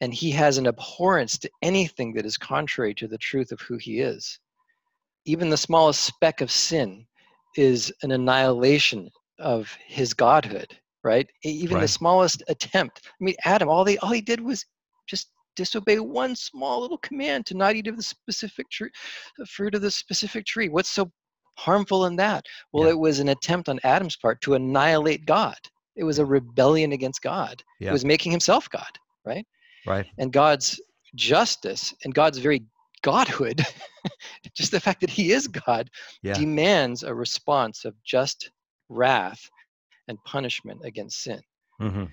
And 0.00 0.14
he 0.14 0.30
has 0.32 0.58
an 0.58 0.66
abhorrence 0.66 1.38
to 1.38 1.50
anything 1.62 2.14
that 2.14 2.24
is 2.24 2.38
contrary 2.38 2.94
to 2.94 3.06
the 3.08 3.18
truth 3.18 3.52
of 3.52 3.60
who 3.60 3.76
he 3.76 4.00
is. 4.00 4.38
Even 5.26 5.50
the 5.50 5.56
smallest 5.56 6.02
speck 6.02 6.40
of 6.40 6.50
sin 6.50 7.06
is 7.56 7.92
an 8.02 8.12
annihilation 8.12 9.10
of 9.38 9.72
his 9.86 10.14
godhood, 10.14 10.78
right? 11.04 11.28
Even 11.42 11.76
Right. 11.76 11.82
the 11.82 11.88
smallest 11.88 12.42
attempt. 12.48 13.02
I 13.06 13.24
mean, 13.24 13.34
Adam, 13.44 13.68
all 13.68 13.84
they 13.84 13.98
all 13.98 14.10
he 14.10 14.20
did 14.20 14.40
was 14.40 14.64
just 15.06 15.30
disobey 15.56 15.98
one 15.98 16.34
small 16.36 16.80
little 16.80 16.98
command 16.98 17.44
to 17.46 17.54
not 17.56 17.74
eat 17.74 17.86
of 17.86 17.96
the 17.96 18.02
specific 18.02 18.70
tree, 18.70 18.90
the 19.36 19.46
fruit 19.46 19.74
of 19.74 19.82
the 19.82 19.90
specific 19.90 20.46
tree. 20.46 20.68
What's 20.68 20.90
so 20.90 21.10
harmful 21.58 22.06
in 22.06 22.16
that? 22.16 22.46
Well, 22.72 22.84
Yeah. 22.84 22.92
it 22.92 22.98
was 22.98 23.18
an 23.18 23.28
attempt 23.28 23.68
on 23.68 23.80
Adam's 23.84 24.16
part 24.16 24.40
to 24.42 24.54
annihilate 24.54 25.26
God. 25.26 25.58
It 25.96 26.04
was 26.04 26.18
a 26.18 26.24
rebellion 26.24 26.92
against 26.92 27.20
God. 27.20 27.62
Yeah. 27.78 27.90
It 27.90 27.92
was 27.92 28.04
making 28.04 28.32
himself 28.32 28.70
God, 28.70 28.98
right? 29.26 29.46
Right. 29.86 30.06
And 30.18 30.32
God's 30.32 30.80
justice 31.14 31.94
and 32.04 32.14
God's 32.14 32.38
very 32.38 32.62
godhood, 33.02 33.64
just 34.54 34.72
the 34.72 34.80
fact 34.80 35.00
that 35.00 35.10
he 35.10 35.32
is 35.32 35.46
God, 35.46 35.90
Yeah. 36.22 36.34
demands 36.34 37.02
a 37.02 37.14
response 37.14 37.84
of 37.84 37.94
just 38.04 38.50
wrath 38.88 39.48
and 40.08 40.22
punishment 40.24 40.80
against 40.84 41.22
sin. 41.22 41.40
hmm 41.78 42.04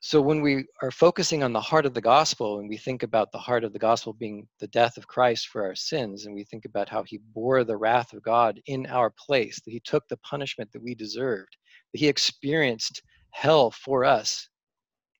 So 0.00 0.20
when 0.20 0.40
we 0.40 0.64
are 0.82 0.90
focusing 0.90 1.42
on 1.42 1.52
the 1.52 1.60
heart 1.60 1.86
of 1.86 1.94
the 1.94 2.00
gospel 2.00 2.58
and 2.60 2.68
we 2.68 2.76
think 2.76 3.02
about 3.02 3.32
the 3.32 3.38
heart 3.38 3.64
of 3.64 3.72
the 3.72 3.78
gospel 3.78 4.12
being 4.12 4.48
the 4.60 4.68
death 4.68 4.96
of 4.96 5.08
Christ 5.08 5.48
for 5.48 5.64
our 5.64 5.74
sins, 5.74 6.26
and 6.26 6.34
we 6.34 6.44
think 6.44 6.64
about 6.64 6.88
how 6.88 7.02
he 7.02 7.18
bore 7.34 7.64
the 7.64 7.76
wrath 7.76 8.12
of 8.12 8.22
God 8.22 8.60
in 8.66 8.86
our 8.86 9.10
place, 9.10 9.60
that 9.60 9.70
he 9.70 9.80
took 9.80 10.06
the 10.08 10.16
punishment 10.18 10.70
that 10.72 10.82
we 10.82 10.94
deserved, 10.94 11.56
that 11.92 11.98
he 11.98 12.08
experienced 12.08 13.02
hell 13.30 13.70
for 13.70 14.04
us 14.04 14.48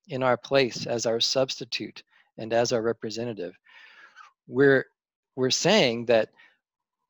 in 0.09 0.23
our 0.23 0.37
place 0.37 0.87
as 0.87 1.07
our 1.07 1.21
substitute 1.21 2.03
and 2.39 2.53
as 2.53 2.73
our 2.73 2.83
representative, 2.83 3.55
we're 4.47 4.85
we're 5.37 5.51
saying 5.51 6.07
that 6.07 6.31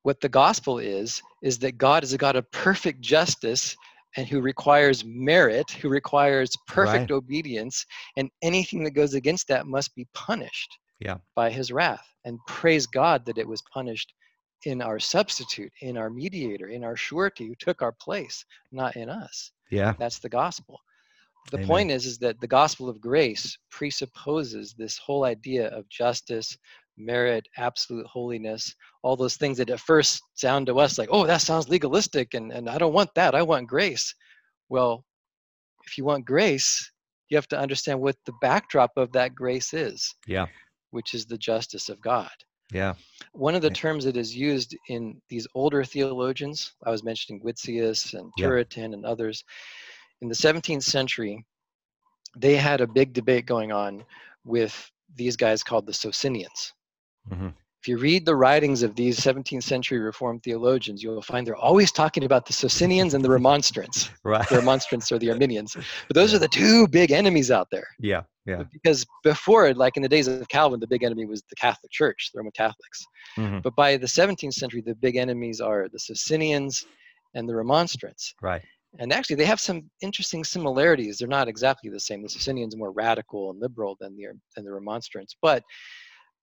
what 0.02 0.20
the 0.20 0.28
gospel 0.28 0.78
is 0.78 1.22
is 1.42 1.58
that 1.58 1.78
God 1.78 2.02
is 2.04 2.12
a 2.12 2.18
God 2.18 2.36
of 2.36 2.50
perfect 2.50 3.00
justice 3.00 3.76
and 4.16 4.26
who 4.26 4.40
requires 4.40 5.04
merit, 5.04 5.70
who 5.70 5.88
requires 5.88 6.50
perfect 6.66 7.10
Right. 7.10 7.16
obedience, 7.16 7.84
and 8.16 8.30
anything 8.42 8.82
that 8.84 8.92
goes 8.92 9.14
against 9.14 9.48
that 9.48 9.66
must 9.66 9.94
be 9.94 10.06
punished 10.14 10.78
Yeah. 10.98 11.18
by 11.34 11.50
his 11.50 11.70
wrath. 11.70 12.06
And 12.24 12.38
praise 12.46 12.86
God 12.86 13.24
that 13.26 13.38
it 13.38 13.46
was 13.46 13.62
punished 13.72 14.12
in 14.64 14.82
our 14.82 14.98
substitute, 14.98 15.72
in 15.82 15.96
our 15.96 16.10
mediator, 16.10 16.68
in 16.68 16.84
our 16.84 16.96
surety 16.96 17.46
who 17.46 17.54
took 17.54 17.80
our 17.82 17.92
place, 17.92 18.44
not 18.72 18.96
in 18.96 19.08
us. 19.08 19.52
Yeah. 19.70 19.94
That's 19.98 20.18
the 20.18 20.28
gospel. 20.28 20.80
The 21.50 21.56
Amen. 21.58 21.66
point 21.66 21.90
is, 21.90 22.04
is 22.04 22.18
that 22.18 22.40
the 22.40 22.46
gospel 22.46 22.88
of 22.88 23.00
grace 23.00 23.56
presupposes 23.70 24.74
this 24.74 24.98
whole 24.98 25.24
idea 25.24 25.68
of 25.68 25.88
justice, 25.88 26.56
merit, 26.98 27.46
absolute 27.56 28.06
holiness, 28.06 28.74
all 29.02 29.16
those 29.16 29.36
things 29.36 29.56
that 29.58 29.70
at 29.70 29.80
first 29.80 30.20
sound 30.34 30.66
to 30.66 30.78
us 30.78 30.98
like, 30.98 31.08
oh, 31.10 31.26
that 31.26 31.40
sounds 31.40 31.68
legalistic 31.68 32.34
and, 32.34 32.52
and 32.52 32.68
I 32.68 32.76
don't 32.76 32.92
want 32.92 33.14
that. 33.14 33.34
I 33.34 33.42
want 33.42 33.68
grace. 33.68 34.14
Well, 34.68 35.04
if 35.86 35.96
you 35.96 36.04
want 36.04 36.26
grace, 36.26 36.90
you 37.28 37.36
have 37.36 37.48
to 37.48 37.58
understand 37.58 38.00
what 38.00 38.16
the 38.26 38.32
backdrop 38.40 38.90
of 38.96 39.12
that 39.12 39.34
grace 39.34 39.72
is, 39.72 40.14
Yeah. 40.26 40.46
which 40.90 41.14
is 41.14 41.24
the 41.24 41.38
justice 41.38 41.88
of 41.88 42.00
God. 42.00 42.30
Yeah. 42.72 42.94
One 43.32 43.54
of 43.54 43.62
the 43.62 43.68
Yeah. 43.68 43.74
terms 43.74 44.04
that 44.04 44.16
is 44.16 44.36
used 44.36 44.76
in 44.88 45.20
these 45.28 45.46
older 45.54 45.84
theologians, 45.84 46.74
I 46.84 46.90
was 46.90 47.02
mentioning 47.04 47.42
Witsius 47.42 48.12
and 48.14 48.30
Yeah. 48.36 48.46
Turretin 48.46 48.92
and 48.92 49.06
others, 49.06 49.44
in 50.22 50.28
the 50.28 50.34
17th 50.34 50.82
century, 50.82 51.44
they 52.36 52.56
had 52.56 52.80
a 52.80 52.86
big 52.86 53.12
debate 53.12 53.46
going 53.46 53.72
on 53.72 54.04
with 54.44 54.90
these 55.14 55.36
guys 55.36 55.62
called 55.62 55.86
the 55.86 55.92
Socinians. 55.94 56.72
hmm 57.28 57.48
If 57.80 57.88
you 57.88 57.98
read 57.98 58.26
the 58.26 58.34
writings 58.36 58.82
of 58.82 58.94
these 58.94 59.18
17th 59.20 59.62
century 59.62 59.98
Reformed 59.98 60.42
theologians, 60.42 61.02
you'll 61.02 61.22
find 61.22 61.46
they're 61.46 61.56
always 61.56 61.92
talking 61.92 62.24
about 62.24 62.44
the 62.46 62.52
Socinians 62.52 63.14
and 63.14 63.24
the 63.24 63.30
Remonstrants. 63.30 64.10
Right. 64.24 64.46
The 64.48 64.56
Remonstrants 64.56 65.10
are 65.12 65.18
the 65.18 65.30
Arminians. 65.30 65.74
But 66.08 66.14
those 66.14 66.34
are 66.34 66.38
the 66.38 66.48
two 66.48 66.86
big 66.88 67.12
enemies 67.12 67.50
out 67.50 67.68
there. 67.70 67.86
yeah. 67.98 68.22
Yeah. 68.46 68.62
Because 68.72 69.04
before, 69.24 69.74
like 69.74 69.98
in 69.98 70.02
the 70.02 70.08
days 70.08 70.26
of 70.26 70.48
Calvin, 70.48 70.80
the 70.80 70.86
big 70.86 71.02
enemy 71.02 71.26
was 71.26 71.42
the 71.50 71.56
Catholic 71.56 71.90
Church, 71.92 72.30
the 72.32 72.38
Roman 72.38 72.52
Catholics. 72.52 73.04
hmm 73.36 73.58
But 73.62 73.74
by 73.76 73.98
the 73.98 74.06
17th 74.06 74.54
century, 74.54 74.80
the 74.80 74.94
big 74.94 75.16
enemies 75.16 75.60
are 75.60 75.86
the 75.92 75.98
Socinians 75.98 76.86
and 77.34 77.46
the 77.46 77.54
Remonstrants. 77.54 78.34
Right. 78.40 78.62
And 78.98 79.12
actually, 79.12 79.36
they 79.36 79.44
have 79.46 79.60
some 79.60 79.88
interesting 80.02 80.44
similarities. 80.44 81.18
They're 81.18 81.28
not 81.28 81.48
exactly 81.48 81.88
the 81.88 82.00
same. 82.00 82.22
The 82.22 82.28
Socinians 82.28 82.74
are 82.74 82.78
more 82.78 82.92
radical 82.92 83.50
and 83.50 83.60
liberal 83.60 83.96
than 84.00 84.16
the 84.16 84.26
than 84.54 84.64
the 84.64 84.72
Remonstrants, 84.72 85.36
but 85.40 85.62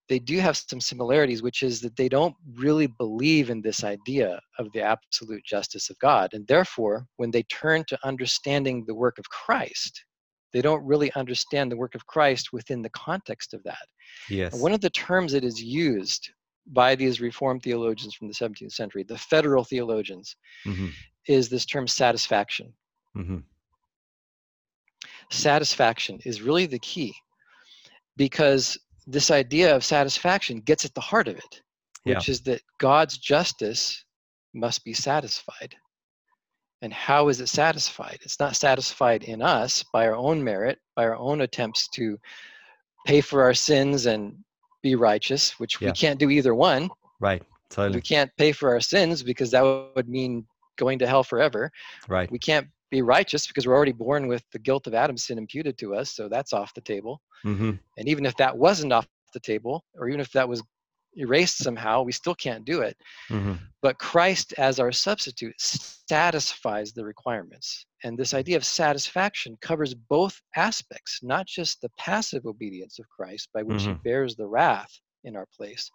they 0.08 0.20
do 0.20 0.39
have 0.39 0.56
some 0.56 0.80
similarities, 0.80 1.41
which 1.41 1.63
is 1.63 1.82
that 1.82 1.96
they 1.96 2.08
don't 2.08 2.36
really 2.56 2.88
believe 2.88 3.50
in 3.50 3.62
this 3.62 3.84
idea 3.84 4.39
of 4.60 4.72
the 4.74 4.82
absolute 4.82 5.44
justice 5.44 5.89
of 5.89 5.98
God, 6.00 6.34
and 6.34 6.48
therefore, 6.48 7.06
when 7.18 7.32
they 7.32 7.44
turn 7.44 7.84
to 7.88 7.98
understanding 8.04 8.84
the 8.86 8.96
work 8.96 9.18
of 9.18 9.30
Christ, 9.30 10.06
they 10.54 10.62
don't 10.62 10.86
really 10.86 11.12
understand 11.13 11.72
the 11.72 11.78
work 11.78 11.96
of 11.96 12.06
Christ 12.06 12.54
within 12.54 12.82
the 12.82 12.91
context 12.91 13.54
of 13.54 13.63
that. 13.63 13.86
Yes. 14.30 14.54
And 14.54 14.62
one 14.62 14.74
of 14.74 14.82
the 14.82 14.91
terms 14.91 15.32
that 15.34 15.44
is 15.44 15.62
used 15.62 16.30
by 16.68 16.96
these 16.96 17.20
Reformed 17.20 17.63
theologians 17.63 18.15
from 18.15 18.28
the 18.28 18.34
17th 18.34 18.72
century, 18.72 19.04
the 19.04 19.18
federal 19.18 19.63
theologians, 19.63 20.36
hmm 20.63 20.89
is 21.27 21.49
this 21.49 21.65
term 21.65 21.88
satisfaction. 21.88 22.73
hmm 23.13 23.39
Satisfaction 25.31 26.19
is 26.25 26.41
really 26.41 26.65
the 26.65 26.79
key 26.79 27.13
because 28.15 28.77
this 29.07 29.31
idea 29.31 29.75
of 29.75 29.83
satisfaction 29.83 30.59
gets 30.61 30.85
at 30.85 30.93
the 30.93 31.01
heart 31.01 31.27
of 31.27 31.35
it, 31.38 31.61
Yeah. 32.05 32.15
which 32.15 32.29
is 32.29 32.41
that 32.41 32.61
God's 32.79 33.17
justice 33.17 34.03
must 34.53 34.83
be 34.83 34.93
satisfied. 34.93 35.75
And 36.81 36.93
how 36.93 37.29
is 37.29 37.41
it 37.41 37.47
satisfied? 37.47 38.19
It's 38.21 38.39
not 38.39 38.55
satisfied 38.55 39.23
in 39.23 39.41
us 39.41 39.83
by 39.91 40.05
our 40.07 40.15
own 40.15 40.43
merit, 40.43 40.79
by 40.95 41.03
our 41.05 41.15
own 41.15 41.41
attempts 41.41 41.88
to 41.89 42.19
pay 43.05 43.21
for 43.21 43.43
our 43.43 43.53
sins 43.53 44.05
and 44.05 44.38
be 44.81 44.95
righteous, 44.95 45.59
which 45.59 45.81
Yeah. 45.81 45.89
we 45.89 45.93
can't 45.93 46.19
do 46.19 46.29
either 46.29 46.53
one. 46.53 46.89
Right. 47.19 47.43
Totally. 47.69 47.97
We 47.97 48.01
can't 48.01 48.31
pay 48.38 48.51
for 48.51 48.69
our 48.71 48.79
sins 48.81 49.23
because 49.23 49.51
that 49.51 49.61
would 49.95 50.07
mean 50.07 50.47
going 50.77 50.99
to 50.99 51.07
hell 51.07 51.23
forever. 51.23 51.71
Right. 52.07 52.31
We 52.31 52.39
can't 52.39 52.67
be 52.91 53.01
righteous 53.01 53.47
because 53.47 53.67
we're 53.67 53.75
already 53.75 53.91
born 53.91 54.27
with 54.27 54.43
the 54.51 54.59
guilt 54.59 54.88
of 54.88 54.93
Adam's 54.93 55.25
sin 55.25 55.38
imputed 55.38 55.77
to 55.79 55.95
us, 55.95 56.11
so 56.15 56.29
that's 56.29 56.53
off 56.53 56.73
the 56.73 56.81
table. 56.81 57.21
hmm 57.43 57.71
And 57.97 58.07
even 58.07 58.25
if 58.25 58.35
that 58.38 58.57
wasn't 58.57 58.93
off 58.93 59.07
the 59.33 59.39
table, 59.39 59.83
or 59.95 60.07
even 60.07 60.19
if 60.19 60.31
that 60.31 60.47
was 60.47 60.63
erased 61.15 61.57
somehow, 61.57 62.03
we 62.03 62.11
still 62.11 62.35
can't 62.35 62.65
do 62.65 62.81
it. 62.81 62.95
hmm 63.29 63.53
But 63.81 63.97
Christ, 63.99 64.53
as 64.57 64.79
our 64.79 64.91
substitute, 64.91 65.55
satisfies 65.59 66.93
the 66.93 67.05
requirements. 67.05 67.85
And 68.03 68.17
this 68.17 68.33
idea 68.33 68.57
of 68.57 68.65
satisfaction 68.65 69.57
covers 69.61 69.93
both 69.93 70.41
aspects, 70.55 71.19
not 71.23 71.45
just 71.47 71.81
the 71.81 71.89
passive 71.97 72.45
obedience 72.45 72.99
of 72.99 73.09
Christ, 73.09 73.49
by 73.53 73.63
which 73.63 73.83
he 73.83 73.93
Mhm. 73.93 74.03
bears 74.03 74.35
the 74.35 74.47
wrath 74.47 74.91
in 75.23 75.35
our 75.35 75.47
place, 75.55 75.89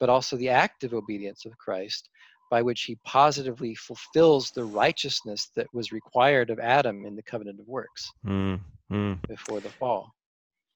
but 0.00 0.08
also 0.08 0.36
the 0.36 0.48
active 0.48 0.92
obedience 0.94 1.44
of 1.44 1.56
Christ, 1.58 2.08
by 2.50 2.62
which 2.62 2.82
he 2.82 2.96
positively 3.04 3.74
fulfills 3.74 4.50
the 4.50 4.64
righteousness 4.64 5.50
that 5.56 5.66
was 5.72 5.92
required 5.92 6.50
of 6.50 6.58
Adam 6.58 7.04
in 7.04 7.14
the 7.16 7.22
covenant 7.22 7.60
of 7.60 7.66
works 7.68 8.10
mm 8.26 8.60
Mm. 8.90 9.20
before 9.28 9.60
the 9.60 9.68
fall. 9.68 10.14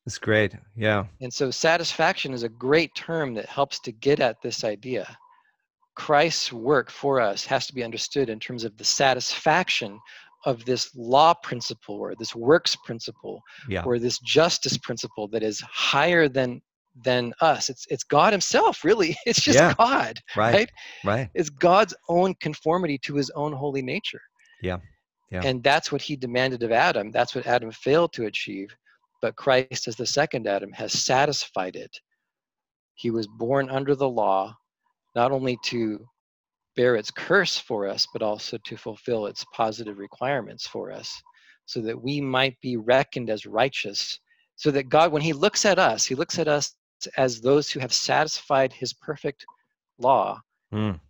It's 0.05 0.19
great. 0.19 0.55
Yeah. 0.77 1.07
And 1.23 1.33
so 1.33 1.51
satisfaction 1.51 2.35
is 2.35 2.43
a 2.43 2.49
great 2.49 2.95
term 2.95 3.33
that 3.35 3.47
helps 3.47 3.79
to 3.81 3.93
get 3.93 4.21
at 4.21 4.37
this 4.43 4.65
idea. 4.65 5.17
Christ's 5.95 6.53
work 6.53 6.91
for 6.91 7.21
us 7.21 7.45
has 7.47 7.67
to 7.69 7.75
be 7.75 7.85
understood 7.85 8.29
in 8.29 8.39
terms 8.39 8.65
of 8.65 8.77
the 8.77 8.85
satisfaction 8.85 9.99
of 10.45 10.65
this 10.65 10.95
law 10.97 11.33
principle 11.35 11.95
or 11.97 12.15
this 12.17 12.35
works 12.35 12.77
principle 12.85 13.41
Yeah. 13.69 13.85
or 13.85 13.99
this 13.99 14.19
justice 14.19 14.77
principle 14.77 15.29
that 15.29 15.43
is 15.43 15.61
higher 15.61 16.29
than 16.29 16.61
than 16.95 17.33
us. 17.41 17.71
It's 17.71 17.87
it's 17.89 18.05
God 18.05 18.33
himself, 18.33 18.85
really. 18.85 19.17
It's 19.27 19.41
just 19.41 19.59
Yeah. 19.59 19.75
God. 19.79 20.19
Right. 20.37 20.55
right? 20.55 20.71
Right. 21.05 21.31
It's 21.35 21.49
God's 21.51 21.95
own 22.09 22.35
conformity 22.41 22.99
to 22.99 23.15
his 23.15 23.31
own 23.31 23.53
holy 23.53 23.83
nature. 23.83 24.21
Yeah. 24.63 24.79
Yeah. 25.31 25.43
And 25.45 25.63
that's 25.63 25.91
what 25.91 26.03
he 26.03 26.15
demanded 26.17 26.63
of 26.63 26.73
Adam. 26.73 27.11
That's 27.11 27.35
what 27.35 27.47
Adam 27.47 27.71
failed 27.73 28.13
to 28.15 28.27
achieve. 28.27 28.69
But 29.23 29.37
Christ, 29.37 29.89
as 29.89 29.97
the 29.97 30.07
second 30.07 30.47
Adam, 30.47 30.73
has 30.73 30.93
satisfied 30.93 31.77
it. 31.77 31.91
He 32.95 33.11
was 33.11 33.27
born 33.27 33.71
under 33.71 33.95
the 33.95 34.09
law, 34.09 34.55
not 35.15 35.33
only 35.33 35.57
to 35.67 36.05
bear 36.77 36.97
its 36.97 37.11
curse 37.11 37.57
for 37.57 37.87
us, 37.87 38.07
but 38.13 38.21
also 38.23 38.59
to 38.65 38.77
fulfill 38.77 39.27
its 39.27 39.45
positive 39.55 39.99
requirements 39.99 40.67
for 40.67 40.93
us, 40.93 41.11
so 41.65 41.81
that 41.81 42.01
we 42.01 42.21
might 42.21 42.61
be 42.61 42.77
reckoned 42.77 43.31
as 43.31 43.47
righteous. 43.47 44.19
So 44.57 44.71
that 44.73 44.91
God, 44.91 45.13
when 45.13 45.23
He 45.23 45.33
looks 45.33 45.65
at 45.65 45.79
us, 45.79 46.05
He 46.05 46.15
looks 46.15 46.39
at 46.39 46.49
us 46.49 46.75
as 47.17 47.41
those 47.41 47.71
who 47.71 47.81
have 47.81 47.93
satisfied 47.93 48.73
His 48.73 48.93
perfect 48.93 49.45
law. 49.99 50.41
Mm. 50.73 51.01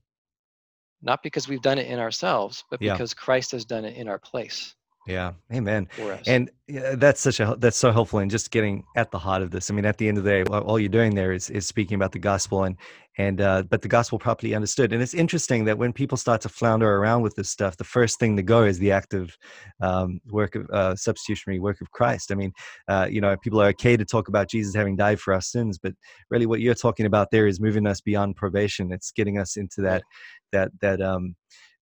Not 1.02 1.22
because 1.22 1.48
we've 1.48 1.62
done 1.62 1.78
it 1.78 1.88
in 1.88 1.98
ourselves, 1.98 2.64
but 2.70 2.80
Yeah. 2.80 2.92
because 2.92 3.14
Christ 3.14 3.52
has 3.52 3.64
done 3.64 3.84
it 3.84 3.96
in 3.96 4.08
our 4.08 4.18
place 4.18 4.74
Yeah. 5.06 5.32
Amen. 5.52 5.88
And 6.28 6.50
yeah, 6.68 6.94
that's 6.94 7.20
such 7.20 7.40
a 7.40 7.56
that's 7.58 7.76
so 7.76 7.90
helpful 7.90 8.20
in 8.20 8.28
just 8.28 8.52
getting 8.52 8.84
at 8.96 9.10
the 9.10 9.18
heart 9.18 9.42
of 9.42 9.50
this. 9.50 9.68
I 9.68 9.74
mean, 9.74 9.84
at 9.84 9.98
the 9.98 10.08
end 10.08 10.16
of 10.16 10.24
the 10.24 10.30
day, 10.30 10.42
all 10.44 10.60
all 10.62 10.78
you're 10.78 10.88
doing 10.88 11.14
there 11.14 11.32
is 11.32 11.50
is 11.50 11.66
speaking 11.66 11.96
about 11.96 12.12
the 12.12 12.20
gospel 12.20 12.64
and 12.64 12.76
and 13.18 13.40
uh, 13.40 13.64
but 13.64 13.82
the 13.82 13.88
gospel 13.88 14.18
properly 14.18 14.54
understood. 14.54 14.92
And 14.92 15.02
it's 15.02 15.12
interesting 15.12 15.64
that 15.64 15.76
when 15.76 15.92
people 15.92 16.16
start 16.16 16.40
to 16.42 16.48
flounder 16.48 16.96
around 16.96 17.22
with 17.22 17.34
this 17.34 17.50
stuff, 17.50 17.76
the 17.76 17.84
first 17.84 18.20
thing 18.20 18.36
to 18.36 18.42
go 18.42 18.62
is 18.62 18.78
the 18.78 18.92
active 18.92 19.36
um, 19.80 20.20
work 20.30 20.54
of 20.54 20.70
uh, 20.70 20.94
substitutionary 20.94 21.58
work 21.58 21.80
of 21.80 21.90
Christ. 21.90 22.30
I 22.30 22.36
mean, 22.36 22.52
uh, 22.88 23.08
you 23.10 23.20
know, 23.20 23.36
people 23.36 23.60
are 23.60 23.68
okay 23.68 23.96
to 23.96 24.04
talk 24.04 24.28
about 24.28 24.48
Jesus 24.48 24.74
having 24.74 24.96
died 24.96 25.20
for 25.20 25.34
our 25.34 25.42
sins, 25.42 25.78
but 25.82 25.94
really, 26.30 26.46
what 26.46 26.60
you're 26.60 26.74
talking 26.74 27.06
about 27.06 27.32
there 27.32 27.48
is 27.48 27.60
moving 27.60 27.86
us 27.88 28.00
beyond 28.00 28.36
probation. 28.36 28.92
It's 28.92 29.10
getting 29.10 29.36
us 29.36 29.56
into 29.56 29.82
that 29.82 30.04
that 30.52 30.70
that 30.80 31.02
um, 31.02 31.34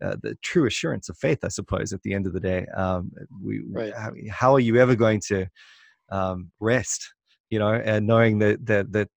uh, 0.03 0.17
the 0.23 0.37
true 0.43 0.67
assurance 0.67 1.09
of 1.09 1.17
faith, 1.17 1.39
I 1.45 1.49
suppose, 1.49 1.93
at 1.93 2.03
the 2.03 2.15
end 2.15 2.27
of 2.27 2.33
the 2.33 2.41
day. 2.41 2.67
Um, 2.77 3.11
we, 3.43 3.63
Right. 3.71 3.95
how, 3.95 4.13
how 4.31 4.55
are 4.55 4.61
you 4.61 4.77
ever 4.77 4.95
going 4.95 5.21
to 5.29 5.47
um, 6.11 6.51
rest, 6.61 7.13
you 7.51 7.59
know, 7.59 7.73
and 7.73 8.07
knowing 8.07 8.39
that, 8.41 8.65
that, 8.67 8.93
that 8.93 9.09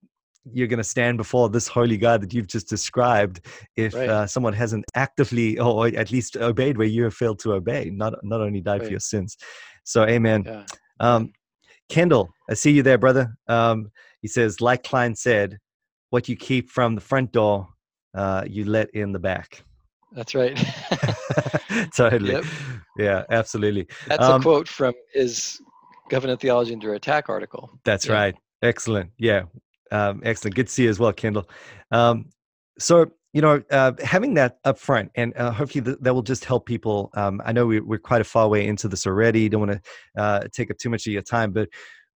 you're 0.52 0.68
going 0.68 0.78
to 0.78 0.84
stand 0.84 1.18
before 1.18 1.50
this 1.50 1.68
holy 1.68 1.98
God 1.98 2.22
that 2.22 2.34
you've 2.34 2.48
just 2.48 2.68
described 2.68 3.46
if 3.78 3.94
Right. 3.94 4.10
uh, 4.10 4.28
someone 4.28 4.54
hasn't 4.54 4.86
actively 4.96 5.58
or 5.58 5.88
at 5.88 6.12
least 6.12 6.36
obeyed 6.38 6.78
where 6.78 6.88
you 6.88 7.04
have 7.06 7.14
failed 7.14 7.40
to 7.40 7.54
obey, 7.54 7.90
not, 7.90 8.14
not 8.24 8.42
only 8.42 8.62
died 8.62 8.84
for 8.84 8.92
your 8.92 9.00
sins. 9.00 9.38
So, 9.86 10.06
amen. 10.06 10.44
yeah. 10.46 10.66
Um, 11.00 11.32
Kendall, 11.90 12.30
I 12.50 12.56
see 12.56 12.72
you 12.72 12.84
there, 12.84 12.98
brother. 12.98 13.36
Um, 13.48 13.92
he 14.22 14.28
says, 14.28 14.62
like 14.62 14.84
Kline 14.84 15.16
said, 15.16 15.60
what 16.10 16.30
you 16.30 16.36
keep 16.36 16.70
from 16.70 16.96
the 16.96 17.02
front 17.02 17.32
door, 17.32 17.68
uh, 18.14 18.44
you 18.48 18.66
let 18.66 18.90
in 18.92 19.12
the 19.12 19.20
back. 19.20 19.64
That's 20.14 20.36
right. 20.36 20.56
totally. 21.96 22.34
Yep. 22.34 22.44
Yeah, 22.98 23.24
absolutely. 23.30 23.88
That's 24.08 24.24
Um, 24.24 24.42
a 24.42 24.44
quote 24.44 24.68
from 24.68 24.94
his 25.14 25.60
Covenant 26.10 26.40
Theology 26.42 26.74
Under 26.74 26.94
Attack 26.94 27.30
article. 27.30 27.72
That's 27.86 28.06
Yeah. 28.08 28.14
right. 28.14 28.36
Excellent. 28.62 29.12
Yeah. 29.18 29.44
Um, 29.92 30.22
excellent. 30.24 30.56
Good 30.56 30.68
to 30.68 30.74
see 30.74 30.84
you 30.84 30.90
as 30.90 31.00
well, 31.00 31.14
Kendall. 31.14 31.50
Um, 31.92 32.30
so, 32.80 33.08
you 33.34 33.42
know, 33.42 33.62
uh, 33.72 33.94
having 34.04 34.36
that 34.36 34.58
up 34.64 34.78
front, 34.80 35.12
and 35.16 35.36
uh, 35.38 35.52
hopefully 35.52 35.84
th- 35.84 35.98
that 36.02 36.14
will 36.14 36.22
just 36.24 36.46
help 36.46 36.66
people. 36.66 37.10
Um, 37.16 37.42
I 37.46 37.52
know 37.52 37.66
we, 37.66 37.80
we're 37.80 37.98
quite 38.00 38.22
a 38.22 38.24
far 38.26 38.48
way 38.48 38.66
into 38.68 38.88
this 38.88 39.06
already. 39.08 39.50
Don't 39.50 39.68
want 39.68 39.72
to 39.84 40.22
uh, 40.22 40.42
take 40.52 40.70
up 40.72 40.78
too 40.78 40.90
much 40.90 41.08
of 41.08 41.14
your 41.14 41.22
time, 41.24 41.52
but 41.52 41.70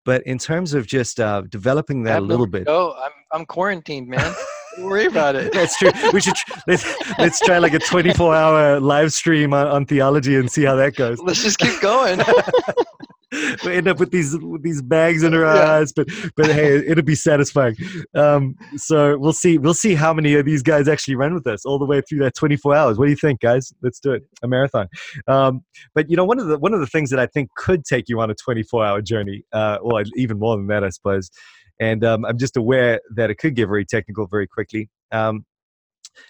but 0.05 0.21
in 0.25 0.37
terms 0.37 0.73
of 0.73 0.87
just 0.87 1.19
uh, 1.19 1.41
developing 1.49 2.03
that 2.03 2.19
a 2.19 2.21
little 2.21 2.47
bit. 2.47 2.63
Oh, 2.67 2.93
I'm 3.03 3.11
I'm 3.31 3.45
quarantined, 3.45 4.07
man. 4.07 4.33
Worry 4.79 5.05
about 5.05 5.35
it. 5.35 5.51
That's 5.53 5.77
true. 5.77 5.91
We 6.13 6.21
should 6.21 6.35
let's 6.67 6.85
let's 7.17 7.39
try 7.39 7.57
like 7.57 7.73
a 7.73 7.79
24 7.79 8.35
hour 8.35 8.79
live 8.79 9.11
stream 9.13 9.53
on, 9.53 9.67
on 9.67 9.85
theology 9.85 10.35
and 10.35 10.51
see 10.51 10.63
how 10.63 10.75
that 10.75 10.95
goes. 10.95 11.19
Let's 11.19 11.41
just 11.43 11.57
keep 11.59 11.79
going. 11.81 12.19
we 13.65 13.73
end 13.75 13.87
up 13.87 13.99
with 13.99 14.11
these 14.11 14.37
with 14.39 14.63
these 14.63 14.81
bags 14.81 15.23
under 15.23 15.45
our 15.45 15.55
Yeah. 15.57 15.71
eyes, 15.73 15.91
but 15.93 16.07
but 16.35 16.45
hey, 16.47 16.77
it'll 16.77 17.03
be 17.03 17.15
satisfying. 17.15 17.75
Um, 18.15 18.55
so 18.75 19.17
we'll 19.17 19.33
see 19.33 19.57
we'll 19.57 19.73
see 19.73 19.95
how 19.95 20.13
many 20.13 20.35
of 20.35 20.45
these 20.45 20.63
guys 20.63 20.87
actually 20.87 21.15
run 21.15 21.33
with 21.33 21.47
us 21.47 21.65
all 21.65 21.77
the 21.79 21.85
way 21.85 22.01
through 22.01 22.19
that 22.19 22.35
24 22.35 22.75
hours. 22.75 22.97
What 22.97 23.05
do 23.05 23.11
you 23.11 23.17
think, 23.17 23.41
guys? 23.41 23.73
Let's 23.81 23.99
do 23.99 24.13
it, 24.13 24.23
a 24.43 24.47
marathon. 24.47 24.87
Um, 25.27 25.61
but 25.93 26.09
you 26.09 26.15
know, 26.15 26.23
one 26.25 26.39
of 26.39 26.47
the 26.47 26.57
one 26.57 26.73
of 26.73 26.79
the 26.79 26.87
things 26.87 27.09
that 27.09 27.19
I 27.19 27.25
think 27.25 27.49
could 27.57 27.83
take 27.83 28.07
you 28.07 28.19
on 28.21 28.29
a 28.31 28.35
24 28.35 28.85
hour 28.85 29.01
journey, 29.01 29.43
uh, 29.51 29.77
or 29.81 30.03
even 30.15 30.39
more 30.39 30.55
than 30.55 30.67
that, 30.67 30.83
I 30.83 30.89
suppose. 30.89 31.29
And 31.79 32.03
um, 32.03 32.25
I'm 32.25 32.37
just 32.37 32.57
aware 32.57 32.99
that 33.15 33.29
it 33.29 33.35
could 33.35 33.55
get 33.55 33.67
very 33.67 33.85
technical 33.85 34.27
very 34.27 34.47
quickly. 34.47 34.89
Um, 35.11 35.45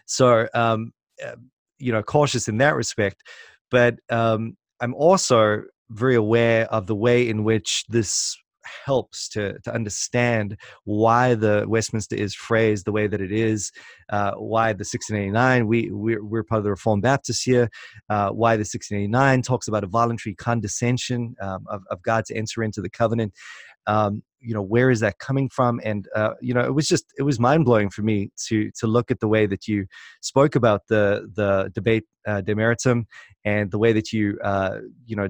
so 0.06 0.48
um, 0.54 0.92
uh, 1.26 1.36
you 1.80 1.92
know, 1.92 2.04
cautious 2.04 2.48
in 2.48 2.58
that 2.58 2.76
respect. 2.76 3.24
But 3.70 3.96
um, 4.10 4.58
I'm 4.80 4.94
also 4.94 5.64
very 5.90 6.16
aware 6.16 6.66
of 6.72 6.88
the 6.88 6.96
way 6.96 7.30
in 7.30 7.44
which 7.44 7.86
this 7.90 8.38
helps 8.86 9.30
to, 9.30 9.58
to 9.60 9.74
understand 9.74 10.58
why 10.84 11.34
the 11.36 11.66
Westminster 11.68 12.16
is 12.16 12.36
phrased 12.36 12.86
the 12.86 12.92
way 12.92 13.08
that 13.08 13.22
it 13.22 13.32
is, 13.32 13.72
uh, 14.10 14.32
why 14.32 14.74
the 14.74 14.84
1689, 14.84 15.68
we, 15.68 15.90
we're, 15.92 16.24
we're 16.24 16.44
part 16.44 16.60
of 16.60 16.64
the 16.66 16.72
Reformed 16.72 17.04
Baptists 17.04 17.44
here, 17.44 17.70
uh, 18.10 18.30
why 18.30 18.56
the 18.56 18.62
1689 18.62 19.42
talks 19.42 19.68
about 19.68 19.84
a 19.84 19.88
voluntary 19.88 20.36
condescension 20.36 21.36
um, 21.42 21.66
of, 21.70 21.84
of 21.90 22.02
God 22.02 22.26
to 22.26 22.36
enter 22.36 22.64
into 22.64 22.82
the 22.82 22.90
covenant. 22.90 23.34
Um, 23.88 24.24
you 24.40 24.54
know 24.54 24.62
where 24.62 24.92
is 24.92 25.00
that 25.00 25.20
coming 25.20 25.50
from? 25.50 25.82
And 25.84 26.08
uh, 26.16 26.34
you 26.42 26.54
know 26.54 26.62
it 26.62 26.74
was 26.74 26.88
just 26.88 27.06
it 27.18 27.24
was 27.24 27.40
mind-blowing 27.40 27.90
for 27.90 28.04
me 28.04 28.30
to 28.48 28.72
to 28.80 28.88
look 28.88 29.12
at 29.12 29.20
the 29.20 29.28
way 29.28 29.46
that 29.48 29.68
you 29.68 29.88
spoke 30.22 30.56
about 30.56 30.82
the 30.88 31.28
the 31.36 31.72
debate 31.74 32.06
uh, 32.28 32.42
de 32.42 32.54
meritum 32.54 33.06
and 33.46 33.72
the 33.72 33.80
way 33.80 33.94
that 33.94 34.14
you 34.14 34.38
uh, 34.44 34.80
you 35.06 35.16
know 35.16 35.28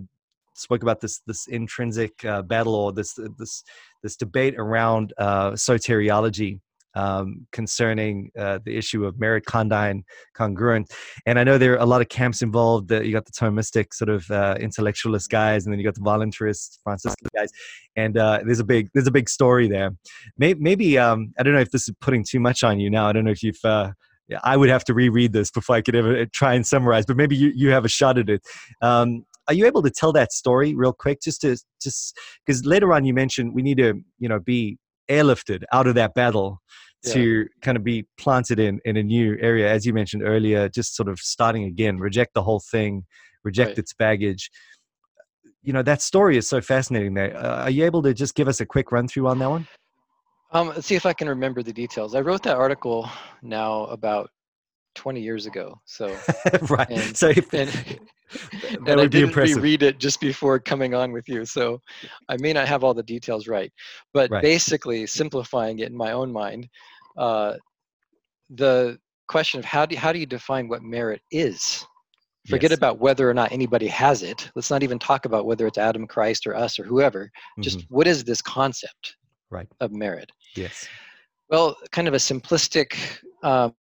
spoke 0.54 0.82
about 0.82 1.02
this 1.02 1.22
this 1.28 1.48
intrinsic 1.48 2.24
uh, 2.26 2.42
battle 2.42 2.76
or 2.76 2.92
this 2.92 3.18
this 3.38 3.64
this 4.04 4.16
debate 4.16 4.56
around 4.58 5.14
uh, 5.18 5.52
soteriology 5.52 6.60
um, 6.98 7.46
concerning 7.52 8.32
uh, 8.38 8.58
the 8.66 8.76
issue 8.76 9.06
of 9.06 9.20
merit 9.20 9.46
condign 9.46 10.04
congruent. 10.34 10.92
And 11.26 11.38
i 11.40 11.44
know 11.44 11.58
there 11.58 11.74
are 11.74 11.84
a 11.84 11.86
lot 11.86 12.02
of 12.02 12.10
camps 12.10 12.42
involved 12.42 12.88
that 12.90 13.06
you 13.06 13.14
got 13.14 13.26
the 13.26 13.32
thomistic 13.32 13.94
sort 13.94 14.10
of 14.10 14.30
uh, 14.32 14.58
intellectualist 14.60 15.30
guys 15.30 15.66
and 15.66 15.72
then 15.72 15.80
you 15.80 15.86
got 15.86 15.96
the 15.96 16.02
voluntarist 16.02 16.80
franciscan 16.84 17.28
guys. 17.36 17.52
And 17.96 18.18
uh, 18.18 18.42
there's 18.46 18.60
a 18.60 18.66
big 18.66 18.90
there's 18.94 19.08
a 19.08 19.12
big 19.12 19.30
story 19.30 19.68
there. 19.68 19.92
Maybe, 20.38 20.60
maybe 20.60 20.98
um, 20.98 21.34
i 21.40 21.44
don't 21.44 21.54
know 21.54 21.60
if 21.60 21.72
this 21.72 21.88
is 21.88 21.96
putting 22.02 22.24
too 22.24 22.40
much 22.40 22.64
on 22.64 22.80
you 22.80 22.90
now. 22.90 23.08
I 23.08 23.14
don't 23.14 23.26
know 23.26 23.32
if 23.32 23.44
you've 23.44 23.64
uh, 23.64 23.92
I 24.44 24.58
would 24.58 24.70
have 24.70 24.84
to 24.86 24.94
reread 24.94 25.34
this 25.34 25.52
before 25.52 25.76
I 25.76 25.82
could 25.82 25.96
ever 25.96 26.22
uh, 26.22 26.26
try 26.34 26.54
and 26.54 26.66
summarize, 26.66 27.06
but 27.06 27.16
maybe 27.16 27.36
you, 27.36 27.52
you 27.56 27.70
have 27.70 27.86
a 27.86 27.90
shot 27.90 28.18
at 28.18 28.30
it. 28.30 28.42
Um, 28.82 29.26
are 29.48 29.54
you 29.54 29.66
able 29.66 29.82
to 29.84 29.90
tell 29.90 30.12
that 30.12 30.34
story 30.34 30.76
real 30.76 30.92
quick? 30.92 31.22
Just 31.22 31.42
to 31.42 31.58
just 31.82 32.18
because 32.46 32.66
later 32.66 32.92
on 32.94 33.06
you 33.06 33.14
mentioned 33.14 33.54
we 33.54 33.62
need 33.62 33.78
to 33.78 33.94
you 34.20 34.28
know 34.28 34.40
be 34.40 34.78
airlifted 35.10 35.64
out 35.72 35.88
of 35.88 35.96
that 35.96 36.14
battle 36.14 36.62
to 37.14 37.48
kind 37.62 37.78
of 37.78 37.84
be 37.84 38.06
planted 38.18 38.60
in 38.60 38.80
in 38.86 38.98
a 38.98 39.04
new 39.04 39.38
area 39.40 39.70
as 39.72 39.86
you 39.86 39.94
mentioned 39.94 40.24
earlier 40.24 40.70
just 40.70 40.96
sort 40.96 41.10
of 41.10 41.20
starting 41.20 41.64
again 41.66 41.98
reject 41.98 42.34
the 42.34 42.44
whole 42.44 42.62
thing 42.72 43.04
reject 43.44 43.70
Right. 43.70 43.80
its 43.80 43.94
baggage 43.94 44.50
you 45.64 45.74
know 45.74 45.84
that 45.84 46.02
story 46.02 46.38
is 46.38 46.48
so 46.48 46.62
fascinating 46.62 47.14
there 47.14 47.36
uh, 47.38 47.64
are 47.64 47.70
you 47.70 47.84
able 47.86 48.02
to 48.02 48.14
just 48.14 48.36
give 48.36 48.48
us 48.48 48.60
a 48.62 48.66
quick 48.66 48.92
run 48.92 49.08
through 49.08 49.28
on 49.28 49.40
that 49.40 49.50
one 49.50 49.66
Um, 50.52 50.70
let's 50.70 50.88
see 50.88 50.96
if 50.96 51.06
I 51.06 51.14
can 51.14 51.28
remember 51.28 51.62
the 51.62 51.74
details. 51.74 52.16
I 52.16 52.22
wrote 52.22 52.42
that 52.44 52.56
article 52.56 53.10
now 53.42 53.84
about 53.86 54.30
20 54.96 55.22
years 55.22 55.46
ago. 55.46 55.80
So, 55.86 56.08
right 56.70 56.90
And- 56.90 57.16
so 57.18 57.28
if, 57.30 57.54
and, 57.54 57.70
that 58.86 58.88
and 58.88 59.00
I 59.02 59.08
be 59.08 59.20
didn't 59.20 59.30
impressive 59.30 59.58
reread 59.58 59.84
it 59.84 60.00
just 60.00 60.20
before 60.22 60.60
coming 60.60 60.94
on 60.94 61.12
with 61.12 61.28
you. 61.28 61.46
So 61.46 61.82
I 62.30 62.38
may 62.38 62.54
not 62.54 62.68
have 62.68 62.84
all 62.84 62.94
the 62.94 63.04
details 63.04 63.48
right. 63.48 63.72
But 64.14 64.32
Right. 64.32 64.42
basically, 64.42 65.06
simplifying 65.06 65.80
it 65.80 65.90
in 65.90 65.98
my 65.98 66.12
own 66.14 66.32
mind, 66.32 66.68
uh, 67.18 67.54
the 68.50 68.98
question 69.28 69.60
of 69.60 69.66
how 69.66 69.86
do, 69.86 69.96
how 69.96 70.12
do 70.14 70.20
you 70.20 70.26
define 70.26 70.68
what 70.68 70.82
merit 70.84 71.22
is? 71.32 71.86
Forget 72.48 72.72
Yes. 72.72 72.78
about 72.78 73.00
whether 73.00 73.30
or 73.30 73.34
not 73.34 73.52
anybody 73.52 73.88
has 73.88 74.24
it. 74.24 74.50
Let's 74.56 74.72
not 74.72 74.84
even 74.84 74.98
talk 75.00 75.26
about 75.26 75.46
whether 75.46 75.68
it's 75.68 75.78
Adam, 75.78 76.08
Christ, 76.08 76.48
or 76.48 76.56
us, 76.56 76.80
or 76.80 76.84
whoever. 76.86 77.30
Just 77.62 77.80
Mhm. 77.80 77.86
what 77.90 78.08
is 78.08 78.24
this 78.24 78.42
concept 78.42 79.18
Right. 79.50 79.68
of 79.82 79.92
merit? 79.92 80.32
yes 80.56 80.88
Well, 81.50 81.76
kind 81.92 82.08
of 82.08 82.14
a 82.14 82.18
simplistic 82.18 82.96
um, 83.44 83.74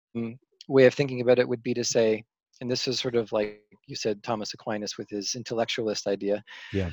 way 0.67 0.85
of 0.85 0.93
thinking 0.93 1.21
about 1.21 1.39
it 1.39 1.47
would 1.47 1.63
be 1.63 1.73
to 1.73 1.83
say, 1.83 2.23
and 2.61 2.69
this 2.69 2.88
is 2.88 2.99
sort 2.99 3.15
of 3.15 3.31
like 3.31 3.61
you 3.88 3.95
said, 3.95 4.21
Thomas 4.23 4.53
Aquinas 4.53 4.97
with 4.97 5.09
his 5.09 5.35
intellectualist 5.35 6.07
idea, 6.07 6.43
Yeah. 6.73 6.89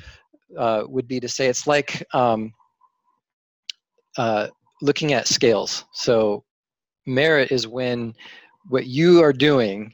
uh, 0.57 0.83
would 0.87 1.07
be 1.07 1.19
to 1.19 1.27
say 1.27 1.47
it's 1.47 1.67
like 1.67 2.03
um, 2.13 2.53
uh, 4.17 4.47
looking 4.81 5.13
at 5.13 5.27
scales. 5.27 5.85
So, 5.93 6.43
merit 7.05 7.51
is 7.51 7.67
when 7.67 8.13
what 8.67 8.87
you 8.87 9.21
are 9.23 9.33
doing, 9.33 9.93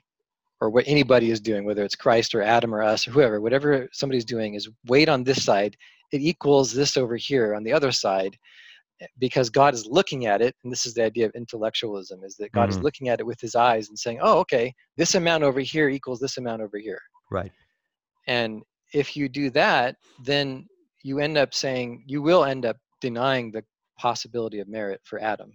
or 0.61 0.69
what 0.69 0.87
anybody 0.87 1.31
is 1.31 1.41
doing, 1.41 1.65
whether 1.65 1.83
it's 1.83 1.95
Christ 1.95 2.35
or 2.35 2.41
Adam 2.41 2.73
or 2.73 2.83
us 2.83 3.07
or 3.07 3.11
whoever, 3.11 3.41
whatever 3.41 3.89
somebody's 3.91 4.25
doing, 4.25 4.53
is 4.53 4.69
weight 4.87 5.09
on 5.09 5.23
this 5.23 5.43
side, 5.43 5.75
it 6.11 6.21
equals 6.21 6.71
this 6.71 6.97
over 6.97 7.15
here 7.15 7.55
on 7.55 7.63
the 7.63 7.73
other 7.73 7.91
side 7.91 8.37
because 9.17 9.49
God 9.49 9.73
is 9.73 9.87
looking 9.87 10.27
at 10.27 10.41
it, 10.41 10.55
and 10.63 10.71
this 10.71 10.85
is 10.85 10.93
the 10.93 11.03
idea 11.03 11.25
of 11.25 11.31
intellectualism, 11.33 12.23
is 12.23 12.35
that 12.37 12.51
God 12.51 12.69
is 12.69 12.77
Mhm. 12.77 12.83
looking 12.83 13.09
at 13.09 13.19
it 13.19 13.25
with 13.25 13.39
his 13.41 13.55
eyes 13.55 13.89
and 13.89 13.97
saying, 13.97 14.19
oh, 14.21 14.39
okay, 14.39 14.73
this 14.95 15.15
amount 15.15 15.43
over 15.43 15.59
here 15.59 15.89
equals 15.89 16.19
this 16.19 16.37
amount 16.37 16.61
over 16.61 16.77
here. 16.77 17.01
right 17.31 17.51
And 18.27 18.61
if 18.93 19.17
you 19.17 19.27
do 19.29 19.49
that, 19.51 19.95
then 20.23 20.67
you 21.03 21.19
end 21.19 21.37
up 21.37 21.53
saying 21.53 22.03
you 22.05 22.21
will 22.21 22.43
end 22.43 22.65
up 22.65 22.77
denying 22.99 23.51
the 23.51 23.63
possibility 24.01 24.59
of 24.59 24.67
merit 24.67 24.99
for 25.03 25.19
Adam. 25.21 25.51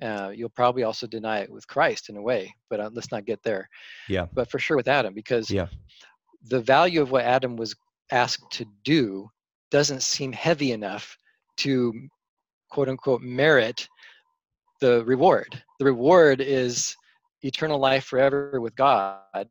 Uh, 0.00 0.30
you'll 0.34 0.48
probably 0.60 0.82
also 0.84 1.06
deny 1.06 1.38
it 1.40 1.50
with 1.50 1.66
Christ 1.66 2.08
in 2.10 2.16
a 2.16 2.22
way, 2.22 2.52
but 2.70 2.80
uh, 2.80 2.90
let's 2.92 3.12
not 3.12 3.24
get 3.24 3.42
there. 3.42 3.68
Yeah. 4.08 4.26
But 4.32 4.50
for 4.50 4.58
sure 4.58 4.76
with 4.76 4.88
Adam, 4.88 5.14
because 5.14 5.50
Yeah. 5.50 5.68
the 6.48 6.60
value 6.60 7.02
of 7.02 7.10
what 7.10 7.24
Adam 7.24 7.56
was 7.56 7.74
asked 8.10 8.50
to 8.58 8.64
do 8.84 9.28
doesn't 9.70 10.02
seem 10.02 10.32
heavy 10.32 10.72
enough 10.72 11.16
to 11.58 11.92
quote 12.70 12.88
unquote 12.88 13.22
merit 13.22 13.88
the 14.80 15.04
reward. 15.04 15.62
The 15.78 15.84
reward 15.84 16.40
is 16.40 16.96
eternal 17.42 17.78
life 17.78 18.04
forever 18.04 18.60
with 18.60 18.74
God, 18.76 19.48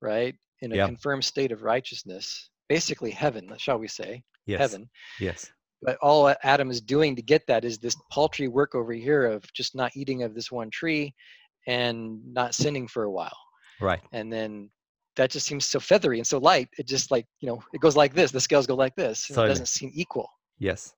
right? 0.00 0.34
In 0.62 0.72
a 0.72 0.76
Yeah. 0.76 0.86
confirmed 0.86 1.24
state 1.24 1.52
of 1.52 1.62
righteousness, 1.62 2.50
basically 2.68 3.10
heaven, 3.10 3.52
shall 3.58 3.78
we 3.78 3.88
say, 3.88 4.22
Yes. 4.46 4.60
heaven. 4.60 4.90
Yes. 5.20 5.52
But 5.82 5.96
all 6.02 6.34
Adam 6.42 6.70
is 6.70 6.80
doing 6.80 7.14
to 7.16 7.22
get 7.22 7.46
that 7.46 7.64
is 7.64 7.78
this 7.78 7.96
paltry 8.10 8.48
work 8.48 8.74
over 8.74 8.92
here 8.92 9.26
of 9.26 9.44
just 9.52 9.74
not 9.74 9.92
eating 9.94 10.22
of 10.22 10.34
this 10.34 10.50
one 10.50 10.70
tree 10.70 11.14
and 11.66 12.20
not 12.32 12.54
sinning 12.54 12.88
for 12.88 13.04
a 13.04 13.10
while. 13.10 13.36
Right. 13.80 14.00
And 14.12 14.32
then 14.32 14.70
that 15.16 15.30
just 15.30 15.46
seems 15.46 15.66
so 15.66 15.80
feathery 15.80 16.18
and 16.18 16.26
so 16.26 16.38
light. 16.38 16.68
It 16.78 16.86
just 16.86 17.10
like, 17.10 17.26
you 17.40 17.48
know, 17.48 17.62
it 17.72 17.80
goes 17.80 17.96
like 17.96 18.14
this. 18.14 18.30
The 18.30 18.40
scales 18.40 18.66
go 18.66 18.74
like 18.74 18.94
this. 18.96 19.26
Totally. 19.26 19.46
It 19.46 19.48
doesn't 19.48 19.68
seem 19.68 19.90
equal. 19.94 20.28
Yes. 20.58 20.94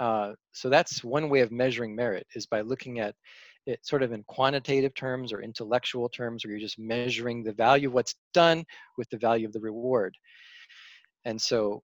Uh, 0.00 0.32
so 0.52 0.68
that's 0.68 1.04
one 1.04 1.28
way 1.28 1.40
of 1.40 1.52
measuring 1.52 1.94
merit 1.94 2.26
is 2.34 2.46
by 2.46 2.60
looking 2.60 3.00
at 3.00 3.14
it 3.66 3.84
sort 3.86 4.02
of 4.02 4.12
in 4.12 4.22
quantitative 4.24 4.94
terms 4.94 5.32
or 5.32 5.40
intellectual 5.40 6.08
terms, 6.08 6.44
where 6.44 6.50
you're 6.52 6.60
just 6.60 6.78
measuring 6.78 7.42
the 7.42 7.52
value 7.52 7.88
of 7.88 7.94
what's 7.94 8.14
done 8.34 8.64
with 8.98 9.08
the 9.10 9.16
value 9.16 9.46
of 9.46 9.52
the 9.52 9.60
reward. 9.60 10.14
And 11.24 11.40
so 11.40 11.82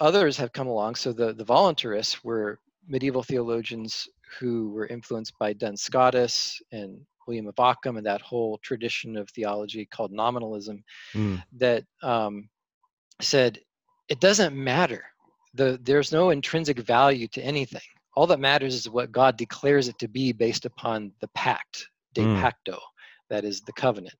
others 0.00 0.36
have 0.36 0.52
come 0.52 0.66
along. 0.66 0.94
So 0.96 1.12
the, 1.12 1.32
the 1.32 1.44
voluntarists 1.44 2.24
were 2.24 2.58
medieval 2.86 3.22
theologians 3.22 4.08
who 4.38 4.70
were 4.70 4.86
influenced 4.86 5.32
by 5.38 5.52
Duns 5.52 5.82
Scotus 5.82 6.60
and 6.72 6.98
William 7.26 7.46
of 7.46 7.58
Ockham 7.58 7.96
and 7.96 8.06
that 8.06 8.20
whole 8.20 8.58
tradition 8.58 9.16
of 9.16 9.30
theology 9.30 9.86
called 9.86 10.12
nominalism 10.12 10.82
Mm. 11.14 11.42
that 11.58 11.84
um, 12.02 12.48
said 13.20 13.58
it 14.08 14.20
doesn't 14.20 14.54
matter. 14.56 15.04
The, 15.54 15.78
there's 15.82 16.12
no 16.12 16.30
intrinsic 16.30 16.80
value 16.80 17.28
to 17.28 17.42
anything. 17.42 17.80
All 18.16 18.26
that 18.26 18.40
matters 18.40 18.74
is 18.74 18.90
what 18.90 19.12
God 19.12 19.36
declares 19.36 19.88
it 19.88 19.98
to 20.00 20.08
be 20.08 20.32
based 20.32 20.64
upon 20.66 21.12
the 21.20 21.28
pact, 21.28 21.88
de 22.14 22.22
Mm. 22.22 22.40
facto, 22.40 22.80
that 23.30 23.44
is 23.44 23.60
the 23.62 23.72
covenant. 23.72 24.14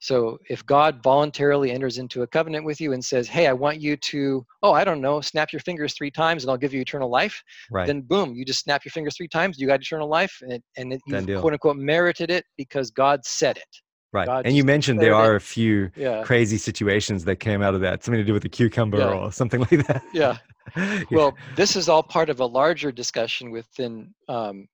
So 0.00 0.38
if 0.48 0.64
God 0.66 1.02
voluntarily 1.02 1.70
enters 1.70 1.98
into 1.98 2.22
a 2.22 2.26
covenant 2.26 2.64
with 2.64 2.80
you 2.80 2.92
and 2.92 3.04
says, 3.04 3.28
"Hey, 3.28 3.46
I 3.46 3.52
want 3.52 3.80
you 3.80 3.96
to, 3.96 4.44
oh, 4.62 4.72
I 4.72 4.84
don't 4.84 5.00
know, 5.00 5.20
snap 5.20 5.52
your 5.52 5.60
fingers 5.60 5.94
three 5.94 6.10
times 6.10 6.44
and 6.44 6.50
I'll 6.50 6.56
give 6.56 6.74
you 6.74 6.80
eternal 6.80 7.10
life," 7.10 7.42
Right. 7.70 7.86
then 7.86 8.00
boom, 8.02 8.34
you 8.34 8.44
just 8.44 8.60
snap 8.60 8.84
your 8.84 8.90
fingers 8.90 9.16
three 9.16 9.28
times, 9.28 9.58
you 9.58 9.66
got 9.66 9.80
eternal 9.80 10.08
life, 10.08 10.36
and 10.42 10.62
and 10.76 10.92
it, 10.92 11.00
you've 11.06 11.26
deal. 11.26 11.40
quote 11.40 11.52
unquote 11.52 11.76
merited 11.76 12.30
it 12.30 12.44
because 12.56 12.90
God 12.90 13.24
said 13.24 13.56
it. 13.56 13.64
right. 14.12 14.26
God 14.26 14.44
And 14.44 14.56
you 14.56 14.64
mentioned 14.64 15.00
there 15.00 15.10
declared 15.10 15.30
it. 15.30 15.32
are 15.32 15.36
a 15.36 15.40
few 15.40 15.90
Yeah, 15.96 16.22
crazy 16.22 16.56
situations 16.58 17.24
that 17.24 17.36
came 17.36 17.62
out 17.62 17.74
of 17.74 17.80
that. 17.82 18.04
Something 18.04 18.20
to 18.20 18.24
do 18.24 18.32
with 18.32 18.42
the 18.42 18.48
cucumber 18.48 18.98
Yeah. 18.98 19.14
or 19.14 19.32
something 19.32 19.60
like 19.60 19.86
that. 19.86 20.02
yeah. 20.12 20.36
Yeah. 20.76 21.04
Well, 21.12 21.36
this 21.54 21.76
is 21.76 21.88
all 21.90 22.02
part 22.02 22.30
of 22.30 22.40
a 22.40 22.46
larger 22.46 22.90
discussion 22.90 23.50
within 23.50 24.14
um, 24.28 24.66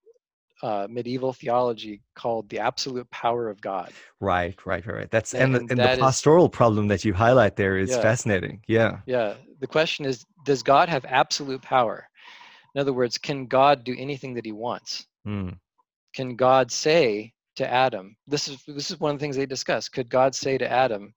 uh, 0.63 0.87
medieval 0.91 1.33
theology 1.33 2.03
called 2.15 2.49
the 2.51 2.59
absolute 2.59 3.11
power 3.11 3.49
of 3.49 3.61
God. 3.61 3.93
Right, 4.21 4.55
right, 4.67 4.85
right, 4.87 4.97
right. 4.97 5.11
That's 5.11 5.35
and, 5.35 5.55
the, 5.55 5.61
And 5.61 5.71
and 5.71 5.81
that 5.81 5.87
the 5.93 5.93
is- 5.95 5.99
pastoral 6.01 6.49
problem 6.49 6.89
that 6.89 7.05
you 7.05 7.15
highlight 7.15 7.57
there 7.57 7.77
is 7.79 7.91
Yeah. 7.91 8.03
fascinating. 8.03 8.63
Yeah. 8.67 9.01
Yeah. 9.07 9.35
The 9.61 9.67
question 9.67 10.05
is, 10.05 10.25
does 10.45 10.63
God 10.63 10.89
have 10.89 11.05
absolute 11.07 11.63
power? 11.63 12.07
In 12.75 12.81
other 12.81 12.93
words, 12.93 13.19
can 13.19 13.47
God 13.47 13.85
do 13.85 13.95
anything 13.99 14.35
that 14.35 14.45
He 14.45 14.53
wants? 14.53 15.07
Mm. 15.27 15.59
Can 16.15 16.37
God 16.37 16.71
say 16.71 17.33
to 17.57 17.69
Adam? 17.71 18.17
This 18.27 18.49
is 18.49 18.63
this 18.67 18.91
is 18.91 19.01
one 19.01 19.13
of 19.15 19.19
the 19.19 19.23
things 19.23 19.37
they 19.37 19.47
discuss. 19.47 19.89
Could 19.89 20.09
God 20.09 20.35
say 20.35 20.59
to 20.59 20.71
Adam, 20.71 21.13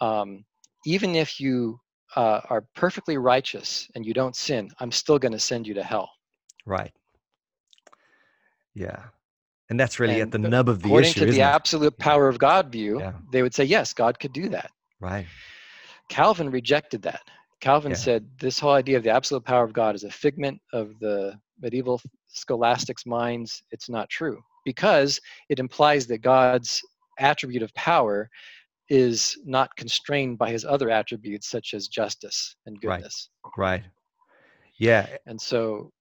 um, 0.00 0.44
even 0.86 1.14
if 1.14 1.40
you 1.40 1.78
uh, 2.16 2.40
are 2.48 2.64
perfectly 2.74 3.18
righteous 3.18 3.88
and 3.94 4.06
you 4.06 4.14
don't 4.14 4.34
sin, 4.36 4.70
I'm 4.80 4.92
still 4.92 5.18
going 5.18 5.32
to 5.32 5.38
send 5.38 5.66
you 5.66 5.74
to 5.74 5.82
hell. 5.82 6.10
Right. 6.64 6.92
Yeah. 8.78 9.04
And 9.70 9.78
that's 9.78 9.98
really 10.00 10.16
at 10.16 10.22
And 10.22 10.32
the 10.32 10.38
nub 10.38 10.68
of 10.68 10.80
the 10.80 10.88
According 10.88 11.10
issue, 11.10 11.26
to 11.26 11.32
the 11.32 11.40
it? 11.40 11.42
absolute 11.42 11.98
power 11.98 12.28
of 12.28 12.38
God 12.38 12.72
view, 12.72 13.00
Yeah. 13.00 13.12
they 13.32 13.42
would 13.42 13.54
say 13.54 13.64
yes, 13.64 13.92
God 13.92 14.18
could 14.18 14.32
do 14.32 14.48
that. 14.48 14.70
Right. 15.00 15.26
Calvin 16.08 16.50
rejected 16.50 17.02
that. 17.02 17.22
Calvin 17.60 17.90
Yeah. 17.90 17.96
said 17.98 18.30
this 18.38 18.58
whole 18.58 18.72
idea 18.72 18.96
of 18.96 19.02
the 19.02 19.10
absolute 19.10 19.44
power 19.44 19.64
of 19.64 19.72
God 19.72 19.94
is 19.94 20.04
a 20.04 20.10
figment 20.10 20.60
of 20.72 20.98
the 21.00 21.38
medieval 21.60 22.00
scholastics' 22.28 23.04
minds. 23.04 23.62
It's 23.70 23.88
not 23.90 24.08
true 24.08 24.40
because 24.64 25.20
it 25.48 25.58
implies 25.58 26.06
that 26.06 26.18
God's 26.18 26.80
attribute 27.18 27.62
of 27.62 27.74
power 27.74 28.30
is 28.88 29.36
not 29.44 29.74
constrained 29.76 30.38
by 30.38 30.50
his 30.50 30.64
other 30.64 30.88
attributes 30.88 31.48
such 31.48 31.74
as 31.74 31.88
justice 31.88 32.56
and 32.64 32.80
goodness. 32.80 33.28
Right. 33.56 33.82
Right. 33.82 33.84
Yeah. 34.78 35.08
And 35.26 35.38
so 35.40 35.92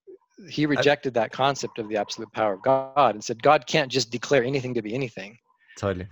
he 0.49 0.65
rejected 0.65 1.13
that 1.15 1.31
concept 1.31 1.79
of 1.79 1.89
the 1.89 1.97
absolute 1.97 2.31
power 2.31 2.53
of 2.53 2.61
God 2.61 3.15
and 3.15 3.23
said 3.23 3.41
God 3.41 3.65
can't 3.67 3.91
just 3.91 4.11
declare 4.11 4.43
anything 4.43 4.73
to 4.73 4.81
be 4.81 4.93
anything. 4.93 5.37
Totally. 5.77 6.07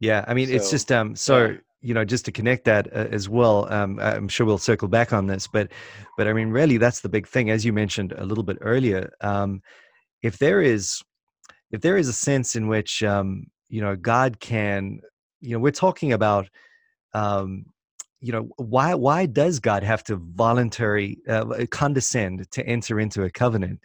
Yeah, 0.00 0.24
I 0.26 0.34
mean, 0.34 0.50
it's 0.50 0.70
just 0.70 0.90
um. 0.90 1.14
So 1.14 1.46
yeah. 1.46 1.56
you 1.82 1.94
know, 1.94 2.04
just 2.04 2.24
to 2.26 2.32
connect 2.32 2.64
that 2.64 2.86
uh, 2.88 3.08
as 3.10 3.28
well. 3.28 3.70
Um, 3.72 3.98
I'm 4.00 4.28
sure 4.28 4.46
we'll 4.46 4.58
circle 4.58 4.88
back 4.88 5.12
on 5.12 5.26
this, 5.26 5.46
but 5.46 5.70
but 6.16 6.26
I 6.26 6.32
mean, 6.32 6.48
really, 6.48 6.78
that's 6.78 7.00
the 7.00 7.08
big 7.08 7.26
thing, 7.26 7.50
as 7.50 7.64
you 7.64 7.72
mentioned 7.72 8.12
a 8.16 8.24
little 8.24 8.44
bit 8.44 8.58
earlier. 8.60 9.10
Um, 9.20 9.60
if 10.22 10.38
there 10.38 10.62
is, 10.62 11.02
if 11.70 11.80
there 11.80 11.96
is 11.96 12.08
a 12.08 12.12
sense 12.14 12.56
in 12.56 12.68
which 12.68 13.02
um, 13.02 13.46
you 13.68 13.80
know, 13.80 13.94
God 13.94 14.40
can, 14.40 15.00
you 15.40 15.52
know, 15.52 15.60
we're 15.60 15.70
talking 15.70 16.12
about 16.12 16.48
um, 17.14 17.66
you 18.20 18.32
know 18.32 18.48
why 18.56 18.94
why 18.94 19.26
does 19.26 19.58
god 19.58 19.82
have 19.82 20.04
to 20.04 20.16
voluntary 20.16 21.18
uh, 21.28 21.64
condescend 21.70 22.50
to 22.50 22.64
enter 22.66 23.00
into 23.00 23.22
a 23.22 23.30
covenant 23.30 23.80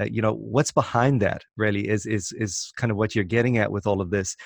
uh, 0.00 0.04
you 0.04 0.20
know 0.20 0.34
what's 0.34 0.72
behind 0.72 1.22
that 1.22 1.42
really 1.56 1.88
is 1.88 2.06
is 2.06 2.32
is 2.32 2.72
kind 2.76 2.90
of 2.90 2.96
what 2.96 3.14
you're 3.14 3.24
getting 3.24 3.58
at 3.58 3.70
with 3.70 3.86
all 3.86 4.00
of 4.00 4.10
this 4.10 4.36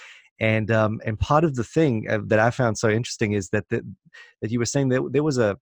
and 0.40 0.70
um 0.70 1.00
and 1.04 1.18
part 1.18 1.44
of 1.44 1.54
the 1.54 1.64
thing 1.64 2.06
uh, 2.10 2.18
that 2.26 2.38
i 2.38 2.50
found 2.50 2.76
so 2.76 2.88
interesting 2.88 3.32
is 3.32 3.48
that 3.50 3.68
the, 3.70 3.82
that 4.42 4.50
you 4.50 4.58
were 4.58 4.66
saying 4.66 4.88
that 4.88 5.08
there 5.12 5.22
was 5.22 5.38
a 5.38 5.56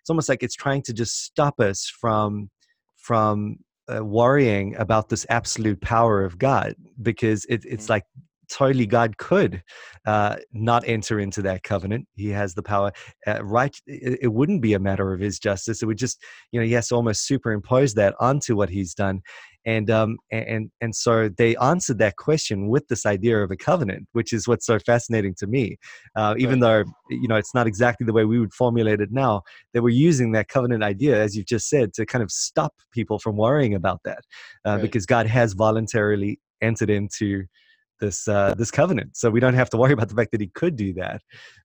it's 0.00 0.10
almost 0.10 0.28
like 0.28 0.42
it's 0.42 0.54
trying 0.54 0.82
to 0.82 0.92
just 0.92 1.24
stop 1.24 1.60
us 1.60 1.90
from 2.00 2.50
from 2.96 3.56
uh, 3.94 4.04
worrying 4.04 4.74
about 4.76 5.08
this 5.08 5.26
absolute 5.28 5.80
power 5.80 6.24
of 6.24 6.38
god 6.38 6.74
because 7.02 7.44
it, 7.46 7.64
it's 7.64 7.86
Mhm. 7.86 7.90
like 7.90 8.04
totally 8.50 8.86
god 8.86 9.16
could 9.18 9.62
uh, 10.06 10.36
not 10.52 10.82
enter 10.86 11.18
into 11.18 11.40
that 11.42 11.62
covenant. 11.62 12.06
He 12.14 12.28
has 12.28 12.54
the 12.54 12.62
power 12.62 12.92
uh, 13.26 13.42
right 13.44 13.74
it, 13.86 14.18
it 14.22 14.28
wouldn't 14.28 14.60
be 14.62 14.74
a 14.74 14.78
matter 14.78 15.12
of 15.12 15.20
his 15.20 15.38
justice. 15.38 15.82
It 15.82 15.86
would 15.86 15.98
just 15.98 16.22
you 16.52 16.60
know 16.60 16.66
he 16.66 16.72
has 16.72 16.88
to 16.88 16.94
almost 16.94 17.26
superimpose 17.26 17.94
that 17.94 18.14
onto 18.20 18.56
what 18.56 18.68
he's 18.70 18.94
done. 18.94 19.22
And 19.66 19.90
um 19.90 20.18
and 20.30 20.70
and 20.82 20.94
so 20.94 21.30
they 21.30 21.56
answered 21.56 21.98
that 21.98 22.16
question 22.16 22.68
with 22.68 22.86
this 22.88 23.06
idea 23.06 23.42
of 23.42 23.50
a 23.50 23.56
covenant 23.56 24.06
which 24.12 24.32
is 24.34 24.46
what's 24.46 24.66
so 24.66 24.78
fascinating 24.78 25.34
to 25.38 25.46
me. 25.46 25.78
Uh, 26.14 26.34
even 26.38 26.60
though 26.60 26.84
you 27.08 27.28
know 27.28 27.36
it's 27.36 27.54
not 27.54 27.66
exactly 27.66 28.04
the 28.04 28.12
way 28.12 28.24
we 28.24 28.38
would 28.38 28.52
formulate 28.52 29.00
it 29.00 29.10
now 29.10 29.42
they 29.72 29.80
were 29.80 29.88
using 29.88 30.32
that 30.32 30.48
covenant 30.48 30.82
idea 30.82 31.20
as 31.22 31.36
you've 31.36 31.46
just 31.46 31.68
said 31.68 31.92
to 31.94 32.04
kind 32.06 32.22
of 32.22 32.30
stop 32.30 32.72
people 32.92 33.18
from 33.18 33.36
worrying 33.36 33.74
about 33.74 34.00
that 34.04 34.20
uh, 34.66 34.72
Right. 34.72 34.82
because 34.82 35.06
god 35.06 35.26
has 35.26 35.52
voluntarily 35.54 36.40
entered 36.60 36.90
into 36.90 37.44
this 38.00 38.28
uh, 38.28 38.54
this 38.56 38.70
covenant 38.70 39.16
so 39.16 39.30
we 39.30 39.40
don't 39.40 39.54
have 39.54 39.70
to 39.70 39.76
worry 39.76 39.92
about 39.92 40.08
the 40.08 40.14
fact 40.14 40.32
that 40.32 40.40
he 40.40 40.48
could 40.48 40.76
do 40.76 40.92
that 40.94 41.20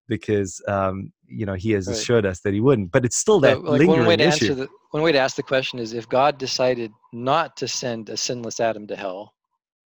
because 0.08 0.62
um, 0.68 1.12
you 1.28 1.46
know 1.46 1.54
he 1.54 1.72
has 1.72 1.88
Right. 1.88 1.98
assured 1.98 2.26
us 2.26 2.42
that 2.42 2.54
he 2.54 2.60
wouldn't 2.62 2.92
but 2.92 3.06
it's 3.06 3.18
still 3.18 3.40
that 3.40 3.58
So, 3.58 3.72
like 3.72 3.80
lingering 3.80 4.00
one 4.00 4.08
way 4.08 4.16
to 4.18 4.24
issue 4.24 4.46
answer 4.46 4.56
the 4.56 4.70
one 4.92 5.04
way 5.04 5.12
to 5.12 5.20
ask 5.20 5.36
the 5.36 5.44
question 5.44 5.80
is 5.80 5.94
if 5.94 6.08
God 6.10 6.38
decided 6.38 6.92
not 7.14 7.56
to 7.58 7.68
send 7.68 8.10
a 8.10 8.18
sinless 8.18 8.60
Adam 8.60 8.88
to 8.88 8.96
hell, 8.96 9.34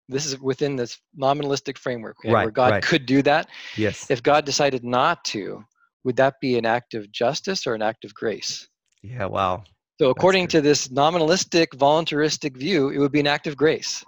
this 0.07 0.25
is 0.25 0.39
within 0.39 0.75
this 0.75 0.97
nominalistic 1.19 1.77
framework 1.77 2.17
okay, 2.19 2.33
Right, 2.33 2.43
where 2.43 2.51
God 2.51 2.71
right. 2.71 2.83
could 2.83 3.05
do 3.05 3.21
that. 3.23 3.49
yes 3.77 4.09
If 4.09 4.23
God 4.23 4.45
decided 4.45 4.83
not 4.83 5.23
to, 5.25 5.63
would 6.03 6.15
that 6.17 6.35
be 6.41 6.57
an 6.57 6.65
act 6.65 6.93
of 6.93 7.11
justice 7.11 7.67
or 7.67 7.75
an 7.75 7.81
act 7.81 8.05
of 8.05 8.13
grace? 8.13 8.67
yeah 9.01 9.25
wow 9.25 9.63
So 9.99 10.09
according 10.09 10.47
to 10.47 10.61
this 10.61 10.87
nominalistic, 10.87 11.67
voluntaristic 11.75 12.57
view, 12.57 12.89
it 12.89 12.97
would 12.97 13.11
be 13.11 13.19
an 13.19 13.27
act 13.27 13.47
of 13.47 13.55
grace 13.55 14.03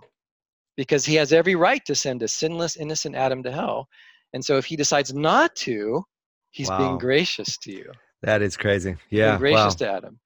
because 0.78 1.06
he 1.06 1.16
has 1.16 1.34
every 1.34 1.56
right 1.56 1.84
to 1.86 1.96
send 1.96 2.22
a 2.24 2.28
sinless, 2.28 2.76
innocent 2.78 3.16
Adam 3.16 3.44
to 3.44 3.52
hell. 3.52 3.88
And 4.34 4.44
so 4.44 4.58
if 4.58 4.66
he 4.66 4.76
decides 4.76 5.14
not 5.14 5.56
to, 5.58 6.04
he's 6.52 6.70
Wow. 6.70 6.78
being 6.78 6.98
gracious 6.98 7.58
to 7.60 7.72
you 7.72 7.92
that 8.22 8.42
is 8.42 8.58
crazy 8.58 8.96
being 9.22 9.22
yeah 9.22 9.38
gracious 9.38 9.76
wow 9.76 9.76
to 9.76 9.90
Adam. 9.90 10.20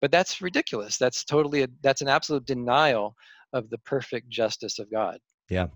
But 0.00 0.10
that's 0.12 0.42
ridiculous. 0.42 0.98
That's 0.98 1.24
totally 1.24 1.62
a, 1.62 1.68
that's 1.82 2.02
an 2.02 2.08
absolute 2.08 2.44
denial 2.44 3.14
of 3.54 3.70
the 3.70 3.78
perfect 3.78 4.28
justice 4.28 4.78
of 4.78 4.90
God. 4.90 5.18
Yeah, 5.48 5.68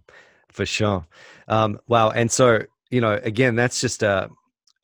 for 0.49 0.67
sure 0.67 1.07
um 1.49 1.79
wow 1.87 2.11
and 2.11 2.31
so 2.31 2.63
you 2.91 3.01
know 3.01 3.21
again 3.23 3.55
that's 3.55 3.81
just 3.81 4.03
a 4.03 4.29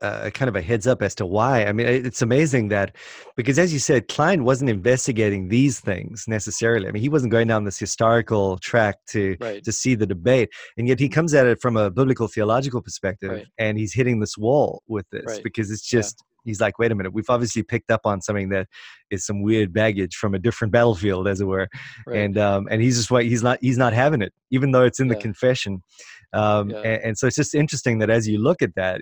uh, 0.02 0.30
kind 0.30 0.48
of 0.48 0.56
a 0.56 0.62
heads 0.62 0.86
up 0.86 1.02
as 1.02 1.14
to 1.16 1.26
why. 1.26 1.64
I 1.64 1.72
mean, 1.72 1.86
it's 1.86 2.22
amazing 2.22 2.68
that 2.68 2.94
because, 3.36 3.58
as 3.58 3.72
you 3.72 3.78
said, 3.78 4.08
Kline 4.08 4.44
wasn't 4.44 4.70
investigating 4.70 5.48
these 5.48 5.80
things 5.80 6.24
necessarily. 6.28 6.86
I 6.88 6.92
mean, 6.92 7.02
he 7.02 7.08
wasn't 7.08 7.32
going 7.32 7.48
down 7.48 7.64
this 7.64 7.78
historical 7.78 8.58
track 8.58 8.96
to 9.08 9.36
Right. 9.40 9.64
to 9.64 9.72
see 9.72 9.94
the 9.94 10.06
debate, 10.06 10.50
and 10.76 10.86
yet 10.88 11.00
he 11.00 11.08
comes 11.08 11.32
at 11.34 11.46
it 11.46 11.60
from 11.60 11.76
a 11.76 11.90
biblical 11.90 12.28
theological 12.28 12.82
perspective, 12.82 13.30
Right. 13.30 13.46
and 13.58 13.78
he's 13.78 13.94
hitting 13.94 14.20
this 14.20 14.36
wall 14.36 14.82
with 14.86 15.08
this 15.10 15.24
Right. 15.26 15.42
because 15.42 15.70
it's 15.70 15.86
just. 15.88 16.22
He's 16.46 16.60
like, 16.60 16.78
wait 16.78 16.92
a 16.92 16.94
minute. 16.94 17.12
We've 17.12 17.28
obviously 17.28 17.62
picked 17.62 17.90
up 17.90 18.02
on 18.06 18.22
something 18.22 18.48
that 18.50 18.68
is 19.10 19.26
some 19.26 19.42
weird 19.42 19.72
baggage 19.74 20.16
from 20.16 20.34
a 20.34 20.38
different 20.38 20.72
battlefield, 20.72 21.28
as 21.28 21.40
it 21.42 21.44
were 21.44 21.68
Right. 22.06 22.18
and 22.20 22.38
um, 22.38 22.68
and 22.70 22.80
he's 22.80 22.96
just 22.96 23.10
wait 23.10 23.28
he's 23.28 23.42
not 23.42 23.58
he's 23.60 23.76
not 23.78 23.92
having 23.92 24.22
it 24.22 24.32
even 24.50 24.70
though 24.72 24.84
it's 24.84 25.00
in 25.00 25.08
the 25.08 25.16
confession 25.16 25.82
um, 26.32 26.70
Yeah. 26.70 26.78
and, 26.78 27.02
and 27.02 27.18
so 27.18 27.26
it's 27.26 27.36
just 27.36 27.54
interesting 27.54 27.98
that 27.98 28.10
as 28.10 28.26
you 28.28 28.38
look 28.38 28.62
at 28.62 28.74
that 28.76 29.00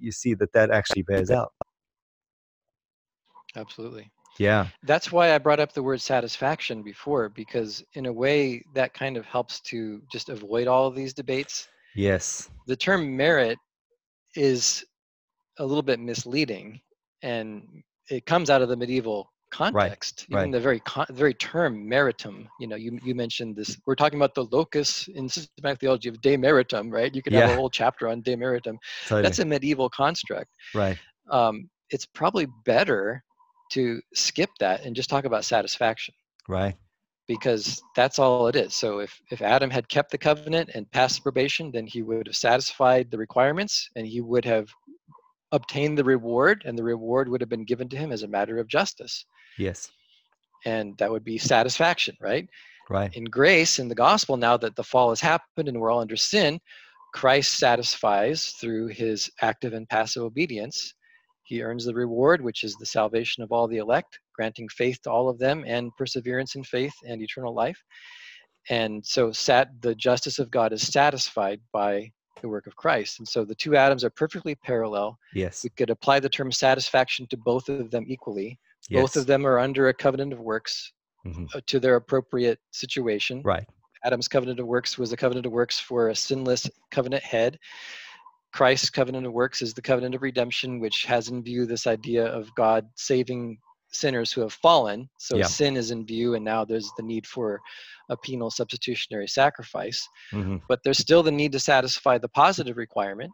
you 0.00 0.12
see 0.12 0.34
that 0.34 0.52
that 0.52 0.70
actually 0.70 1.02
bears 1.02 1.30
out 1.30 1.52
Absolutely. 3.56 4.10
yeah 4.38 4.66
That's 4.82 5.12
why 5.12 5.34
I 5.34 5.38
brought 5.38 5.60
up 5.60 5.72
the 5.72 5.82
word 5.82 6.00
satisfaction 6.00 6.82
before, 6.82 7.28
because 7.28 7.84
in 7.94 8.06
a 8.06 8.12
way 8.12 8.62
that 8.74 8.92
kind 8.94 9.16
of 9.16 9.24
helps 9.26 9.60
to 9.62 10.02
just 10.10 10.28
avoid 10.28 10.66
all 10.66 10.86
of 10.86 10.94
these 10.94 11.14
debates. 11.14 11.68
yes 11.94 12.50
The 12.66 12.76
term 12.76 13.16
merit 13.16 13.58
is 14.34 14.84
a 15.58 15.64
little 15.64 15.82
bit 15.82 16.00
misleading, 16.00 16.80
and 17.22 17.82
it 18.10 18.26
comes 18.26 18.50
out 18.50 18.62
of 18.62 18.68
the 18.68 18.76
medieval 18.76 19.30
context. 19.50 20.26
Even 20.28 20.36
right. 20.36 20.52
the 20.52 20.60
very 20.60 20.80
con- 20.80 21.06
very 21.10 21.34
term 21.34 21.88
meritum. 21.88 22.46
You 22.58 22.66
know, 22.66 22.76
you 22.76 22.98
you 23.04 23.14
mentioned 23.14 23.56
this. 23.56 23.76
We're 23.86 23.94
talking 23.94 24.18
about 24.18 24.34
the 24.34 24.44
locus 24.46 25.08
in 25.08 25.28
systematic 25.28 25.80
theology 25.80 26.08
of 26.08 26.20
de 26.20 26.36
meritum, 26.36 26.90
right? 26.90 27.14
You 27.14 27.22
could 27.22 27.32
have 27.32 27.50
a 27.50 27.56
whole 27.56 27.70
chapter 27.70 28.08
on 28.08 28.20
de 28.22 28.36
meritum. 28.36 28.76
totally 29.06 29.22
That's 29.22 29.38
a 29.38 29.44
medieval 29.44 29.88
construct. 29.88 30.50
right 30.74 30.98
Um, 31.30 31.70
it's 31.90 32.06
probably 32.06 32.46
better 32.64 33.22
to 33.72 34.00
skip 34.14 34.50
that 34.60 34.84
and 34.84 34.94
just 34.94 35.08
talk 35.08 35.24
about 35.24 35.44
satisfaction 35.44 36.14
right 36.48 36.76
because 37.26 37.82
that's 37.96 38.18
all 38.18 38.48
it 38.48 38.56
is. 38.56 38.74
So 38.74 38.98
if 38.98 39.18
if 39.30 39.40
Adam 39.40 39.70
had 39.70 39.88
kept 39.88 40.10
the 40.10 40.18
covenant 40.18 40.70
and 40.74 40.90
passed 40.90 41.22
probation, 41.22 41.70
then 41.70 41.86
he 41.86 42.02
would 42.02 42.26
have 42.26 42.36
satisfied 42.36 43.10
the 43.10 43.18
requirements 43.18 43.88
and 43.96 44.06
he 44.06 44.20
would 44.20 44.44
have 44.44 44.68
obtained 45.54 45.96
the 45.96 46.04
reward 46.04 46.62
and 46.66 46.76
the 46.76 46.82
reward 46.82 47.28
would 47.28 47.40
have 47.40 47.48
been 47.48 47.64
given 47.64 47.88
to 47.88 47.96
him 47.96 48.12
as 48.12 48.24
a 48.24 48.28
matter 48.28 48.58
of 48.58 48.66
justice. 48.68 49.24
yes 49.56 49.88
And 50.66 50.96
that 50.98 51.10
would 51.10 51.24
be 51.24 51.38
satisfaction, 51.38 52.16
right? 52.20 52.46
right 52.90 53.14
In 53.14 53.24
grace, 53.24 53.78
in 53.78 53.88
the 53.88 53.94
gospel, 53.94 54.36
now 54.36 54.56
that 54.58 54.74
the 54.76 54.82
fall 54.82 55.10
has 55.10 55.20
happened 55.20 55.68
and 55.68 55.80
we're 55.80 55.90
all 55.90 56.00
under 56.00 56.16
sin, 56.16 56.60
Christ 57.14 57.58
satisfies 57.58 58.54
through 58.60 58.88
his 58.88 59.30
active 59.40 59.72
and 59.72 59.88
passive 59.88 60.24
obedience. 60.24 60.94
He 61.44 61.62
earns 61.62 61.84
the 61.84 61.94
reward, 61.94 62.40
which 62.40 62.64
is 62.64 62.74
the 62.74 62.86
salvation 62.86 63.42
of 63.44 63.52
all 63.52 63.68
the 63.68 63.76
elect, 63.76 64.18
granting 64.34 64.68
faith 64.68 65.00
to 65.02 65.10
all 65.10 65.28
of 65.28 65.38
them 65.38 65.64
and 65.66 65.92
perseverance 65.96 66.56
in 66.56 66.64
faith 66.64 66.94
and 67.06 67.22
eternal 67.22 67.54
life. 67.54 67.80
And 68.70 69.04
so 69.06 69.30
sat 69.30 69.68
the 69.82 69.94
justice 69.94 70.38
of 70.38 70.50
God 70.50 70.72
is 70.72 70.92
satisfied 70.92 71.60
by 71.72 72.10
the 72.44 72.48
work 72.50 72.66
of 72.66 72.76
Christ. 72.76 73.18
And 73.20 73.26
so 73.26 73.42
the 73.44 73.54
two 73.54 73.74
Adams 73.74 74.04
are 74.04 74.10
perfectly 74.10 74.54
parallel. 74.54 75.18
yes 75.32 75.64
We 75.64 75.70
could 75.70 75.88
apply 75.90 76.20
the 76.20 76.28
term 76.28 76.52
satisfaction 76.52 77.26
to 77.30 77.36
both 77.38 77.68
of 77.70 77.90
them 77.90 78.04
equally. 78.06 78.58
yes 78.90 79.00
Both 79.02 79.16
of 79.16 79.26
them 79.26 79.46
are 79.46 79.58
under 79.58 79.88
a 79.88 79.94
covenant 79.94 80.32
of 80.34 80.40
works 80.40 80.92
Mhm. 81.26 81.46
uh, 81.54 81.60
to 81.70 81.80
their 81.80 81.96
appropriate 81.96 82.58
situation. 82.70 83.40
right 83.42 83.66
Adam's 84.04 84.28
covenant 84.28 84.60
of 84.60 84.66
works 84.66 84.98
was 84.98 85.10
a 85.12 85.16
covenant 85.16 85.46
of 85.46 85.52
works 85.52 85.80
for 85.80 86.10
a 86.10 86.14
sinless 86.14 86.68
covenant 86.90 87.24
head. 87.24 87.58
Christ's 88.52 88.90
covenant 88.90 89.26
of 89.26 89.32
works 89.32 89.62
is 89.62 89.72
the 89.72 89.80
covenant 89.90 90.14
of 90.14 90.20
redemption, 90.20 90.78
which 90.78 91.06
has 91.06 91.28
in 91.28 91.42
view 91.42 91.64
this 91.64 91.86
idea 91.86 92.26
of 92.26 92.54
God 92.54 92.86
saving 92.96 93.56
sinners 93.94 94.32
who 94.32 94.40
have 94.40 94.52
fallen. 94.52 95.08
So 95.18 95.38
Yeah. 95.38 95.44
sin 95.44 95.76
is 95.76 95.90
in 95.90 96.06
view, 96.06 96.34
and 96.34 96.44
now 96.44 96.64
there's 96.64 96.90
the 96.96 97.02
need 97.02 97.26
for 97.26 97.60
a 98.10 98.16
penal 98.16 98.50
substitutionary 98.50 99.28
sacrifice. 99.28 100.06
hmm 100.30 100.56
But 100.68 100.80
there's 100.82 100.98
still 100.98 101.22
the 101.22 101.30
need 101.30 101.52
to 101.52 101.60
satisfy 101.60 102.18
the 102.18 102.28
positive 102.28 102.76
requirement. 102.76 103.32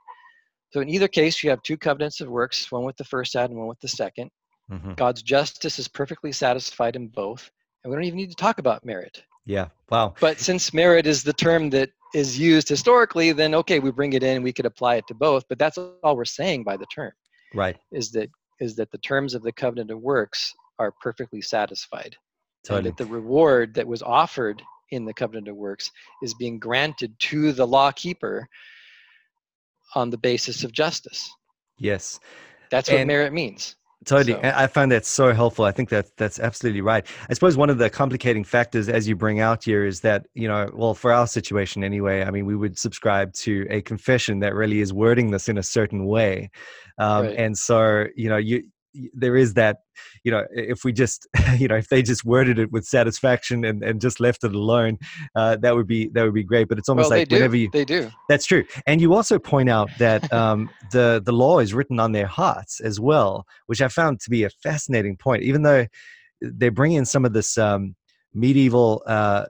So 0.73 0.81
in 0.81 0.89
either 0.89 1.09
case, 1.09 1.43
you 1.43 1.51
have 1.51 1.63
two 1.63 1.77
covenants 1.77 2.21
of 2.21 2.29
works, 2.29 2.71
one 2.71 2.85
with 2.85 2.97
the 2.97 3.05
first 3.05 3.35
Adam, 3.35 3.57
one 3.57 3.69
with 3.69 3.81
the 3.81 3.89
second. 3.89 4.31
hmm 4.69 4.93
God's 4.97 5.23
justice 5.23 5.79
is 5.79 5.89
perfectly 5.89 6.33
satisfied 6.33 6.97
in 6.97 7.09
both. 7.09 7.51
And 7.83 7.91
we 7.91 7.97
don't 7.97 8.05
even 8.05 8.19
need 8.19 8.31
to 8.31 8.37
talk 8.37 8.59
about 8.59 8.85
merit. 8.85 9.25
yeah 9.47 9.69
wow 9.91 10.15
But 10.21 10.39
since 10.39 10.75
merit 10.75 11.07
is 11.07 11.23
the 11.23 11.33
term 11.33 11.71
that 11.71 11.91
is 12.15 12.39
used 12.39 12.69
historically, 12.69 13.33
then 13.33 13.55
okay, 13.55 13.79
we 13.79 13.91
bring 13.91 14.13
it 14.13 14.23
in 14.23 14.37
and 14.37 14.45
we 14.45 14.53
could 14.53 14.67
apply 14.67 14.97
it 14.97 15.07
to 15.09 15.15
both. 15.15 15.45
But 15.49 15.59
that's 15.59 15.79
all 15.79 16.17
we're 16.17 16.25
saying 16.25 16.65
by 16.65 16.77
the 16.77 16.87
term 16.87 17.13
right 17.55 17.77
is 17.93 18.11
that 18.13 18.29
is 18.61 18.77
that 18.77 18.91
the 18.91 18.99
terms 18.99 19.35
of 19.35 19.43
the 19.43 19.53
covenant 19.53 19.91
of 19.91 20.01
works 20.01 20.55
are 20.79 20.93
perfectly 21.03 21.41
satisfied. 21.43 22.17
And 22.69 22.85
that 22.87 22.97
the 22.99 23.07
reward 23.07 23.75
that 23.75 23.87
was 23.87 24.03
offered 24.03 24.63
in 24.91 25.05
the 25.07 25.15
covenant 25.15 25.49
of 25.49 25.57
works 25.57 25.91
is 26.23 26.35
being 26.35 26.59
granted 26.59 27.19
to 27.21 27.53
the 27.53 27.67
law 27.67 27.91
keeper 27.91 28.47
on 29.95 30.11
the 30.11 30.19
basis 30.19 30.63
of 30.65 30.73
justice. 30.73 31.31
yes 31.79 32.21
That's 32.71 32.89
what 32.91 32.99
And- 33.01 33.09
merit 33.09 33.33
means. 33.33 33.77
Totally. 34.07 34.33
So- 34.33 34.41
I 34.43 34.67
find 34.67 34.91
that 34.93 35.05
so 35.05 35.33
helpful. 35.35 35.67
I 35.67 35.73
think 35.73 35.91
that 35.91 36.17
that's 36.17 36.41
absolutely 36.41 36.81
right. 36.81 37.07
I 37.29 37.35
suppose 37.35 37.57
one 37.57 37.69
of 37.69 37.79
the 37.79 37.91
complicating 37.91 38.45
factors 38.45 38.89
as 38.89 39.07
you 39.07 39.15
bring 39.15 39.41
out 39.41 39.65
here 39.65 39.85
is 39.85 40.01
that, 40.01 40.27
you 40.35 40.49
know, 40.49 40.71
well, 40.73 40.95
for 40.95 41.13
our 41.13 41.27
situation 41.27 41.85
anyway, 41.85 42.25
I 42.25 42.31
mean, 42.31 42.47
we 42.47 42.57
would 42.57 42.79
subscribe 42.79 43.35
to 43.35 43.67
a 43.69 43.83
confession 43.83 44.41
that 44.41 44.55
really 44.55 44.81
is 44.81 44.93
wording 44.93 45.31
this 45.31 45.49
in 45.49 45.59
a 45.59 45.63
certain 45.63 46.07
way. 46.07 46.51
Um, 46.99 47.27
Right. 47.27 47.37
And 47.37 47.59
so, 47.59 48.07
you 48.17 48.29
know, 48.29 48.37
you, 48.39 48.63
there 49.15 49.37
is 49.37 49.55
that, 49.55 49.79
you 50.25 50.33
know, 50.33 50.45
if 50.53 50.85
we 50.85 50.93
just, 50.93 51.27
you 51.59 51.69
know, 51.69 51.77
if 51.77 51.89
they 51.89 52.03
just 52.03 52.25
worded 52.25 52.59
it 52.59 52.73
with 52.73 52.85
satisfaction 52.85 53.65
and, 53.65 53.83
and 53.83 54.01
just 54.01 54.21
left 54.21 54.45
it 54.45 54.55
alone, 54.55 54.99
uh, 55.35 55.57
that 55.57 55.75
would 55.75 55.87
be, 55.87 56.09
that 56.15 56.25
would 56.25 56.35
be 56.35 56.45
great. 56.45 56.69
But 56.69 56.79
it's 56.79 56.89
almost 56.89 57.11
Well, 57.11 57.19
like 57.19 57.31
whenever 57.31 57.57
you, 57.57 57.71
They 57.73 57.85
do. 57.85 58.11
that's 58.29 58.47
true. 58.47 58.65
And 58.87 59.01
you 59.01 59.15
also 59.15 59.39
point 59.39 59.71
out 59.71 59.91
that 59.99 60.31
um, 60.33 60.71
the 60.93 61.23
the 61.25 61.33
law 61.33 61.59
is 61.59 61.75
written 61.75 62.01
on 62.01 62.13
their 62.13 62.27
hearts 62.27 62.81
as 62.81 62.99
well, 63.01 63.47
which 63.67 63.81
I 63.81 63.89
found 63.89 64.21
to 64.21 64.31
be 64.31 64.45
a 64.45 64.51
fascinating 64.51 65.17
point. 65.17 65.43
Even 65.43 65.63
though 65.63 65.87
they 66.43 66.69
bring 66.69 66.93
in 66.93 67.05
some 67.05 67.25
of 67.25 67.33
this 67.33 67.59
um, 67.59 67.95
medieval 68.35 69.03
uh, 69.07 69.45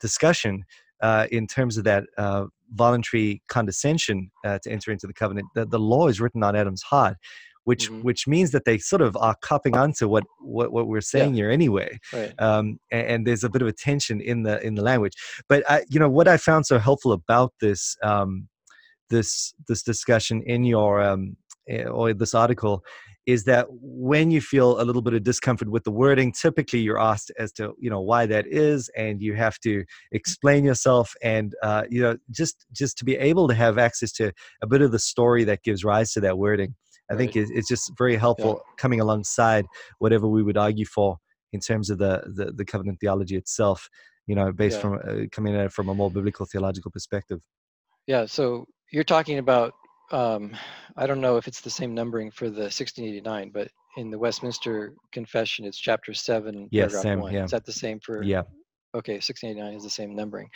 discussion 0.00 0.64
uh, 1.02 1.26
in 1.30 1.46
terms 1.46 1.76
of 1.76 1.84
that 1.84 2.04
uh, 2.16 2.46
voluntary 2.74 3.42
condescension 3.48 4.30
uh, 4.44 4.58
to 4.62 4.70
enter 4.70 4.92
into 4.92 5.06
the 5.06 5.12
covenant, 5.12 5.46
the, 5.54 5.66
the 5.66 5.78
law 5.78 6.08
is 6.08 6.20
written 6.20 6.42
on 6.42 6.54
Adam's 6.56 6.82
heart. 6.82 7.16
Which, 7.64 7.88
Mhm. 7.90 8.02
which 8.02 8.26
means 8.26 8.50
that 8.50 8.64
they 8.64 8.78
sort 8.78 9.02
of 9.02 9.16
are 9.16 9.36
copping 9.40 9.76
onto 9.76 10.08
what, 10.08 10.24
what, 10.40 10.72
what 10.72 10.88
we're 10.88 11.00
saying 11.00 11.34
here 11.34 11.48
anyway 11.50 11.98
Right. 12.12 12.32
um, 12.38 12.80
and, 12.90 13.06
and 13.06 13.26
there's 13.26 13.44
a 13.44 13.48
bit 13.50 13.62
of 13.62 13.68
a 13.68 13.72
tension 13.72 14.20
in 14.20 14.42
the 14.42 14.60
in 14.66 14.74
the 14.74 14.82
language. 14.82 15.12
But 15.48 15.62
I, 15.70 15.84
you 15.88 16.00
know, 16.00 16.08
what 16.08 16.26
I 16.26 16.36
found 16.38 16.66
so 16.66 16.78
helpful 16.78 17.12
about 17.12 17.52
this 17.60 17.96
um, 18.02 18.48
this 19.10 19.54
this 19.68 19.82
discussion 19.82 20.42
in 20.42 20.64
your 20.64 21.00
um, 21.02 21.36
eh, 21.68 21.84
or 21.84 22.12
this 22.14 22.34
article 22.34 22.82
is 23.26 23.44
that 23.44 23.66
when 23.70 24.32
you 24.32 24.40
feel 24.40 24.80
a 24.80 24.84
little 24.84 25.02
bit 25.02 25.14
of 25.14 25.22
discomfort 25.22 25.68
with 25.70 25.84
the 25.84 25.92
wording, 25.92 26.32
typically 26.32 26.80
you're 26.80 26.98
asked 26.98 27.30
as 27.38 27.52
to 27.52 27.72
you 27.78 27.88
know 27.90 28.00
why 28.00 28.26
that 28.26 28.46
is, 28.48 28.90
and 28.96 29.22
you 29.22 29.34
have 29.36 29.58
to 29.60 29.84
explain 30.10 30.64
yourself, 30.64 31.14
and 31.22 31.54
uh, 31.62 31.84
you 31.88 32.02
know 32.02 32.16
just 32.30 32.66
just 32.72 32.98
to 32.98 33.04
be 33.04 33.16
able 33.16 33.46
to 33.48 33.54
have 33.54 33.78
access 33.78 34.10
to 34.12 34.32
a 34.62 34.66
bit 34.66 34.82
of 34.82 34.90
the 34.90 34.98
story 34.98 35.44
that 35.44 35.62
gives 35.62 35.84
rise 35.84 36.12
to 36.12 36.20
that 36.20 36.38
wording. 36.38 36.74
I 37.12 37.16
think 37.16 37.34
Right. 37.34 37.46
it's 37.50 37.68
just 37.68 37.92
very 37.98 38.16
helpful 38.16 38.62
coming 38.78 39.00
alongside 39.00 39.66
whatever 39.98 40.26
we 40.26 40.42
would 40.42 40.56
argue 40.56 40.86
for 40.86 41.18
in 41.52 41.60
terms 41.60 41.90
of 41.90 41.98
the 41.98 42.22
the, 42.34 42.52
the 42.52 42.64
covenant 42.64 42.98
theology 43.00 43.36
itself. 43.36 43.88
You 44.26 44.36
know, 44.36 44.52
based 44.52 44.76
Yeah. 44.76 44.80
from 44.82 44.94
uh, 45.08 45.26
coming 45.32 45.54
at 45.56 45.66
it 45.66 45.72
from 45.72 45.88
a 45.88 45.94
more 45.94 46.10
biblical 46.10 46.46
theological 46.46 46.90
perspective. 46.90 47.40
Yeah, 48.06 48.24
so 48.26 48.66
you're 48.92 49.04
talking 49.04 49.38
about, 49.38 49.74
um, 50.12 50.56
I 50.96 51.06
don't 51.06 51.20
know 51.20 51.36
if 51.36 51.48
it's 51.48 51.60
the 51.60 51.70
same 51.70 51.92
numbering 51.94 52.30
for 52.30 52.48
the 52.50 52.62
1689, 52.70 53.50
but 53.52 53.68
in 53.96 54.10
the 54.10 54.18
Westminster 54.18 54.94
Confession, 55.12 55.64
it's 55.64 55.78
chapter 55.78 56.14
7, 56.14 56.68
Yes, 56.70 56.92
paragraph 56.92 57.02
same, 57.02 57.20
1. 57.20 57.32
yeah. 57.34 57.44
Is 57.44 57.50
that 57.50 57.64
the 57.64 57.72
same 57.72 57.98
for? 58.00 58.22
Yeah, 58.22 58.42
Okay, 58.94 59.14
1689 59.14 59.74
is 59.74 59.82
the 59.84 59.90
same 59.90 60.14
numbering. 60.14 60.50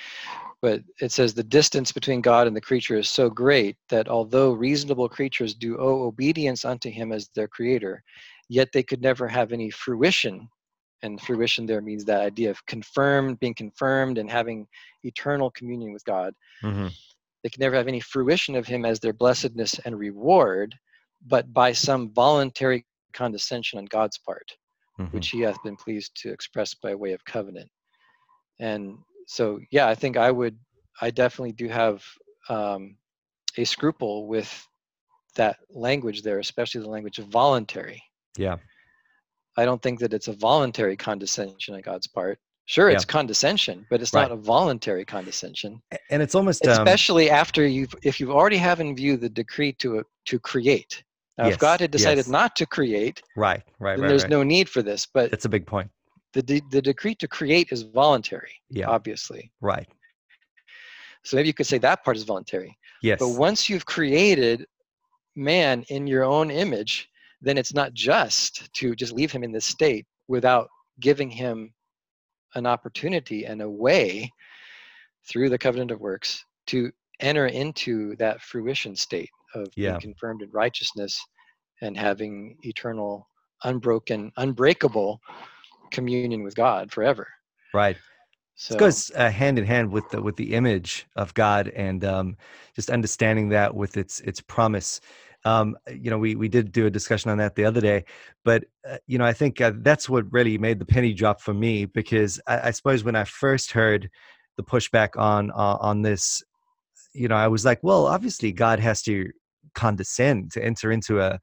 But 0.60 0.82
it 1.00 1.12
says 1.12 1.32
the 1.32 1.42
distance 1.42 1.92
between 1.92 2.20
God 2.20 2.46
and 2.46 2.54
the 2.54 2.60
creature 2.60 2.96
is 2.96 3.08
so 3.08 3.30
great 3.30 3.76
that 3.88 4.08
although 4.08 4.52
reasonable 4.52 5.08
creatures 5.08 5.54
do 5.54 5.78
owe 5.78 6.02
obedience 6.02 6.64
unto 6.64 6.90
him 6.90 7.12
as 7.12 7.28
their 7.34 7.48
creator, 7.48 8.02
yet 8.48 8.68
they 8.72 8.82
could 8.82 9.00
never 9.00 9.26
have 9.26 9.52
any 9.52 9.70
fruition. 9.70 10.48
And 11.02 11.20
fruition 11.20 11.66
there 11.66 11.80
means 11.80 12.04
that 12.06 12.20
idea 12.20 12.50
of 12.50 12.64
confirmed, 12.66 13.38
being 13.38 13.54
confirmed 13.54 14.18
and 14.18 14.30
having 14.30 14.66
eternal 15.02 15.50
communion 15.50 15.92
with 15.92 16.04
God 16.04 16.34
hmm 16.60 16.88
they 17.42 17.50
could 17.50 17.60
never 17.60 17.76
have 17.76 17.86
any 17.86 18.00
fruition 18.00 18.56
of 18.56 18.66
him 18.66 18.84
as 18.84 18.98
their 18.98 19.12
blessedness 19.12 19.78
and 19.84 19.96
reward, 19.96 20.74
but 21.28 21.52
by 21.52 21.70
some 21.70 22.12
voluntary 22.12 22.84
condescension 23.12 23.78
on 23.78 23.84
God's 23.84 24.18
part, 24.18 24.50
hmm 24.96 25.04
which 25.12 25.28
he 25.28 25.40
hath 25.42 25.62
been 25.62 25.76
pleased 25.76 26.10
to 26.22 26.32
express 26.32 26.74
by 26.74 26.92
way 26.92 27.12
of 27.12 27.24
covenant. 27.24 27.70
And 28.58 28.98
so, 29.26 29.60
yeah, 29.70 29.88
I 29.88 29.94
think 29.94 30.16
I 30.16 30.30
would, 30.30 30.58
I 31.00 31.10
definitely 31.10 31.52
do 31.52 31.68
have 31.68 32.04
um, 32.48 32.96
a 33.56 33.64
scruple 33.64 34.26
with 34.26 34.66
that 35.34 35.56
language 35.70 36.22
there, 36.22 36.38
especially 36.38 36.80
the 36.80 36.88
language 36.88 37.18
of 37.18 37.26
voluntary. 37.26 38.02
Yeah. 38.36 38.56
I 39.56 39.64
don't 39.64 39.80
think 39.82 40.00
that 40.00 40.12
it's 40.12 40.28
a 40.28 40.32
voluntary 40.32 40.96
condescension 40.96 41.74
on 41.74 41.80
God's 41.80 42.06
part. 42.06 42.38
Sure, 42.66 42.90
Yeah. 42.90 42.96
it's 42.96 43.04
condescension, 43.04 43.86
but 43.90 44.02
it's 44.02 44.12
Right. 44.12 44.22
not 44.22 44.32
a 44.32 44.36
voluntary 44.36 45.04
condescension. 45.04 45.80
And 46.10 46.22
it's 46.22 46.34
almost 46.34 46.66
um, 46.66 46.72
Especially 46.72 47.30
after 47.30 47.66
you've, 47.66 47.94
if 48.02 48.18
you 48.18 48.32
already 48.32 48.56
have 48.56 48.80
in 48.80 48.96
view 48.96 49.16
the 49.16 49.28
decree 49.28 49.72
to 49.74 50.02
to 50.26 50.38
create. 50.40 51.04
Now, 51.38 51.44
Yes, 51.44 51.54
if 51.54 51.60
God 51.60 51.80
had 51.80 51.90
decided 51.92 52.24
yes. 52.24 52.28
not 52.28 52.56
to 52.56 52.66
create, 52.66 53.22
right, 53.36 53.62
right, 53.78 53.94
then 53.94 54.02
right, 54.02 54.08
there's 54.08 54.22
right. 54.22 54.30
no 54.30 54.42
need 54.42 54.68
for 54.68 54.82
this. 54.82 55.06
But 55.06 55.32
it's 55.32 55.44
a 55.44 55.48
big 55.48 55.66
point. 55.66 55.90
The 56.36 56.42
de- 56.42 56.62
the 56.70 56.82
decree 56.82 57.14
to 57.14 57.26
create 57.26 57.68
is 57.72 57.82
voluntary, 57.82 58.52
Yeah. 58.68 58.88
obviously. 58.88 59.50
Right. 59.62 59.88
So 61.24 61.36
maybe 61.36 61.48
you 61.48 61.54
could 61.54 61.66
say 61.66 61.78
that 61.78 62.04
part 62.04 62.16
is 62.16 62.24
voluntary. 62.24 62.76
Yes. 63.02 63.18
But 63.18 63.30
once 63.30 63.68
you've 63.68 63.86
created 63.86 64.66
man 65.34 65.82
in 65.88 66.06
your 66.06 66.24
own 66.24 66.50
image, 66.50 67.08
then 67.40 67.56
it's 67.58 67.74
not 67.74 67.94
just 67.94 68.72
to 68.74 68.94
just 68.94 69.12
leave 69.12 69.32
him 69.32 69.42
in 69.42 69.50
this 69.52 69.64
state 69.64 70.06
without 70.28 70.68
giving 71.00 71.30
him 71.30 71.72
an 72.54 72.66
opportunity 72.66 73.44
and 73.46 73.62
a 73.62 73.70
way 73.70 74.30
through 75.28 75.48
the 75.48 75.58
covenant 75.58 75.90
of 75.90 76.00
works 76.00 76.44
to 76.66 76.90
enter 77.20 77.46
into 77.46 78.14
that 78.16 78.40
fruition 78.42 78.94
state 78.94 79.30
of 79.54 79.66
Yeah. 79.74 79.90
being 79.92 80.00
confirmed 80.00 80.42
in 80.42 80.50
righteousness 80.50 81.18
and 81.82 81.96
having 81.96 82.56
eternal, 82.62 83.28
unbroken, 83.64 84.32
unbreakable 84.36 85.20
communion 85.90 86.42
with 86.42 86.54
God 86.54 86.90
forever. 86.92 87.28
right. 87.74 87.96
So 88.56 88.74
It 88.74 88.78
goes 88.78 89.10
uh, 89.14 89.30
hand 89.30 89.58
in 89.58 89.66
hand 89.66 89.92
with 89.92 90.08
the 90.10 90.22
with 90.22 90.36
the 90.36 90.54
image 90.54 91.06
of 91.14 91.34
God 91.34 91.68
and 91.68 92.04
um, 92.04 92.36
just 92.74 92.90
understanding 92.90 93.50
that 93.50 93.74
with 93.74 93.96
its 93.96 94.20
its 94.20 94.40
promise. 94.40 95.00
Um, 95.44 95.76
you 95.92 96.10
know, 96.10 96.18
we 96.18 96.34
we 96.34 96.48
did 96.48 96.72
do 96.72 96.86
a 96.86 96.90
discussion 96.90 97.30
on 97.30 97.38
that 97.38 97.54
the 97.54 97.66
other 97.66 97.82
day, 97.82 98.04
but 98.44 98.64
uh, 98.88 98.96
you 99.06 99.18
know, 99.18 99.26
I 99.26 99.34
think 99.34 99.60
uh, 99.60 99.72
that's 99.76 100.08
what 100.08 100.32
really 100.32 100.56
made 100.56 100.78
the 100.78 100.86
penny 100.86 101.12
drop 101.12 101.40
for 101.40 101.52
me 101.52 101.84
because 101.84 102.40
I, 102.46 102.68
I 102.68 102.70
suppose 102.70 103.04
when 103.04 103.14
I 103.14 103.24
first 103.24 103.72
heard 103.72 104.10
the 104.56 104.64
pushback 104.64 105.18
on 105.18 105.50
uh, 105.50 105.76
on 105.80 106.00
this, 106.00 106.42
you 107.12 107.28
know, 107.28 107.36
I 107.36 107.48
was 107.48 107.64
like, 107.64 107.80
well, 107.82 108.06
obviously 108.06 108.52
God 108.52 108.80
has 108.80 109.02
to 109.02 109.30
condescend 109.74 110.50
to 110.52 110.64
enter 110.64 110.90
into 110.90 111.20
a 111.20 111.38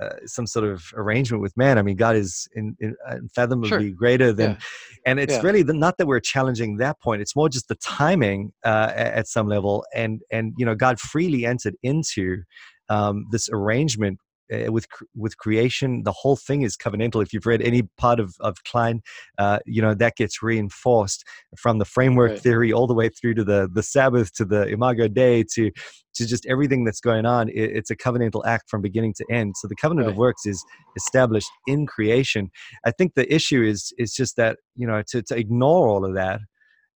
uh, 0.00 0.10
some 0.26 0.46
sort 0.46 0.64
of 0.64 0.84
arrangement 0.94 1.42
with 1.42 1.56
man. 1.56 1.78
I 1.78 1.82
mean, 1.82 1.96
God 1.96 2.16
is 2.16 2.48
in, 2.54 2.76
in, 2.80 2.96
unfathomably 3.06 3.92
greater 3.92 4.32
than, 4.32 4.50
Yeah. 4.50 4.56
and 5.06 5.20
it's 5.20 5.34
Yeah. 5.34 5.42
really 5.42 5.62
the, 5.62 5.74
not 5.74 5.98
that 5.98 6.06
we're 6.06 6.20
challenging 6.20 6.78
that 6.78 7.00
point. 7.00 7.22
It's 7.22 7.36
more 7.36 7.48
just 7.48 7.68
the 7.68 7.74
timing 7.76 8.52
uh, 8.64 8.92
at 8.94 9.28
some 9.28 9.46
level, 9.46 9.84
and 9.94 10.20
and 10.30 10.54
you 10.56 10.64
know, 10.64 10.74
God 10.74 10.98
freely 10.98 11.44
entered 11.44 11.74
into 11.82 12.42
um, 12.88 13.26
this 13.30 13.48
arrangement 13.52 14.18
uh, 14.52 14.72
with 14.72 14.86
with 15.14 15.36
creation. 15.38 16.02
The 16.04 16.12
whole 16.12 16.36
thing 16.36 16.62
is 16.62 16.76
covenantal. 16.76 17.22
If 17.22 17.32
you've 17.32 17.46
read 17.46 17.62
any 17.62 17.82
part 17.98 18.20
of 18.20 18.34
of 18.40 18.62
Kline, 18.64 19.02
uh, 19.38 19.58
you 19.66 19.82
know 19.82 19.94
that 19.94 20.16
gets 20.16 20.42
reinforced 20.42 21.24
from 21.56 21.78
the 21.78 21.84
framework 21.84 22.32
Right. 22.32 22.40
theory 22.40 22.72
all 22.72 22.86
the 22.86 22.94
way 22.94 23.08
through 23.08 23.34
to 23.34 23.44
the 23.44 23.68
the 23.72 23.82
Sabbath 23.82 24.32
to 24.34 24.44
the 24.44 24.66
Imago 24.68 25.08
Dei 25.08 25.44
to 25.54 25.70
to 26.14 26.26
just 26.26 26.44
everything 26.46 26.84
that's 26.84 27.00
going 27.00 27.24
on. 27.26 27.48
It, 27.48 27.54
it's 27.76 27.90
a 27.90 27.96
covenantal 27.96 28.44
act 28.44 28.68
from 28.68 28.82
beginning 28.82 29.14
to 29.18 29.24
end. 29.30 29.54
So 29.56 29.68
the 29.68 29.76
covenant 29.76 30.08
of 30.08 30.16
works 30.16 30.44
is 30.46 30.64
established 30.96 31.50
in 31.66 31.86
creation. 31.86 32.50
I 32.84 32.90
think 32.90 33.14
the 33.14 33.32
issue 33.32 33.62
is 33.62 33.92
is 33.98 34.12
just 34.12 34.36
that 34.36 34.58
you 34.76 34.86
know 34.86 35.02
to 35.08 35.22
to 35.22 35.36
ignore 35.36 35.88
all 35.88 36.04
of 36.04 36.14
that 36.14 36.40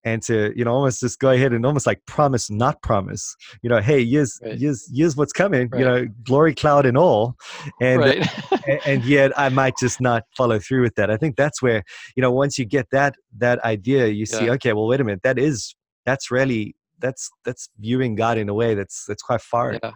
and 0.05 0.23
to 0.23 0.53
you 0.57 0.65
know 0.65 0.73
almost 0.73 1.01
just 1.01 1.19
go 1.19 1.31
ahead 1.31 1.53
and 1.53 1.65
almost 1.65 1.87
like 1.87 2.05
promise 2.07 2.51
not 2.51 2.81
promise 2.83 3.37
you 3.63 3.71
know 3.71 3.81
hey 3.81 4.05
here's 4.05 4.39
Right. 4.43 4.59
here's 4.59 4.91
here's 4.95 5.17
what's 5.17 5.33
coming 5.33 5.71
you 5.75 5.85
know 5.85 6.07
glory 6.25 6.55
cloud 6.55 6.87
and 6.87 6.97
all 6.99 7.37
and 7.81 8.01
right. 8.01 8.87
and 8.87 9.05
yet 9.05 9.33
I 9.39 9.49
might 9.49 9.75
just 9.79 10.01
not 10.01 10.25
follow 10.37 10.59
through 10.59 10.83
with 10.83 10.95
that. 10.97 11.11
I 11.11 11.17
think 11.17 11.37
that's 11.37 11.61
where 11.63 11.83
you 12.17 12.21
know 12.23 12.33
once 12.33 12.59
you 12.59 12.65
get 12.65 12.87
that 12.91 13.15
that 13.39 13.59
idea, 13.65 14.07
you 14.09 14.27
see, 14.27 14.49
okay, 14.51 14.73
well, 14.73 14.87
wait 14.87 15.01
a 15.01 15.05
minute, 15.05 15.23
that 15.25 15.39
is 15.39 15.75
that's 16.07 16.31
really 16.31 16.75
that's 17.01 17.31
that's 17.45 17.69
viewing 17.81 18.15
God 18.15 18.39
in 18.39 18.49
a 18.49 18.55
way 18.55 18.75
that's 18.75 19.05
that's 19.07 19.23
quite 19.23 19.41
foreign. 19.41 19.81
Yeah. 19.83 19.91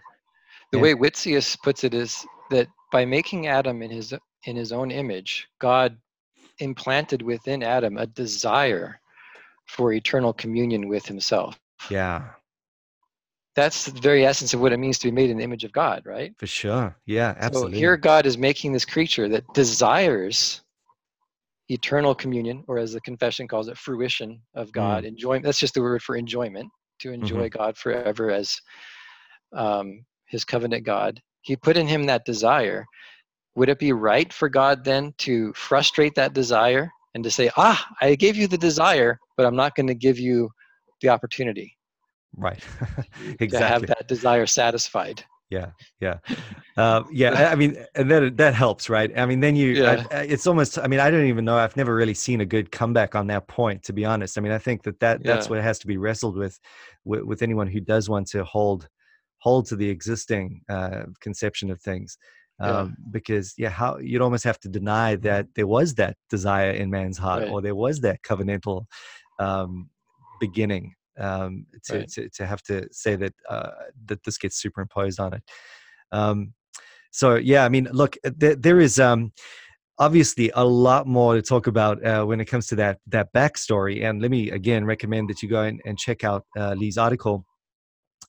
The 0.72 0.78
And- 0.78 0.82
way 0.82 0.94
Witsius 0.94 1.56
puts 1.62 1.84
it 1.84 1.94
is 1.94 2.26
that 2.50 2.68
by 2.92 3.04
making 3.04 3.46
Adam 3.46 3.82
in 3.82 3.90
his 3.90 4.12
in 4.44 4.56
his 4.56 4.72
own 4.72 4.90
image, 4.90 5.46
God 5.61 5.96
implanted 6.59 7.22
within 7.22 7.62
Adam 7.62 7.96
a 7.98 8.06
desire 8.06 9.00
for 9.69 9.93
eternal 9.93 10.33
communion 10.33 10.89
with 10.89 11.07
himself. 11.07 11.59
Yeah, 11.91 12.25
That's 13.55 13.87
the 13.87 14.01
very 14.01 14.25
essence 14.27 14.55
of 14.55 14.61
what 14.61 14.73
it 14.73 14.79
means 14.79 14.99
to 14.99 15.09
be 15.09 15.12
made 15.12 15.31
in 15.31 15.39
the 15.39 15.45
image 15.45 15.64
of 15.64 15.73
God, 15.73 16.03
right? 16.05 16.33
for 16.39 16.47
sure. 16.47 16.97
Yeah, 17.07 17.35
absolutely. 17.39 17.75
So 17.75 17.79
here 17.79 17.97
God 17.97 18.27
is 18.27 18.39
making 18.39 18.73
this 18.73 18.85
creature 18.85 19.29
that 19.29 19.45
desires 19.55 20.62
eternal 21.69 22.14
communion, 22.14 22.64
or 22.66 22.79
as 22.79 22.93
the 22.93 23.01
confession 23.03 23.47
calls 23.47 23.69
it, 23.69 23.77
fruition 23.77 24.41
of 24.55 24.73
God, 24.73 25.05
enjoyment. 25.05 25.45
That's 25.45 25.59
just 25.59 25.75
the 25.75 25.83
word 25.83 26.03
for 26.03 26.16
enjoyment, 26.16 26.71
to 27.01 27.12
enjoy 27.12 27.49
God 27.51 27.77
forever 27.77 28.31
as 28.31 28.59
um, 29.53 30.05
his 30.27 30.45
covenant 30.45 30.85
God. 30.85 31.21
He 31.43 31.57
put 31.57 31.77
in 31.77 31.87
him 31.87 32.05
that 32.07 32.25
desire. 32.25 32.87
Would 33.55 33.69
it 33.69 33.79
be 33.79 33.93
right 33.93 34.33
for 34.33 34.49
God 34.49 34.85
then 34.85 35.12
to 35.19 35.53
frustrate 35.55 36.14
that 36.14 36.33
desire 36.33 36.91
and 37.14 37.24
to 37.24 37.30
say, 37.30 37.50
ah, 37.56 37.86
I 38.00 38.14
gave 38.14 38.36
you 38.36 38.46
the 38.46 38.59
desire, 38.59 39.18
but 39.36 39.46
I'm 39.46 39.56
not 39.56 39.74
going 39.74 39.86
to 39.88 39.94
give 39.94 40.18
you 40.18 40.50
the 41.00 41.09
opportunity 41.09 41.76
right. 42.36 42.62
to 43.40 43.59
have 43.59 43.86
that 43.86 44.09
desire 44.09 44.46
satisfied? 44.46 45.24
Yeah, 45.50 45.70
yeah, 45.98 46.18
uh, 46.76 47.04
yeah. 47.11 47.30
I, 47.32 47.52
I 47.52 47.54
mean, 47.54 47.82
and 47.94 48.11
that 48.11 48.36
that 48.36 48.54
helps, 48.54 48.90
right? 48.90 49.11
I 49.18 49.24
mean, 49.24 49.40
then 49.40 49.56
you, 49.56 49.72
Yeah. 49.82 50.04
I, 50.11 50.18
I- 50.18 50.22
it's 50.24 50.46
almost. 50.46 50.78
I 50.78 50.86
mean, 50.88 51.00
I 51.00 51.11
don't 51.11 51.24
even 51.24 51.46
know. 51.46 51.56
I've 51.56 51.74
never 51.74 51.94
really 51.94 52.12
seen 52.12 52.42
a 52.42 52.44
good 52.44 52.70
comeback 52.70 53.14
on 53.14 53.28
that 53.28 53.48
point, 53.48 53.82
to 53.84 53.94
be 53.94 54.04
honest. 54.04 54.36
I 54.36 54.42
mean, 54.42 54.52
I 54.52 54.59
think 54.59 54.82
that 54.82 55.00
that 55.00 55.24
that's 55.24 55.46
Yeah. 55.46 55.50
what 55.52 55.62
has 55.62 55.78
to 55.78 55.86
be 55.86 55.96
wrestled 55.96 56.36
with, 56.36 56.61
with, 57.06 57.22
with 57.22 57.40
anyone 57.42 57.66
who 57.66 57.80
does 57.80 58.11
want 58.11 58.26
to 58.28 58.44
hold 58.44 58.88
hold 59.38 59.66
to 59.68 59.76
the 59.76 59.88
existing 59.88 60.61
uh, 60.68 61.04
conception 61.22 61.70
of 61.70 61.80
things. 61.80 62.18
Yeah. 62.61 62.78
Um, 62.80 62.96
because 63.12 63.54
yeah, 63.56 63.68
how 63.70 63.98
you'd 63.98 64.20
almost 64.22 64.42
have 64.44 64.59
to 64.61 64.68
deny 64.68 65.14
that 65.16 65.46
there 65.54 65.66
was 65.68 65.94
that 65.94 66.16
desire 66.28 66.72
in 66.72 66.90
man's 66.90 67.16
heart, 67.16 67.42
Right. 67.44 67.50
or 67.52 67.62
there 67.62 67.76
was 67.76 68.00
that 68.00 68.22
covenantal 68.22 68.86
um, 69.38 69.90
beginning 70.40 70.94
um, 71.20 71.66
to, 71.84 71.98
Right. 71.98 72.09
to 72.09 72.28
to 72.30 72.46
have 72.46 72.62
to 72.64 72.88
say 72.90 73.14
that 73.16 73.34
uh, 73.48 73.70
that 74.06 74.24
this 74.24 74.38
gets 74.38 74.56
superimposed 74.61 75.20
on 75.20 75.34
it. 75.34 75.42
Um, 76.11 76.54
so 77.12 77.36
yeah, 77.36 77.64
I 77.64 77.68
mean, 77.68 77.88
look, 77.92 78.16
there, 78.24 78.56
there 78.56 78.80
is 78.80 78.98
um, 78.98 79.32
obviously 79.98 80.50
a 80.54 80.64
lot 80.64 81.06
more 81.06 81.34
to 81.34 81.42
talk 81.42 81.66
about 81.68 82.04
uh, 82.04 82.24
when 82.24 82.40
it 82.40 82.46
comes 82.46 82.66
to 82.68 82.76
that 82.76 82.98
that 83.06 83.32
backstory. 83.32 84.04
And 84.04 84.20
let 84.20 84.30
me 84.32 84.50
again 84.50 84.84
recommend 84.84 85.30
that 85.30 85.42
you 85.42 85.48
go 85.48 85.62
in 85.62 85.80
and 85.84 85.96
check 85.96 86.24
out 86.24 86.44
uh, 86.56 86.74
Lee's 86.74 86.98
article. 86.98 87.44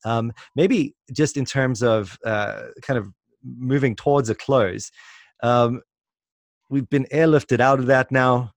Um, 0.05 0.31
maybe 0.55 0.95
just 1.11 1.35
in 1.35 1.45
terms 1.45 1.83
of 1.83 2.17
uh, 2.25 2.67
kind 2.83 2.97
of 2.97 3.07
moving 3.43 3.95
towards 3.95 4.29
a 4.29 4.35
close, 4.35 4.91
um, 5.43 5.81
we've 6.69 6.89
been 6.89 7.05
airlifted 7.11 7.59
out 7.59 7.79
of 7.79 7.87
that 7.87 8.11
now, 8.11 8.51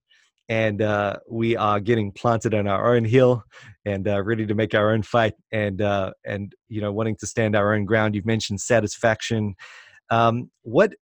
and 0.49 0.83
uh, 0.83 1.17
we 1.31 1.57
are 1.57 1.81
getting 1.81 2.13
planted 2.13 2.55
on 2.55 2.67
our 2.67 2.95
own 2.95 3.05
hill 3.05 3.43
and 3.85 4.07
uh, 4.07 4.23
ready 4.23 4.47
to 4.47 4.55
make 4.55 4.75
our 4.75 4.93
own 4.93 5.03
fight 5.03 5.35
and 5.53 5.81
uh, 5.81 6.13
and 6.27 6.55
you 6.69 6.81
know 6.81 6.93
wanting 6.93 7.17
to 7.17 7.27
stand 7.27 7.57
our 7.57 7.75
own 7.75 7.85
ground. 7.85 8.15
You've 8.15 8.27
mentioned 8.27 8.61
satisfaction. 8.61 9.55
Um, 10.11 10.51
what 10.63 10.93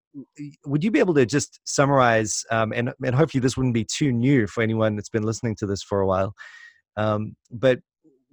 would 0.67 0.85
you 0.85 0.91
be 0.91 0.99
able 0.99 1.15
to 1.15 1.27
just 1.27 1.61
summarize? 1.65 2.45
Um, 2.51 2.73
and 2.73 2.93
and 3.05 3.15
hopefully 3.15 3.41
this 3.41 3.57
wouldn't 3.57 3.75
be 3.75 3.85
too 3.85 4.13
new 4.13 4.47
for 4.47 4.63
anyone 4.63 4.97
that's 4.97 5.09
been 5.09 5.25
listening 5.25 5.57
to 5.57 5.67
this 5.67 5.83
for 5.83 6.01
a 6.01 6.07
while. 6.07 6.35
Um, 6.97 7.35
but 7.51 7.81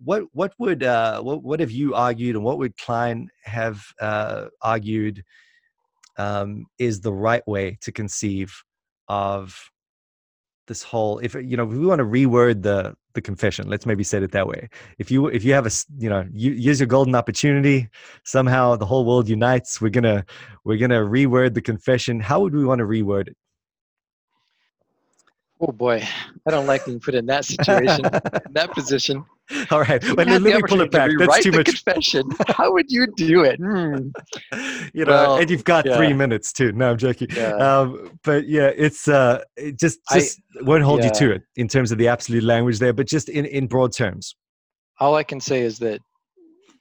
what 0.04 0.24
what 0.34 0.54
would 0.60 0.84
uh, 0.84 1.22
what 1.22 1.43
what 1.43 1.60
have 1.60 1.72
you 1.72 1.93
argued, 1.95 2.36
and 2.36 2.43
what 2.43 2.58
would 2.58 2.78
Kline 2.78 3.30
have 3.43 3.82
uh, 4.00 4.45
argued 4.62 5.24
um, 6.18 6.66
is 6.78 7.02
the 7.02 7.14
right 7.14 7.48
way 7.48 7.78
to 7.82 7.91
conceive 7.91 8.54
of 9.08 9.58
this 10.68 10.84
whole 10.84 11.20
if 11.20 11.34
you 11.34 11.56
know 11.56 11.64
if 11.64 11.70
we 11.70 11.86
want 11.86 12.00
to 12.00 12.06
reword 12.06 12.62
the 12.62 12.93
the 13.14 13.22
confession 13.22 13.70
let's 13.70 13.86
maybe 13.86 14.04
say 14.04 14.22
it 14.22 14.32
that 14.32 14.48
way. 14.48 14.70
If 15.00 15.10
you 15.10 15.28
if 15.28 15.43
you 15.43 15.54
have 15.54 15.66
a 15.66 15.72
you 15.98 16.10
know 16.10 16.28
you 16.32 16.52
use 16.52 16.80
your 16.80 16.88
golden 16.88 17.16
opportunity. 17.16 17.89
Somehow 18.26 18.76
the 18.76 18.86
whole 18.86 19.06
world 19.06 19.28
unites. 19.28 19.82
We're 19.82 19.89
gonna 19.89 20.26
we're 20.66 20.78
gonna 20.78 21.02
reword 21.02 21.54
the 21.54 21.62
confession. 21.62 22.20
How 22.20 22.39
would 22.41 22.54
we 22.54 22.66
want 22.66 22.80
to 22.80 22.86
reword 22.86 23.30
it 23.30 23.38
Oh 25.60 25.72
boy, 25.72 26.03
I 26.47 26.51
don't 26.51 26.68
like 26.68 26.86
being 26.86 26.99
put 26.99 27.16
in 27.16 27.26
that 27.28 27.43
situation, 27.45 28.05
in 28.05 28.53
that 28.53 28.72
position. 28.74 29.26
all 29.72 29.80
right 29.80 30.03
let, 30.18 30.28
let 30.28 30.41
me 30.41 30.62
pull 30.68 30.82
it 30.82 30.91
back 30.91 31.10
to 31.10 31.16
that's 31.20 31.41
too 31.41 31.51
the 31.51 31.60
much 31.60 31.68
confession. 31.86 32.24
How 32.49 32.70
would 32.74 32.88
you 32.89 33.08
do 33.16 33.45
it? 33.45 33.55
Hmm. 33.58 34.10
you 34.93 35.05
know 35.05 35.12
Well, 35.14 35.38
and 35.38 35.49
you've 35.49 35.64
got 35.64 35.86
three 35.86 36.12
minutes 36.12 36.51
too 36.51 36.74
no 36.74 36.89
i'm 36.91 36.97
joking 36.97 37.30
Yeah. 37.34 37.51
um 37.55 38.12
but 38.26 38.45
yeah 38.45 38.72
it's 38.76 39.08
uh 39.08 39.41
it 39.55 39.80
just 39.80 39.99
I- 40.10 40.20
just 40.20 40.41
won't 40.64 40.84
hold 40.84 41.01
you 41.01 41.12
to 41.12 41.32
it 41.32 41.43
in 41.55 41.70
terms 41.70 41.93
of 41.93 41.97
the 41.97 42.10
absolute 42.10 42.43
language 42.43 42.80
there 42.80 42.91
but 42.91 43.08
just 43.08 43.30
in 43.30 43.45
in 43.45 43.68
broad 43.68 43.93
terms 43.93 44.36
All 44.99 45.16
I 45.16 45.24
can 45.24 45.39
say 45.39 45.62
is 45.62 45.80
that, 45.80 46.01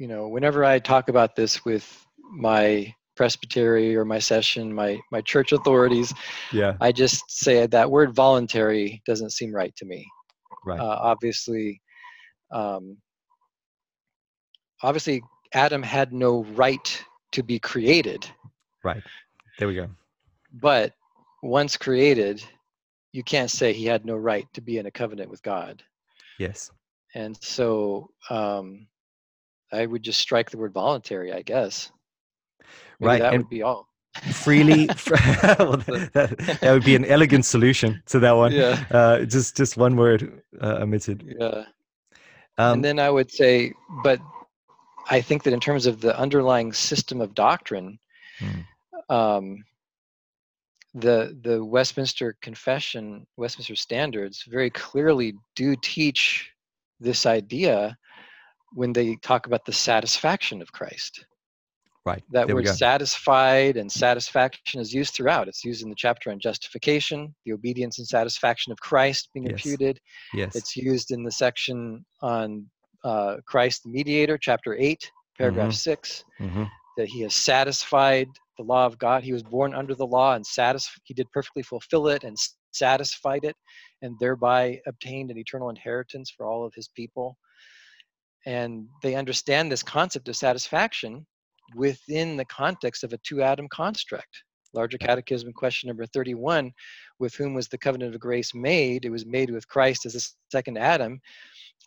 you 0.01 0.09
know, 0.09 0.27
whenever 0.27 0.64
I 0.64 0.81
talk 0.81 1.09
about 1.09 1.37
this 1.37 1.64
with 1.64 1.87
my 2.33 2.93
presbytery 3.17 3.97
or 3.97 4.05
my 4.05 4.19
session, 4.19 4.73
my 4.73 4.99
my 5.11 5.21
church 5.23 5.53
authorities, 5.53 6.12
Yeah. 6.53 6.77
I 6.81 6.93
just 6.93 7.23
say 7.31 7.67
that 7.67 7.91
word 7.91 8.14
voluntary 8.14 9.03
doesn't 9.07 9.31
seem 9.31 9.53
right 9.55 9.75
to 9.77 9.85
me. 9.87 10.07
Right. 10.64 10.79
Uh, 10.81 10.99
obviously, 11.01 11.81
um, 12.53 12.99
obviously, 14.83 15.23
Adam 15.55 15.83
had 15.83 16.12
no 16.12 16.45
right 16.55 17.05
to 17.33 17.43
be 17.43 17.59
created, 17.59 18.29
right. 18.85 19.03
There 19.59 19.69
we 19.69 19.75
go. 19.75 19.89
but 20.53 20.93
once 21.43 21.77
created, 21.77 22.43
you 23.12 23.23
can't 23.23 23.51
say 23.51 23.73
he 23.73 23.85
had 23.87 24.05
no 24.05 24.17
right 24.17 24.47
to 24.55 24.61
be 24.61 24.79
in 24.79 24.87
a 24.87 24.91
covenant 24.91 25.31
with 25.31 25.43
God. 25.43 25.83
Yes. 26.39 26.71
And 27.14 27.37
so 27.43 28.11
um, 28.31 28.87
I 29.73 29.87
would 29.87 30.03
just 30.03 30.21
strike 30.21 30.51
the 30.51 30.59
word 30.59 30.73
voluntary, 30.75 31.33
I 31.33 31.43
guess. 31.43 31.91
Maybe 33.01 33.09
Right, 33.09 33.20
That 33.20 33.34
and- 33.34 33.42
would 33.42 33.51
be 33.51 33.62
all. 33.62 33.88
Freely. 34.32 34.86
well, 35.59 35.76
that, 35.76 36.59
that 36.62 36.72
would 36.72 36.84
be 36.84 36.97
an 36.97 37.05
elegant 37.05 37.44
solution 37.44 38.03
to 38.07 38.18
that 38.20 38.32
one. 38.32 38.51
Yeah. 38.53 38.82
Uh, 38.90 39.24
just 39.26 39.55
just 39.59 39.76
one 39.76 39.94
word 39.94 40.40
uh, 40.59 40.78
omitted. 40.80 41.36
Yeah. 41.38 41.64
Um, 42.57 42.74
and 42.76 42.84
then 42.84 42.99
I 42.99 43.11
would 43.11 43.30
say, 43.30 43.74
but 44.03 44.18
I 45.11 45.20
think 45.20 45.42
that 45.42 45.53
in 45.53 45.61
terms 45.61 45.84
of 45.84 46.01
the 46.01 46.18
underlying 46.18 46.72
system 46.72 47.20
of 47.20 47.34
doctrine, 47.34 47.99
Hmm. 48.38 49.14
um, 49.14 49.64
the 50.94 51.36
the 51.42 51.62
Westminster 51.62 52.36
Confession, 52.40 53.26
Westminster 53.36 53.76
Standards, 53.76 54.44
very 54.49 54.70
clearly 54.70 55.34
do 55.55 55.76
teach 55.82 56.51
this 57.01 57.26
idea 57.26 57.97
when 58.72 58.92
they 58.94 59.16
talk 59.16 59.47
about 59.47 59.66
the 59.66 59.72
satisfaction 59.72 60.62
of 60.62 60.72
Christ. 60.72 61.26
Right. 62.07 62.22
That 62.30 62.46
there 62.46 62.57
word 62.57 62.66
satisfied 62.68 63.76
and 63.76 63.90
satisfaction 63.90 64.80
is 64.80 64.92
used 64.94 65.14
throughout. 65.14 65.48
It's 65.48 65.64
used 65.64 65.82
in 65.82 65.90
the 65.90 65.96
chapter 65.96 66.30
on 66.30 66.38
justification, 66.40 67.34
the 67.44 67.52
obedience 67.52 67.98
and 67.98 68.07
satisfaction 68.07 68.72
of 68.72 68.78
Christ 68.80 69.28
being 69.34 69.46
Yes. 69.46 69.52
imputed. 69.52 70.00
Yes. 70.32 70.54
It's 70.57 70.76
used 70.76 71.11
in 71.11 71.22
the 71.22 71.30
section 71.32 72.04
on 72.22 72.70
uh, 73.04 73.36
Christ 73.46 73.82
the 73.84 73.90
mediator, 73.90 74.36
chapter 74.38 74.74
8, 74.76 75.12
paragraph 75.38 75.70
Mhm. 75.70 75.74
6, 75.74 76.24
hmm 76.38 76.64
that 76.96 77.09
he 77.09 77.20
has 77.20 77.34
satisfied 77.34 78.26
the 78.57 78.64
law 78.64 78.86
of 78.86 78.96
God. 78.98 79.22
He 79.22 79.34
was 79.34 79.42
born 79.42 79.74
under 79.74 79.94
the 79.94 80.07
law 80.07 80.34
and 80.34 80.44
satis- 80.46 80.88
he 81.04 81.12
did 81.12 81.30
perfectly 81.30 81.62
fulfill 81.62 82.09
it 82.09 82.24
and 82.24 82.34
satisfied 82.72 83.44
it 83.44 83.54
and 84.00 84.18
thereby 84.18 84.80
obtained 84.86 85.30
an 85.30 85.36
eternal 85.36 85.68
inheritance 85.68 86.30
for 86.34 86.46
all 86.46 86.64
of 86.64 86.72
his 86.74 86.88
people. 86.88 87.36
And 88.46 88.88
they 89.02 89.14
understand 89.14 89.70
this 89.70 89.82
concept 89.82 90.26
of 90.28 90.36
satisfaction 90.36 91.26
within 91.75 92.37
the 92.37 92.45
context 92.45 93.05
of 93.05 93.12
a 93.12 93.19
two 93.19 93.43
Adam 93.43 93.69
construct. 93.69 94.45
Larger 94.73 94.99
Catechism, 94.99 95.53
question 95.53 95.89
number 95.89 96.07
31 96.07 96.71
with 97.19 97.35
whom 97.35 97.55
was 97.55 97.69
the 97.69 97.79
covenant 97.79 98.14
of 98.14 98.21
grace 98.21 98.55
made? 98.55 99.05
It 99.05 99.11
was 99.11 99.25
made 99.25 99.51
with 99.51 99.67
Christ 99.69 100.05
as 100.05 100.12
the 100.12 100.29
second 100.53 100.77
Adam 100.77 101.21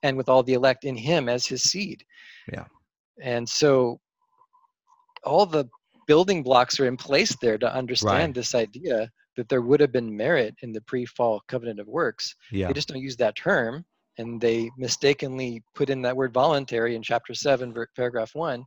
and 0.01 0.17
with 0.17 0.27
all 0.29 0.43
the 0.43 0.53
elect 0.53 0.85
in 0.85 0.95
him 0.95 1.29
as 1.29 1.45
his 1.45 1.61
seed. 1.63 2.03
Yeah. 2.51 2.65
And 3.21 3.47
so 3.47 3.99
all 5.23 5.45
the 5.45 5.65
building 6.07 6.41
blocks 6.41 6.79
are 6.79 6.87
in 6.87 6.97
place 6.97 7.35
there 7.41 7.57
to 7.59 7.73
understand 7.73 8.29
Right. 8.29 8.33
this 8.33 8.55
idea 8.55 9.11
that 9.35 9.47
there 9.49 9.61
would 9.61 9.79
have 9.79 9.91
been 9.91 10.15
merit 10.15 10.55
in 10.63 10.71
the 10.71 10.81
pre-fall 10.81 11.41
covenant 11.47 11.79
of 11.79 11.87
works. 11.87 12.35
Yeah. 12.51 12.67
They 12.67 12.73
just 12.73 12.87
don't 12.87 13.01
use 13.01 13.17
that 13.17 13.35
term 13.35 13.85
and 14.17 14.41
they 14.41 14.69
mistakenly 14.77 15.63
put 15.75 15.89
in 15.89 16.01
that 16.01 16.15
word 16.15 16.33
voluntary 16.33 16.95
in 16.95 17.03
chapter 17.03 17.33
7 17.33 17.73
paragraph 17.95 18.33
1 18.33 18.65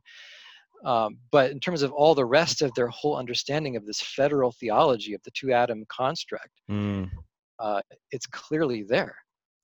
um, 0.83 1.17
but 1.31 1.51
in 1.51 1.59
terms 1.59 1.81
of 1.81 1.91
all 1.93 2.13
the 2.15 2.25
rest 2.25 2.61
of 2.61 2.73
their 2.73 2.87
whole 2.87 3.17
understanding 3.17 3.75
of 3.75 3.85
this 3.85 4.01
federal 4.01 4.51
theology 4.51 5.13
of 5.13 5.21
the 5.23 5.31
two 5.31 5.51
adam 5.51 5.83
construct 5.89 6.49
Mm, 6.69 7.09
uh, 7.59 7.81
it's 8.11 8.25
clearly 8.27 8.83
there 8.83 9.15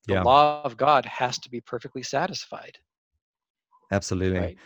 the 0.08 0.14
yeah. 0.16 0.22
law 0.24 0.62
of 0.64 0.78
god 0.78 1.06
has 1.06 1.38
to 1.40 1.50
be 1.50 1.62
perfectly 1.62 2.04
satisfied 2.04 2.78
Absolutely. 3.92 4.40
right 4.40 4.58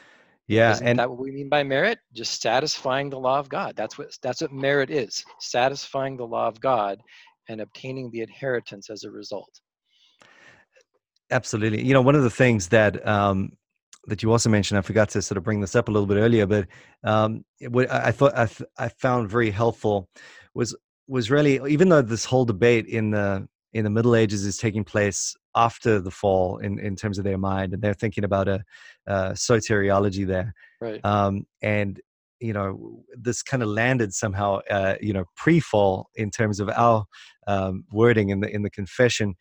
Yeah. 0.47 0.71
Isn't 0.73 0.87
and 0.87 0.99
that 0.99 1.09
what 1.09 1.19
we 1.19 1.31
mean 1.31 1.47
by 1.49 1.63
merit? 1.63 1.99
Just 2.13 2.41
satisfying 2.41 3.09
the 3.09 3.19
law 3.19 3.39
of 3.39 3.47
God. 3.47 3.75
That's 3.75 3.97
what 3.97 4.15
that's 4.21 4.41
what 4.41 4.51
merit 4.51 4.89
is. 4.89 5.23
Satisfying 5.39 6.17
the 6.17 6.27
law 6.27 6.47
of 6.47 6.59
God 6.59 6.99
and 7.49 7.61
obtaining 7.61 8.11
the 8.11 8.21
inheritance 8.21 8.89
as 8.89 9.03
a 9.03 9.11
result. 9.11 9.49
Absolutely. 11.31 11.81
You 11.83 11.93
know, 11.93 12.01
one 12.01 12.15
of 12.15 12.23
the 12.23 12.29
things 12.29 12.67
that 12.69 13.05
um, 13.07 13.53
that 14.07 14.21
you 14.21 14.31
also 14.31 14.49
mentioned, 14.49 14.77
I 14.77 14.81
forgot 14.81 15.09
to 15.09 15.21
sort 15.21 15.37
of 15.37 15.43
bring 15.43 15.61
this 15.61 15.75
up 15.75 15.87
a 15.87 15.91
little 15.91 16.07
bit 16.07 16.17
earlier, 16.17 16.45
but 16.45 16.67
um, 17.03 17.45
what 17.69 17.89
I 17.91 18.11
thought 18.11 18.37
I, 18.37 18.45
th- 18.45 18.69
I 18.77 18.89
found 18.89 19.29
very 19.29 19.51
helpful 19.51 20.09
was 20.53 20.75
was 21.07 21.29
really 21.29 21.59
even 21.71 21.89
though 21.89 22.01
this 22.01 22.25
whole 22.25 22.45
debate 22.45 22.85
in 22.87 23.11
the 23.11 23.47
in 23.73 23.83
the 23.83 23.89
Middle 23.89 24.15
Ages 24.15 24.45
is 24.45 24.57
taking 24.57 24.83
place 24.83 25.35
after 25.55 25.99
the 25.99 26.11
fall 26.11 26.57
in 26.57 26.79
in 26.79 26.95
terms 26.95 27.17
of 27.17 27.23
their 27.23 27.37
mind, 27.37 27.73
and 27.73 27.81
they're 27.81 27.93
thinking 27.93 28.23
about 28.23 28.47
a, 28.47 28.63
uh 29.07 29.31
soteriology 29.31 30.25
there, 30.27 30.53
Right. 30.81 31.03
um, 31.05 31.45
and 31.61 31.99
you 32.39 32.51
know 32.51 33.03
this 33.17 33.41
kind 33.41 33.63
of 33.63 33.69
landed 33.69 34.13
somehow 34.13 34.59
uh, 34.69 34.95
you 35.01 35.13
know 35.13 35.25
pre-fall 35.37 36.09
in 36.15 36.29
terms 36.29 36.59
of 36.59 36.69
our 36.69 37.05
um, 37.47 37.85
wording 37.91 38.29
in 38.29 38.41
the 38.41 38.53
in 38.53 38.63
the 38.63 38.69
confession 38.69 39.35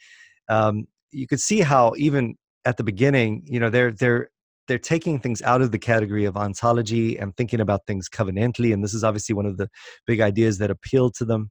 um, 0.49 0.87
you 1.11 1.27
could 1.27 1.41
see 1.41 1.61
how 1.61 1.95
even 1.97 2.37
at 2.65 2.77
the 2.77 2.85
beginning 2.85 3.43
you 3.45 3.59
know 3.59 3.71
they're 3.71 3.91
they're 3.91 4.31
they're 4.69 4.79
taking 4.79 5.19
things 5.19 5.43
out 5.43 5.61
of 5.61 5.73
the 5.73 5.79
category 5.79 6.25
of 6.25 6.37
ontology 6.37 7.19
and 7.19 7.37
thinking 7.37 7.61
about 7.61 7.87
things 7.87 8.09
covenantally 8.09 8.73
and 8.73 8.83
this 8.83 8.95
is 8.95 9.05
obviously 9.05 9.35
one 9.35 9.47
of 9.47 9.57
the 9.57 9.69
big 10.07 10.21
ideas 10.21 10.59
that 10.59 10.71
appeal 10.71 11.11
to 11.11 11.25
them 11.25 11.51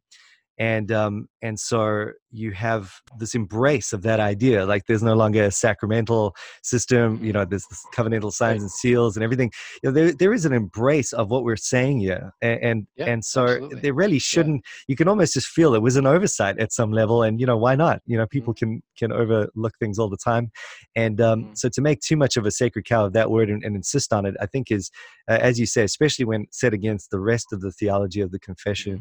and 0.62 0.92
um, 0.92 1.28
and 1.42 1.60
so 1.60 2.12
you 2.30 2.52
have 2.52 2.94
this 3.18 3.34
embrace 3.34 3.94
of 3.94 4.04
that 4.04 4.20
idea 4.20 4.64
like 4.64 4.84
there's 4.86 5.02
no 5.02 5.16
longer 5.16 5.44
a 5.46 5.52
sacramental 5.52 6.36
system 6.62 7.20
you 7.26 7.34
know 7.34 7.44
there's 7.44 7.66
this 7.72 7.84
covenantal 7.96 8.32
signs 8.32 8.62
and 8.62 8.72
seals 8.72 9.18
and 9.18 9.24
everything. 9.24 9.52
You 9.82 9.90
know 9.90 9.94
there, 9.98 10.12
there 10.14 10.34
is 10.34 10.46
an 10.46 10.54
embrace 10.54 11.14
of 11.14 11.32
what 11.32 11.44
we're 11.44 11.56
saying 11.74 12.00
here 12.02 12.32
and 12.44 12.60
and, 12.70 12.88
Yeah, 12.96 13.06
and 13.12 13.26
so 13.26 13.44
absolutely. 13.46 13.80
there 13.82 13.96
really 14.04 14.20
shouldn't 14.20 14.62
you 14.88 14.96
can 14.96 15.08
almost 15.08 15.34
just 15.34 15.48
feel 15.48 15.74
it 15.74 15.82
was 15.82 15.96
an 15.96 16.06
oversight 16.06 16.60
at 16.60 16.72
some 16.72 16.92
level 16.92 17.24
and 17.24 17.40
you 17.42 17.48
know 17.48 17.58
why 17.58 17.74
not? 17.76 17.98
You 18.06 18.18
know 18.20 18.28
people 18.28 18.54
can 18.54 18.72
can 19.00 19.12
overlook 19.12 19.74
things 19.80 19.98
all 19.98 20.10
the 20.16 20.24
time 20.32 20.52
and 20.96 21.20
um, 21.22 21.32
Mhm. 21.42 21.58
so 21.58 21.70
to 21.70 21.82
make 21.82 22.00
too 22.02 22.18
much 22.24 22.38
of 22.38 22.46
a 22.46 22.52
sacred 22.52 22.86
cow 22.86 23.06
of 23.08 23.14
that 23.14 23.32
word 23.32 23.50
and, 23.50 23.64
and 23.66 23.76
insist 23.82 24.10
on 24.14 24.26
it 24.30 24.36
i 24.40 24.46
think 24.46 24.66
is 24.78 24.92
uh, 25.32 25.40
as 25.50 25.60
you 25.60 25.66
say 25.66 25.84
especially 25.84 26.26
when 26.32 26.46
set 26.52 26.74
against 26.80 27.10
the 27.10 27.20
rest 27.20 27.48
of 27.54 27.62
the 27.62 27.72
theology 27.72 28.22
of 28.22 28.30
the 28.32 28.40
confession 28.50 28.96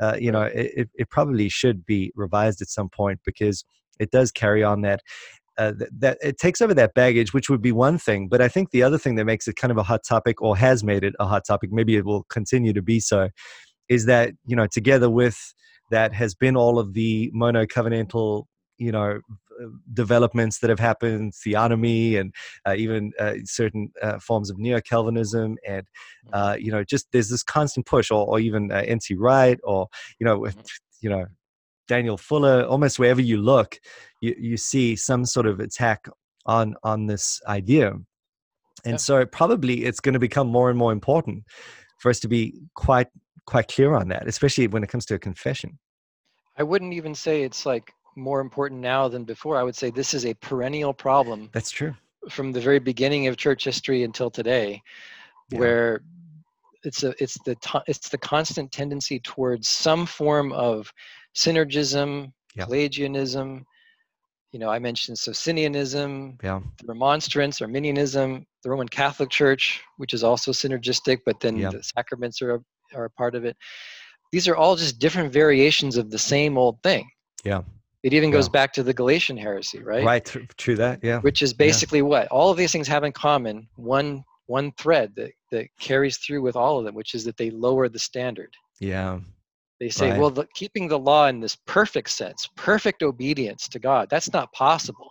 uh, 0.00 0.16
you 0.18 0.30
know 0.32 0.42
it, 0.42 0.88
it- 0.94 1.10
probably 1.10 1.48
should 1.48 1.84
be 1.86 2.12
revised 2.14 2.60
at 2.62 2.68
some 2.68 2.88
point 2.88 3.20
because 3.24 3.64
it 3.98 4.10
does 4.10 4.30
carry 4.30 4.62
on 4.62 4.82
that 4.82 5.00
uh, 5.58 5.72
th- 5.72 5.90
that 5.98 6.18
it 6.22 6.38
takes 6.38 6.60
over 6.60 6.72
that 6.72 6.94
baggage, 6.94 7.34
which 7.34 7.50
would 7.50 7.60
be 7.60 7.72
one 7.72 7.98
thing. 7.98 8.28
But 8.28 8.40
I 8.40 8.48
think 8.48 8.70
the 8.70 8.82
other 8.84 8.96
thing 8.98 9.16
that 9.16 9.24
makes 9.24 9.48
it 9.48 9.56
kind 9.56 9.72
of 9.72 9.76
a 9.76 9.82
hot 9.82 10.02
topic, 10.08 10.40
or 10.40 10.56
has 10.56 10.84
made 10.84 11.02
it 11.02 11.14
a 11.18 11.26
hot 11.26 11.44
topic, 11.46 11.70
maybe 11.72 11.96
it 11.96 12.04
will 12.04 12.24
continue 12.30 12.72
to 12.72 12.82
be 12.82 13.00
so, 13.00 13.28
is 13.88 14.06
that 14.06 14.32
you 14.46 14.54
know 14.56 14.66
together 14.66 15.10
with 15.10 15.36
that 15.90 16.12
has 16.14 16.34
been 16.34 16.56
all 16.56 16.78
of 16.78 16.94
the 16.94 17.30
mono 17.34 17.64
covenantal 17.66 18.44
you 18.78 18.92
know 18.92 19.20
developments 19.92 20.58
that 20.58 20.70
have 20.70 20.78
happened 20.78 21.32
theonomy 21.32 22.18
and 22.18 22.34
uh, 22.66 22.74
even 22.76 23.12
uh, 23.18 23.34
certain 23.44 23.90
uh, 24.02 24.18
forms 24.18 24.50
of 24.50 24.58
neo-calvinism 24.58 25.56
and 25.66 25.86
uh, 26.32 26.56
you 26.58 26.70
know 26.70 26.84
just 26.84 27.06
there's 27.12 27.28
this 27.28 27.42
constant 27.42 27.86
push 27.86 28.10
or, 28.10 28.26
or 28.26 28.38
even 28.40 28.70
uh, 28.70 28.82
nt 28.88 29.06
wright 29.16 29.58
or 29.64 29.88
you 30.18 30.26
know 30.26 30.38
with, 30.38 30.56
you 31.00 31.10
know 31.10 31.26
daniel 31.88 32.16
fuller 32.16 32.64
almost 32.64 32.98
wherever 32.98 33.20
you 33.20 33.36
look 33.38 33.78
you, 34.20 34.34
you 34.38 34.56
see 34.56 34.96
some 34.96 35.24
sort 35.24 35.46
of 35.46 35.60
attack 35.60 36.08
on 36.46 36.74
on 36.82 37.06
this 37.06 37.40
idea. 37.46 37.92
And 38.84 38.94
Yeah. 38.94 38.96
so 38.96 39.26
probably 39.26 39.84
it's 39.84 40.00
going 40.00 40.14
to 40.14 40.18
become 40.18 40.48
more 40.48 40.70
and 40.70 40.78
more 40.78 40.92
important 40.92 41.44
for 42.00 42.10
us 42.10 42.20
to 42.20 42.28
be 42.28 42.60
quite 42.74 43.08
quite 43.46 43.68
clear 43.68 43.94
on 43.94 44.08
that 44.08 44.26
especially 44.28 44.66
when 44.66 44.82
it 44.82 44.88
comes 44.88 45.06
to 45.06 45.14
a 45.14 45.18
confession. 45.18 45.78
I 46.56 46.62
wouldn't 46.64 46.94
even 46.94 47.14
say 47.14 47.42
it's 47.42 47.64
like 47.66 47.92
more 48.18 48.40
important 48.40 48.80
now 48.80 49.08
than 49.08 49.24
before. 49.24 49.56
I 49.56 49.62
would 49.62 49.76
say 49.76 49.90
this 49.90 50.12
is 50.14 50.26
a 50.26 50.34
perennial 50.34 50.92
problem 50.92 51.48
that's 51.52 51.70
true 51.70 51.94
from 52.28 52.52
the 52.52 52.60
very 52.60 52.78
beginning 52.78 53.26
of 53.28 53.36
church 53.36 53.64
history 53.64 54.02
until 54.02 54.30
today, 54.30 54.82
Yeah. 55.50 55.58
where 55.60 56.02
it's 56.84 57.02
a 57.04 57.14
it's 57.22 57.38
the 57.44 57.56
it's 57.86 58.08
the 58.08 58.18
constant 58.18 58.70
tendency 58.72 59.20
towards 59.20 59.68
some 59.68 60.04
form 60.06 60.52
of 60.52 60.92
synergism, 61.34 62.32
Yeah. 62.54 62.66
Pelagianism. 62.66 63.64
You 64.52 64.58
know, 64.58 64.70
I 64.70 64.78
mentioned 64.78 65.18
Socinianism, 65.18 66.38
yeah 66.42 66.60
the 66.80 66.86
Remonstrants, 66.86 67.60
Arminianism, 67.60 68.46
the 68.62 68.70
Roman 68.70 68.88
Catholic 68.88 69.30
Church, 69.30 69.82
which 69.98 70.12
is 70.14 70.24
also 70.24 70.52
synergistic, 70.52 71.18
but 71.26 71.38
then 71.40 71.56
Yeah. 71.56 71.70
the 71.70 71.82
sacraments 71.82 72.40
are 72.42 72.54
a, 72.56 72.60
are 72.94 73.04
a 73.04 73.10
part 73.10 73.34
of 73.34 73.44
it. 73.44 73.56
These 74.32 74.48
are 74.48 74.56
all 74.56 74.74
just 74.76 74.98
different 74.98 75.32
variations 75.32 75.96
of 75.96 76.10
the 76.10 76.18
same 76.18 76.58
old 76.58 76.82
thing. 76.82 77.10
Yeah. 77.44 77.62
It 78.02 78.14
even 78.14 78.30
goes 78.30 78.46
Yeah. 78.46 78.52
back 78.52 78.72
to 78.74 78.82
the 78.82 78.94
Galatian 78.94 79.36
heresy, 79.36 79.82
right? 79.82 80.04
right, 80.04 80.24
tr- 80.24 80.40
true 80.56 80.76
that 80.76 81.00
yeah 81.02 81.20
Which 81.20 81.42
is 81.42 81.52
basically 81.52 82.02
what 82.02 82.28
all 82.28 82.50
of 82.50 82.56
these 82.56 82.72
things 82.72 82.88
have 82.88 83.04
in 83.04 83.12
common. 83.12 83.68
One 83.76 84.24
one 84.46 84.72
thread 84.72 85.14
that 85.16 85.32
that 85.50 85.66
carries 85.78 86.16
through 86.18 86.42
with 86.42 86.56
all 86.56 86.78
of 86.78 86.84
them, 86.84 86.94
which 86.94 87.14
is 87.14 87.24
that 87.24 87.36
they 87.36 87.50
lower 87.50 87.88
the 87.88 87.98
standard. 87.98 88.52
Yeah. 88.80 89.20
They 89.80 89.90
say, 89.90 90.10
Right. 90.10 90.18
well, 90.18 90.30
the, 90.30 90.46
keeping 90.54 90.88
the 90.88 90.98
law 90.98 91.26
in 91.28 91.38
this 91.40 91.56
perfect 91.66 92.10
sense, 92.10 92.48
perfect 92.56 93.02
obedience 93.02 93.68
to 93.68 93.78
God, 93.78 94.08
that's 94.10 94.32
not 94.32 94.52
possible. 94.52 95.10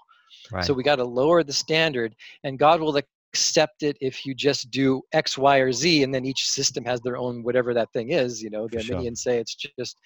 Right. 0.52 0.66
So 0.66 0.74
we 0.74 0.84
got 0.84 0.98
to 0.98 1.06
lower 1.06 1.44
the 1.44 1.54
standard, 1.54 2.16
and 2.44 2.60
God 2.60 2.82
will 2.82 2.98
accept 3.34 3.84
it 3.84 3.98
if 4.02 4.26
you 4.26 4.34
just 4.36 4.70
do 4.72 5.02
X, 5.14 5.38
Y, 5.38 5.58
or 5.58 5.72
Z, 5.72 6.04
and 6.04 6.14
then 6.14 6.26
each 6.26 6.50
system 6.50 6.84
has 6.86 7.00
their 7.02 7.18
own 7.18 7.44
whatever 7.44 7.74
that 7.74 7.92
thing 7.94 8.12
is. 8.12 8.42
You 8.42 8.50
know, 8.50 8.68
the 8.68 8.80
For 8.80 8.84
sure. 8.84 9.16
Say 9.16 9.38
it's 9.38 9.56
just 9.56 9.98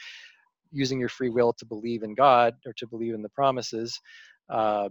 using 0.72 1.00
your 1.00 1.10
free 1.10 1.30
will 1.30 1.54
to 1.54 1.66
believe 1.66 2.04
in 2.04 2.16
God 2.16 2.56
or 2.66 2.74
to 2.78 2.88
believe 2.88 3.14
in 3.14 3.22
the 3.22 3.30
promises. 3.30 4.00
Uh, 4.50 4.90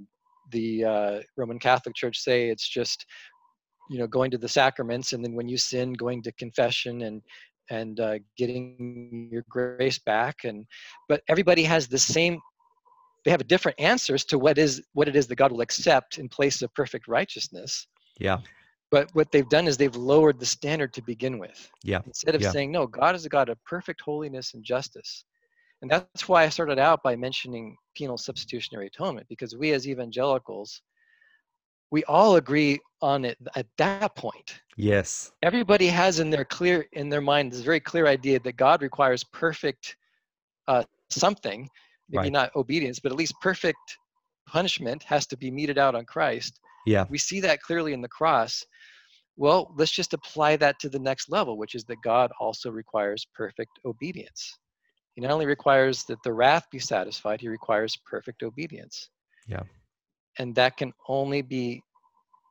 the 0.53 0.85
uh, 0.85 1.21
Roman 1.37 1.59
Catholic 1.59 1.95
Church 1.95 2.19
say 2.19 2.49
it's 2.49 2.69
just 2.69 3.07
you 3.91 3.99
know 3.99 4.07
going 4.07 4.31
to 4.31 4.39
the 4.39 4.49
sacraments, 4.49 5.13
and 5.13 5.25
then 5.25 5.35
when 5.35 5.49
you 5.49 5.57
sin, 5.57 5.93
going 5.93 6.23
to 6.23 6.33
confession 6.33 7.03
and 7.03 7.23
and 7.71 8.01
uh, 8.01 8.19
getting 8.37 9.29
your 9.31 9.45
grace 9.49 9.99
back. 9.99 10.45
And 10.45 10.67
but 11.09 11.23
everybody 11.29 11.63
has 11.65 11.89
the 11.89 11.99
same 11.99 12.41
they 13.25 13.31
have 13.31 13.47
different 13.47 13.79
answers 13.79 14.25
to 14.27 14.39
what 14.39 14.59
is 14.59 14.83
what 14.93 15.09
it 15.09 15.17
is 15.17 15.27
that 15.29 15.37
God 15.37 15.53
will 15.53 15.61
accept 15.61 16.19
in 16.19 16.29
place 16.29 16.63
of 16.63 16.73
perfect 16.75 17.07
righteousness. 17.07 17.87
yeah. 18.19 18.39
But 18.91 19.09
what 19.15 19.31
they've 19.31 19.49
done 19.49 19.69
is 19.69 19.77
they've 19.77 19.95
lowered 19.95 20.41
the 20.41 20.47
standard 20.47 20.93
to 20.95 21.03
begin 21.03 21.39
with. 21.39 21.71
Yeah. 21.85 22.01
Instead 22.07 22.35
of 22.35 22.43
Yeah. 22.43 22.51
saying, 22.51 22.73
no, 22.73 22.87
God 22.87 23.15
is 23.15 23.25
a 23.25 23.29
God 23.29 23.49
of 23.49 23.63
perfect 23.65 24.01
holiness 24.01 24.55
and 24.55 24.65
justice. 24.65 25.25
And 25.83 25.91
that's 25.91 26.29
why 26.29 26.45
I 26.45 26.49
started 26.49 26.79
out 26.79 27.03
by 27.03 27.17
mentioning 27.17 27.77
penal 27.97 28.19
substitutionary 28.19 28.89
atonement, 28.89 29.27
because 29.29 29.57
we 29.57 29.73
as 29.73 29.89
evangelicals, 29.89 30.83
we 31.91 32.05
all 32.05 32.37
agree 32.37 32.79
on 33.03 33.25
it 33.25 33.39
at 33.57 33.67
that 33.79 34.15
point. 34.15 34.61
Yes. 34.77 35.33
Everybody 35.43 35.87
has 35.87 36.21
in 36.21 36.31
their 36.31 36.45
clear 36.45 36.87
in 36.93 37.09
their 37.09 37.23
mind 37.23 37.53
this 37.53 37.61
very 37.61 37.81
clear 37.81 38.07
idea 38.07 38.39
that 38.41 38.57
God 38.57 38.83
requires 38.83 39.25
perfect 39.25 39.97
uh, 40.69 40.85
something, 41.09 41.69
maybe 42.09 42.25
Right. 42.25 42.33
not 42.33 42.55
obedience, 42.57 43.01
but 43.01 43.11
at 43.11 43.19
least 43.19 43.35
perfect 43.41 43.99
punishment 44.47 45.03
has 45.05 45.27
to 45.29 45.37
be 45.37 45.51
meted 45.51 45.79
out 45.79 45.95
on 45.95 46.05
Christ. 46.05 46.61
Yeah. 46.87 47.07
We 47.09 47.19
see 47.19 47.41
that 47.41 47.63
clearly 47.63 47.93
in 47.93 48.01
the 48.01 48.09
cross. 48.09 48.65
Well, 49.37 49.73
let's 49.77 49.93
just 49.93 50.13
apply 50.13 50.57
that 50.57 50.79
to 50.81 50.89
the 50.89 50.99
next 50.99 51.31
level, 51.31 51.57
which 51.57 51.75
is 51.75 51.85
that 51.85 52.03
God 52.03 52.31
also 52.39 52.71
requires 52.71 53.27
perfect 53.35 53.79
obedience. 53.85 54.59
He 55.15 55.21
not 55.21 55.31
only 55.31 55.47
requires 55.47 56.05
that 56.05 56.23
the 56.23 56.33
wrath 56.33 56.67
be 56.71 56.79
satisfied, 56.79 57.41
he 57.41 57.49
requires 57.49 57.97
perfect 58.07 58.43
obedience. 58.43 59.11
Yeah. 59.47 59.63
And 60.39 60.55
that 60.55 60.77
can 60.77 60.93
only 61.09 61.43
be 61.43 61.83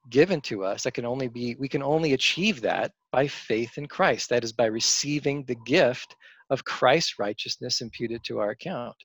given 0.09 0.41
to 0.41 0.63
us. 0.63 0.83
That 0.83 0.93
can 0.93 1.05
only 1.05 1.27
be, 1.27 1.55
we 1.59 1.69
can 1.69 1.83
only 1.83 2.13
achieve 2.13 2.61
that 2.61 2.91
by 3.11 3.27
faith 3.27 3.77
in 3.77 3.87
Christ. 3.87 4.29
That 4.29 4.43
is 4.43 4.51
by 4.51 4.65
receiving 4.65 5.45
the 5.45 5.55
gift 5.65 6.15
of 6.49 6.65
Christ's 6.65 7.19
righteousness 7.19 7.81
imputed 7.81 8.23
to 8.25 8.39
our 8.39 8.51
account. 8.51 8.95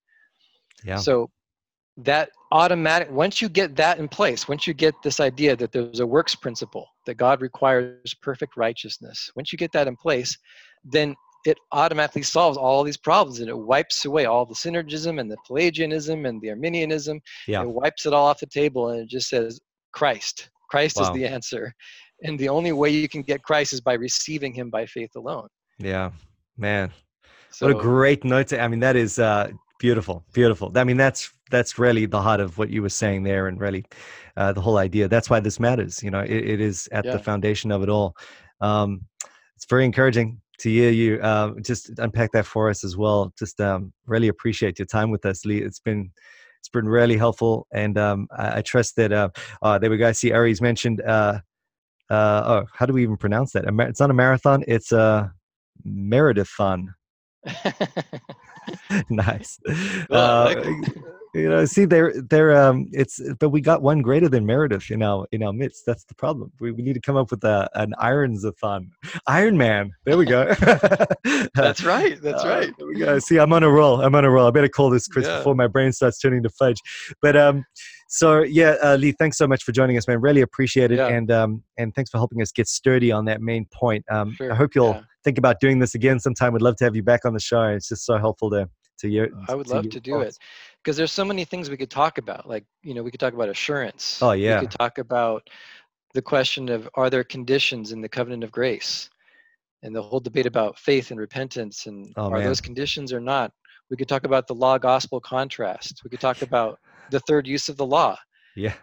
Yeah. 0.84 0.96
So 0.96 1.30
that 1.98 2.30
automatic 2.50 3.08
once 3.10 3.40
you 3.40 3.48
get 3.48 3.76
that 3.76 3.98
in 3.98 4.08
place, 4.08 4.48
once 4.48 4.66
you 4.66 4.74
get 4.74 4.94
this 5.02 5.20
idea 5.20 5.54
that 5.54 5.70
there's 5.70 6.00
a 6.00 6.06
works 6.06 6.34
principle 6.34 6.88
that 7.06 7.14
God 7.14 7.40
requires 7.40 8.14
perfect 8.20 8.56
righteousness, 8.56 9.30
once 9.36 9.52
you 9.52 9.58
get 9.58 9.72
that 9.72 9.86
in 9.86 9.96
place, 9.96 10.36
then 10.84 11.14
it 11.44 11.58
automatically 11.72 12.22
solves 12.22 12.56
all 12.56 12.82
these 12.82 12.96
problems 12.96 13.40
and 13.40 13.48
it 13.48 13.58
wipes 13.58 14.04
away 14.04 14.24
all 14.24 14.46
the 14.46 14.54
synergism 14.54 15.20
and 15.20 15.30
the 15.30 15.36
Pelagianism 15.46 16.26
and 16.26 16.40
the 16.40 16.50
Arminianism. 16.50 17.20
Yeah. 17.46 17.62
It 17.62 17.68
wipes 17.68 18.06
it 18.06 18.12
all 18.14 18.26
off 18.26 18.40
the 18.40 18.46
table 18.46 18.88
and 18.90 19.00
it 19.00 19.08
just 19.08 19.28
says 19.28 19.60
Christ. 19.92 20.50
Christ 20.70 21.00
is 21.00 21.10
the 21.12 21.26
answer. 21.26 21.72
And 22.22 22.38
the 22.38 22.48
only 22.48 22.72
way 22.72 22.90
you 22.90 23.08
can 23.08 23.22
get 23.22 23.42
Christ 23.42 23.72
is 23.72 23.80
by 23.80 23.94
receiving 23.94 24.54
him 24.54 24.70
by 24.70 24.86
faith 24.86 25.10
alone. 25.16 25.48
Yeah. 25.78 26.10
Man. 26.56 26.90
So 27.50 27.66
what 27.66 27.76
a 27.76 27.78
great 27.78 28.24
note 28.24 28.48
to, 28.48 28.60
i 28.60 28.66
mean 28.66 28.80
that 28.80 28.96
is 28.96 29.20
uh 29.20 29.48
beautiful 29.78 30.24
beautiful 30.32 30.72
i 30.74 30.82
mean 30.82 30.96
that's 30.96 31.30
that's 31.50 31.78
really 31.78 32.04
the 32.06 32.20
heart 32.20 32.40
of 32.40 32.58
what 32.58 32.68
you 32.68 32.82
were 32.82 32.88
saying 32.88 33.22
there 33.22 33.46
and 33.46 33.60
really 33.60 33.84
uh 34.36 34.52
the 34.52 34.60
whole 34.60 34.78
idea 34.78 35.06
that's 35.06 35.30
why 35.30 35.38
this 35.38 35.60
matters 35.60 36.02
you 36.02 36.10
know 36.10 36.20
it, 36.20 36.30
it 36.32 36.60
is 36.60 36.88
at 36.90 37.04
Yeah. 37.04 37.12
the 37.12 37.18
foundation 37.20 37.70
of 37.70 37.82
it 37.84 37.88
all 37.88 38.16
um 38.60 39.02
it's 39.56 39.66
very 39.66 39.84
encouraging 39.84 40.40
to 40.58 40.70
hear 40.70 40.90
you 40.90 41.20
uh, 41.20 41.52
just 41.62 41.90
unpack 41.98 42.32
that 42.32 42.46
for 42.46 42.70
us 42.70 42.84
as 42.84 42.96
well 42.96 43.32
just 43.38 43.60
um 43.60 43.92
really 44.06 44.28
appreciate 44.28 44.78
your 44.78 44.86
time 44.86 45.10
with 45.10 45.24
us 45.26 45.44
lee 45.44 45.58
it's 45.58 45.80
been 45.80 46.10
it's 46.60 46.68
been 46.68 46.88
really 46.88 47.16
helpful 47.16 47.66
and 47.72 47.98
um 47.98 48.26
i, 48.36 48.58
I 48.58 48.62
trust 48.62 48.96
that 48.96 49.12
uh 49.12 49.28
uh 49.62 49.78
there 49.78 49.90
we 49.90 49.96
go 49.96 50.08
i 50.08 50.12
see 50.12 50.32
aries 50.32 50.60
mentioned 50.60 51.00
uh 51.02 51.40
uh 52.10 52.42
oh 52.46 52.64
how 52.72 52.86
do 52.86 52.92
we 52.92 53.02
even 53.02 53.16
pronounce 53.16 53.52
that 53.52 53.64
it's 53.66 54.00
not 54.00 54.10
a 54.10 54.14
marathon 54.14 54.64
it's 54.68 54.92
a 54.92 55.32
meredithon 55.86 56.88
nice. 59.10 59.58
Well, 60.10 60.48
Uh. 60.48 60.74
You 61.34 61.48
know, 61.48 61.64
see, 61.64 61.84
they're 61.84 62.12
they're 62.30 62.56
um, 62.56 62.88
it's 62.92 63.20
but 63.40 63.48
we 63.50 63.60
got 63.60 63.82
one 63.82 64.02
greater 64.02 64.28
than 64.28 64.46
Meredith 64.46 64.90
in 64.90 65.02
our 65.02 65.26
in 65.32 65.42
our 65.42 65.52
midst. 65.52 65.84
That's 65.84 66.04
the 66.04 66.14
problem. 66.14 66.52
We, 66.60 66.70
we 66.70 66.82
need 66.82 66.92
to 66.94 67.00
come 67.00 67.16
up 67.16 67.30
with 67.30 67.42
a 67.44 67.68
an 67.74 67.92
Ironsathon, 68.00 68.88
Iron 69.26 69.56
Man. 69.56 69.90
There 70.04 70.16
we 70.16 70.26
go. 70.26 70.54
That's 71.54 71.82
right. 71.82 72.20
That's 72.22 72.44
Uh, 72.44 72.48
right. 72.48 72.70
There 72.78 72.86
we 72.86 72.98
go. 72.98 73.18
See, 73.18 73.38
I'm 73.38 73.52
on 73.52 73.62
a 73.62 73.70
roll. 73.70 74.00
I'm 74.00 74.14
on 74.14 74.24
a 74.24 74.30
roll. 74.30 74.46
I 74.46 74.50
better 74.52 74.68
call 74.68 74.90
this 74.90 75.08
Chris 75.08 75.26
Yeah. 75.26 75.38
before 75.38 75.54
my 75.54 75.66
brain 75.66 75.92
starts 75.92 76.18
turning 76.18 76.42
to 76.44 76.50
fudge. 76.50 76.80
But 77.20 77.36
um, 77.36 77.64
so 78.08 78.42
yeah, 78.42 78.76
uh, 78.82 78.94
Lee, 78.96 79.12
thanks 79.12 79.36
so 79.36 79.46
much 79.48 79.64
for 79.64 79.72
joining 79.72 79.96
us, 79.96 80.06
man. 80.06 80.20
Really 80.20 80.40
appreciate 80.42 80.92
it, 80.92 80.98
Yeah. 80.98 81.08
and 81.08 81.30
um, 81.32 81.62
and 81.78 81.92
thanks 81.94 82.10
for 82.10 82.18
helping 82.18 82.42
us 82.42 82.52
get 82.52 82.68
sturdy 82.68 83.10
on 83.10 83.24
that 83.24 83.40
main 83.40 83.66
point. 83.74 84.04
Um, 84.10 84.36
I 84.40 84.54
hope 84.54 84.74
you'll 84.76 84.90
yeah. 84.94 85.00
think 85.24 85.38
about 85.38 85.58
doing 85.58 85.80
this 85.80 85.94
again 85.96 86.20
sometime. 86.20 86.52
we'd 86.52 86.62
love 86.62 86.76
to 86.76 86.84
have 86.84 86.94
you 86.94 87.02
back 87.02 87.24
on 87.24 87.32
the 87.34 87.40
show. 87.40 87.64
It's 87.64 87.88
just 87.88 88.04
so 88.06 88.18
helpful 88.18 88.50
to 88.50 88.68
to 88.98 89.08
you. 89.08 89.28
I 89.48 89.54
would 89.56 89.66
love 89.68 89.88
to 89.90 90.00
do 90.00 90.20
it 90.20 90.38
because 90.84 90.96
there's 90.98 91.12
so 91.12 91.24
many 91.24 91.44
things 91.44 91.70
we 91.70 91.78
could 91.78 91.90
talk 91.90 92.18
about. 92.18 92.46
Like, 92.46 92.64
you 92.82 92.92
know, 92.92 93.02
we 93.02 93.10
could 93.10 93.20
talk 93.20 93.32
about 93.32 93.48
assurance. 93.48 94.20
Oh, 94.20 94.32
yeah. 94.32 94.60
We 94.60 94.66
could 94.66 94.76
talk 94.78 94.98
about 94.98 95.48
the 96.12 96.20
question 96.20 96.68
of 96.68 96.88
are 96.94 97.08
there 97.08 97.24
conditions 97.24 97.90
in 97.92 98.02
the 98.02 98.08
covenant 98.08 98.44
of 98.44 98.52
grace 98.52 99.08
and 99.82 99.96
the 99.96 100.02
whole 100.02 100.20
debate 100.20 100.46
about 100.46 100.78
faith 100.78 101.10
and 101.10 101.18
repentance 101.18 101.86
and 101.86 102.12
Oh, 102.16 102.30
are 102.30 102.38
man. 102.38 102.44
those 102.44 102.60
conditions 102.60 103.12
or 103.14 103.20
not. 103.20 103.50
We 103.90 103.96
could 103.96 104.08
talk 104.08 104.24
about 104.24 104.46
the 104.46 104.54
law 104.54 104.76
gospel 104.76 105.20
contrast. 105.20 106.02
We 106.04 106.10
could 106.10 106.20
talk 106.20 106.42
about 106.50 106.78
the 107.10 107.20
third 107.20 107.46
use 107.46 107.68
of 107.70 107.78
the 107.78 107.86
law. 107.86 108.16
Yeah, 108.54 108.74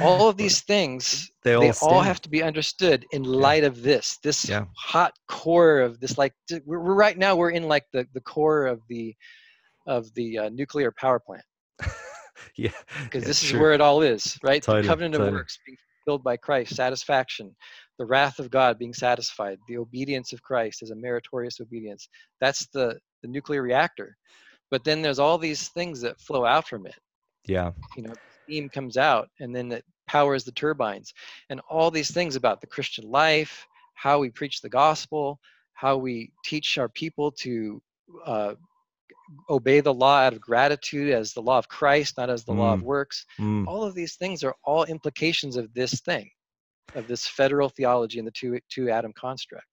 All 0.00 0.28
of 0.28 0.36
these 0.42 0.60
things 0.62 1.30
they 1.44 1.54
all 1.56 1.60
they 1.60 1.72
all 1.82 2.00
have 2.02 2.20
to 2.22 2.28
be 2.30 2.42
understood 2.42 3.04
in 3.12 3.24
light 3.24 3.64
of 3.64 3.82
this 3.82 4.18
this 4.22 4.48
Yeah. 4.48 4.64
hot 4.76 5.12
core 5.28 5.80
of 5.80 5.98
this 6.00 6.16
like 6.18 6.34
we're, 6.64 6.80
we're 6.80 6.94
right 6.94 7.18
now 7.18 7.34
we're 7.34 7.50
in 7.50 7.64
like 7.64 7.84
the 7.92 8.06
the 8.14 8.20
core 8.20 8.66
of 8.66 8.80
the 8.88 9.14
of 9.86 10.12
the 10.14 10.38
uh, 10.38 10.48
nuclear 10.50 10.92
power 10.92 11.18
plant. 11.18 11.44
Yeah, 12.56 12.70
because 13.04 13.22
yeah, 13.22 13.28
this 13.28 13.42
is 13.42 13.50
true. 13.50 13.60
where 13.60 13.72
it 13.72 13.80
all 13.80 14.02
is 14.02 14.38
right? 14.42 14.62
Totally, 14.62 14.82
the 14.82 14.88
covenant 14.88 15.14
totally. 15.14 15.28
of 15.28 15.34
works 15.34 15.58
being 15.66 15.76
fulfilled 16.04 16.24
by 16.24 16.36
christ 16.36 16.74
satisfaction 16.74 17.54
the 17.98 18.06
wrath 18.06 18.38
of 18.38 18.50
god 18.50 18.78
being 18.78 18.94
satisfied 18.94 19.58
the 19.68 19.76
obedience 19.76 20.32
of 20.32 20.42
christ 20.42 20.82
as 20.82 20.90
a 20.90 20.94
meritorious 20.94 21.60
obedience. 21.60 22.08
That's 22.40 22.66
the 22.68 22.98
the 23.22 23.28
nuclear 23.28 23.62
reactor. 23.62 24.16
But 24.70 24.84
then 24.84 25.02
there's 25.02 25.18
all 25.18 25.38
these 25.38 25.68
things 25.68 26.00
that 26.00 26.20
flow 26.20 26.44
out 26.44 26.66
from 26.66 26.86
it. 26.86 26.94
Yeah, 27.46 27.72
you 27.96 28.02
know 28.02 28.14
steam 28.44 28.68
comes 28.68 28.96
out 28.96 29.28
and 29.40 29.54
then 29.54 29.72
it 29.72 29.84
powers 30.06 30.44
the 30.44 30.52
turbines. 30.52 31.12
And 31.50 31.60
all 31.68 31.90
these 31.90 32.12
things 32.12 32.36
about 32.36 32.60
the 32.60 32.66
christian 32.66 33.10
life 33.10 33.66
how 33.94 34.18
we 34.18 34.30
preach 34.30 34.60
the 34.60 34.68
gospel 34.68 35.40
how 35.74 35.96
we 35.96 36.32
teach 36.44 36.78
our 36.78 36.88
people 36.88 37.30
to 37.30 37.82
uh, 38.24 38.54
obey 39.50 39.80
the 39.80 39.92
law 39.92 40.18
out 40.18 40.32
of 40.32 40.40
gratitude 40.40 41.12
as 41.12 41.32
the 41.32 41.42
law 41.42 41.58
of 41.58 41.68
christ 41.68 42.16
not 42.16 42.30
as 42.30 42.44
the 42.44 42.52
law 42.52 42.72
of 42.72 42.82
works 42.82 43.26
Mm, 43.38 43.66
all 43.66 43.82
of 43.82 43.94
these 43.94 44.16
things 44.16 44.44
are 44.44 44.54
all 44.64 44.84
implications 44.84 45.56
of 45.56 45.72
this 45.74 46.00
thing 46.00 46.30
of 46.94 47.06
this 47.08 47.26
federal 47.26 47.68
theology 47.68 48.18
and 48.18 48.26
the 48.26 48.32
two 48.32 48.58
two 48.68 48.90
Adam 48.90 49.12
construct 49.14 49.66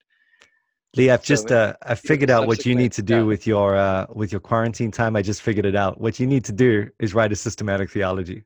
Lee, 0.96 1.10
I've 1.10 1.26
So 1.26 1.26
just 1.26 1.52
uh, 1.52 1.74
I 1.82 1.96
figured 1.96 2.30
out 2.30 2.48
what 2.48 2.66
you 2.66 2.76
need 2.76 2.92
to 2.94 3.02
do 3.02 3.18
yeah. 3.18 3.24
with 3.24 3.48
your 3.48 3.76
uh, 3.76 4.06
with 4.14 4.32
your 4.32 4.42
quarantine 4.42 4.92
time. 4.92 5.16
I 5.16 5.24
just 5.24 5.42
figured 5.42 5.66
it 5.66 5.76
out. 5.76 6.00
What 6.00 6.20
you 6.20 6.28
need 6.28 6.46
to 6.46 6.52
do 6.52 6.88
is 7.00 7.16
write 7.16 7.32
a 7.32 7.36
systematic 7.36 7.90
theology. 7.90 8.44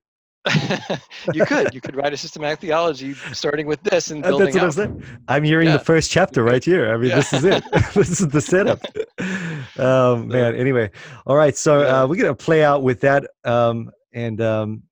you 1.33 1.45
could 1.45 1.73
you 1.73 1.81
could 1.81 1.95
write 1.95 2.13
a 2.13 2.17
systematic 2.17 2.59
theology 2.59 3.13
starting 3.33 3.67
with 3.67 3.81
this 3.83 4.11
and 4.11 4.23
building 4.29 4.45
That's 4.53 4.55
what 4.55 4.63
I'm 4.63 4.71
saying. 4.71 5.03
I'm 5.27 5.43
hearing 5.43 5.67
Yeah. 5.67 5.77
the 5.77 5.83
first 5.83 6.11
chapter 6.11 6.43
right 6.43 6.63
here. 6.63 6.93
I 6.93 6.97
mean, 6.97 7.09
Yeah. 7.09 7.15
this 7.17 7.33
is 7.33 7.43
it. 7.43 7.63
this 7.93 8.19
is 8.21 8.27
the 8.27 8.41
setup. 8.41 8.81
um, 9.79 10.27
man. 10.27 10.55
Anyway, 10.55 10.91
all 11.25 11.35
right. 11.35 11.55
So 11.55 11.81
uh, 11.81 12.07
we're 12.07 12.15
gonna 12.21 12.35
play 12.35 12.63
out 12.63 12.83
with 12.83 13.01
that. 13.01 13.25
Um, 13.43 13.91
and 14.13 14.41
um, 14.41 14.83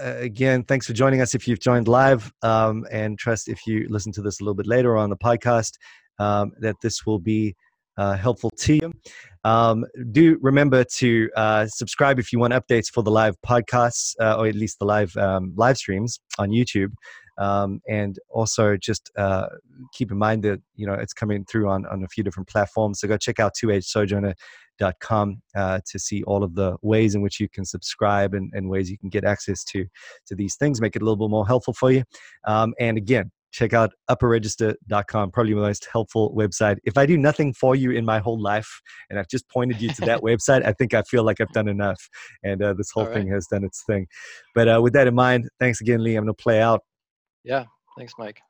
uh, 0.00 0.14
again, 0.18 0.64
thanks 0.64 0.86
for 0.86 0.92
joining 0.92 1.20
us. 1.20 1.34
If 1.34 1.46
you've 1.46 1.60
joined 1.60 1.88
live, 1.88 2.32
um, 2.42 2.84
and 2.90 3.18
trust 3.18 3.48
if 3.48 3.66
you 3.66 3.86
listen 3.88 4.12
to 4.12 4.22
this 4.22 4.40
a 4.40 4.44
little 4.44 4.54
bit 4.54 4.66
later 4.66 4.96
on 4.96 5.10
the 5.10 5.16
podcast, 5.16 5.72
um, 6.18 6.52
that 6.60 6.76
this 6.82 7.06
will 7.06 7.18
be 7.18 7.54
uh, 7.96 8.16
helpful 8.16 8.50
to 8.50 8.74
you. 8.74 8.92
Um, 9.44 9.84
do 10.10 10.38
remember 10.40 10.84
to 10.84 11.30
uh, 11.36 11.66
subscribe 11.66 12.18
if 12.18 12.32
you 12.32 12.38
want 12.38 12.54
updates 12.54 12.86
for 12.92 13.02
the 13.02 13.10
live 13.10 13.36
podcasts, 13.46 14.14
uh, 14.20 14.36
or 14.36 14.46
at 14.46 14.54
least 14.54 14.78
the 14.78 14.86
live 14.86 15.14
um, 15.16 15.52
live 15.56 15.76
streams 15.76 16.18
on 16.38 16.50
YouTube. 16.50 16.92
Um, 17.36 17.80
and 17.88 18.16
also 18.30 18.76
just 18.76 19.10
uh, 19.18 19.48
keep 19.92 20.12
in 20.12 20.18
mind 20.18 20.44
that 20.44 20.60
you 20.76 20.86
know 20.86 20.94
it's 20.94 21.12
coming 21.12 21.44
through 21.44 21.68
on, 21.68 21.84
on 21.86 22.04
a 22.04 22.08
few 22.08 22.22
different 22.22 22.48
platforms. 22.48 23.00
So 23.00 23.08
go 23.08 23.16
check 23.16 23.40
out 23.40 23.54
2hsojourner.com 23.60 25.42
uh, 25.56 25.80
to 25.84 25.98
see 25.98 26.22
all 26.24 26.44
of 26.44 26.54
the 26.54 26.76
ways 26.82 27.16
in 27.16 27.22
which 27.22 27.40
you 27.40 27.48
can 27.48 27.64
subscribe 27.64 28.34
and, 28.34 28.52
and 28.54 28.68
ways 28.68 28.88
you 28.88 28.98
can 28.98 29.08
get 29.08 29.24
access 29.24 29.64
to 29.64 29.84
to 30.26 30.36
these 30.36 30.54
things, 30.54 30.80
make 30.80 30.94
it 30.94 31.02
a 31.02 31.04
little 31.04 31.16
bit 31.16 31.30
more 31.30 31.46
helpful 31.46 31.74
for 31.74 31.90
you. 31.90 32.04
Um, 32.46 32.72
and 32.78 32.96
again, 32.96 33.32
check 33.54 33.72
out 33.72 33.92
upperregister.com, 34.10 35.30
probably 35.30 35.54
the 35.54 35.60
most 35.60 35.86
helpful 35.90 36.34
website. 36.36 36.78
If 36.84 36.98
I 36.98 37.06
do 37.06 37.16
nothing 37.16 37.54
for 37.54 37.76
you 37.76 37.92
in 37.92 38.04
my 38.04 38.18
whole 38.18 38.40
life 38.40 38.68
and 39.08 39.18
I've 39.18 39.28
just 39.28 39.48
pointed 39.48 39.80
you 39.80 39.90
to 39.90 40.00
that 40.02 40.20
website, 40.22 40.66
I 40.66 40.72
think 40.72 40.92
I 40.92 41.02
feel 41.02 41.22
like 41.22 41.40
I've 41.40 41.52
done 41.52 41.68
enough. 41.68 42.00
And 42.42 42.60
uh, 42.60 42.74
this 42.76 42.90
whole 42.92 43.04
right. 43.06 43.14
thing 43.14 43.28
has 43.28 43.46
done 43.46 43.64
its 43.64 43.84
thing. 43.86 44.08
But 44.56 44.68
uh, 44.68 44.80
with 44.82 44.92
that 44.94 45.06
in 45.06 45.14
mind, 45.14 45.48
thanks 45.60 45.80
again, 45.80 46.02
Lee. 46.02 46.16
I'm 46.16 46.24
going 46.24 46.34
to 46.34 46.42
play 46.42 46.60
out. 46.60 46.80
Yeah, 47.44 47.64
thanks, 47.96 48.14
Mike. 48.18 48.40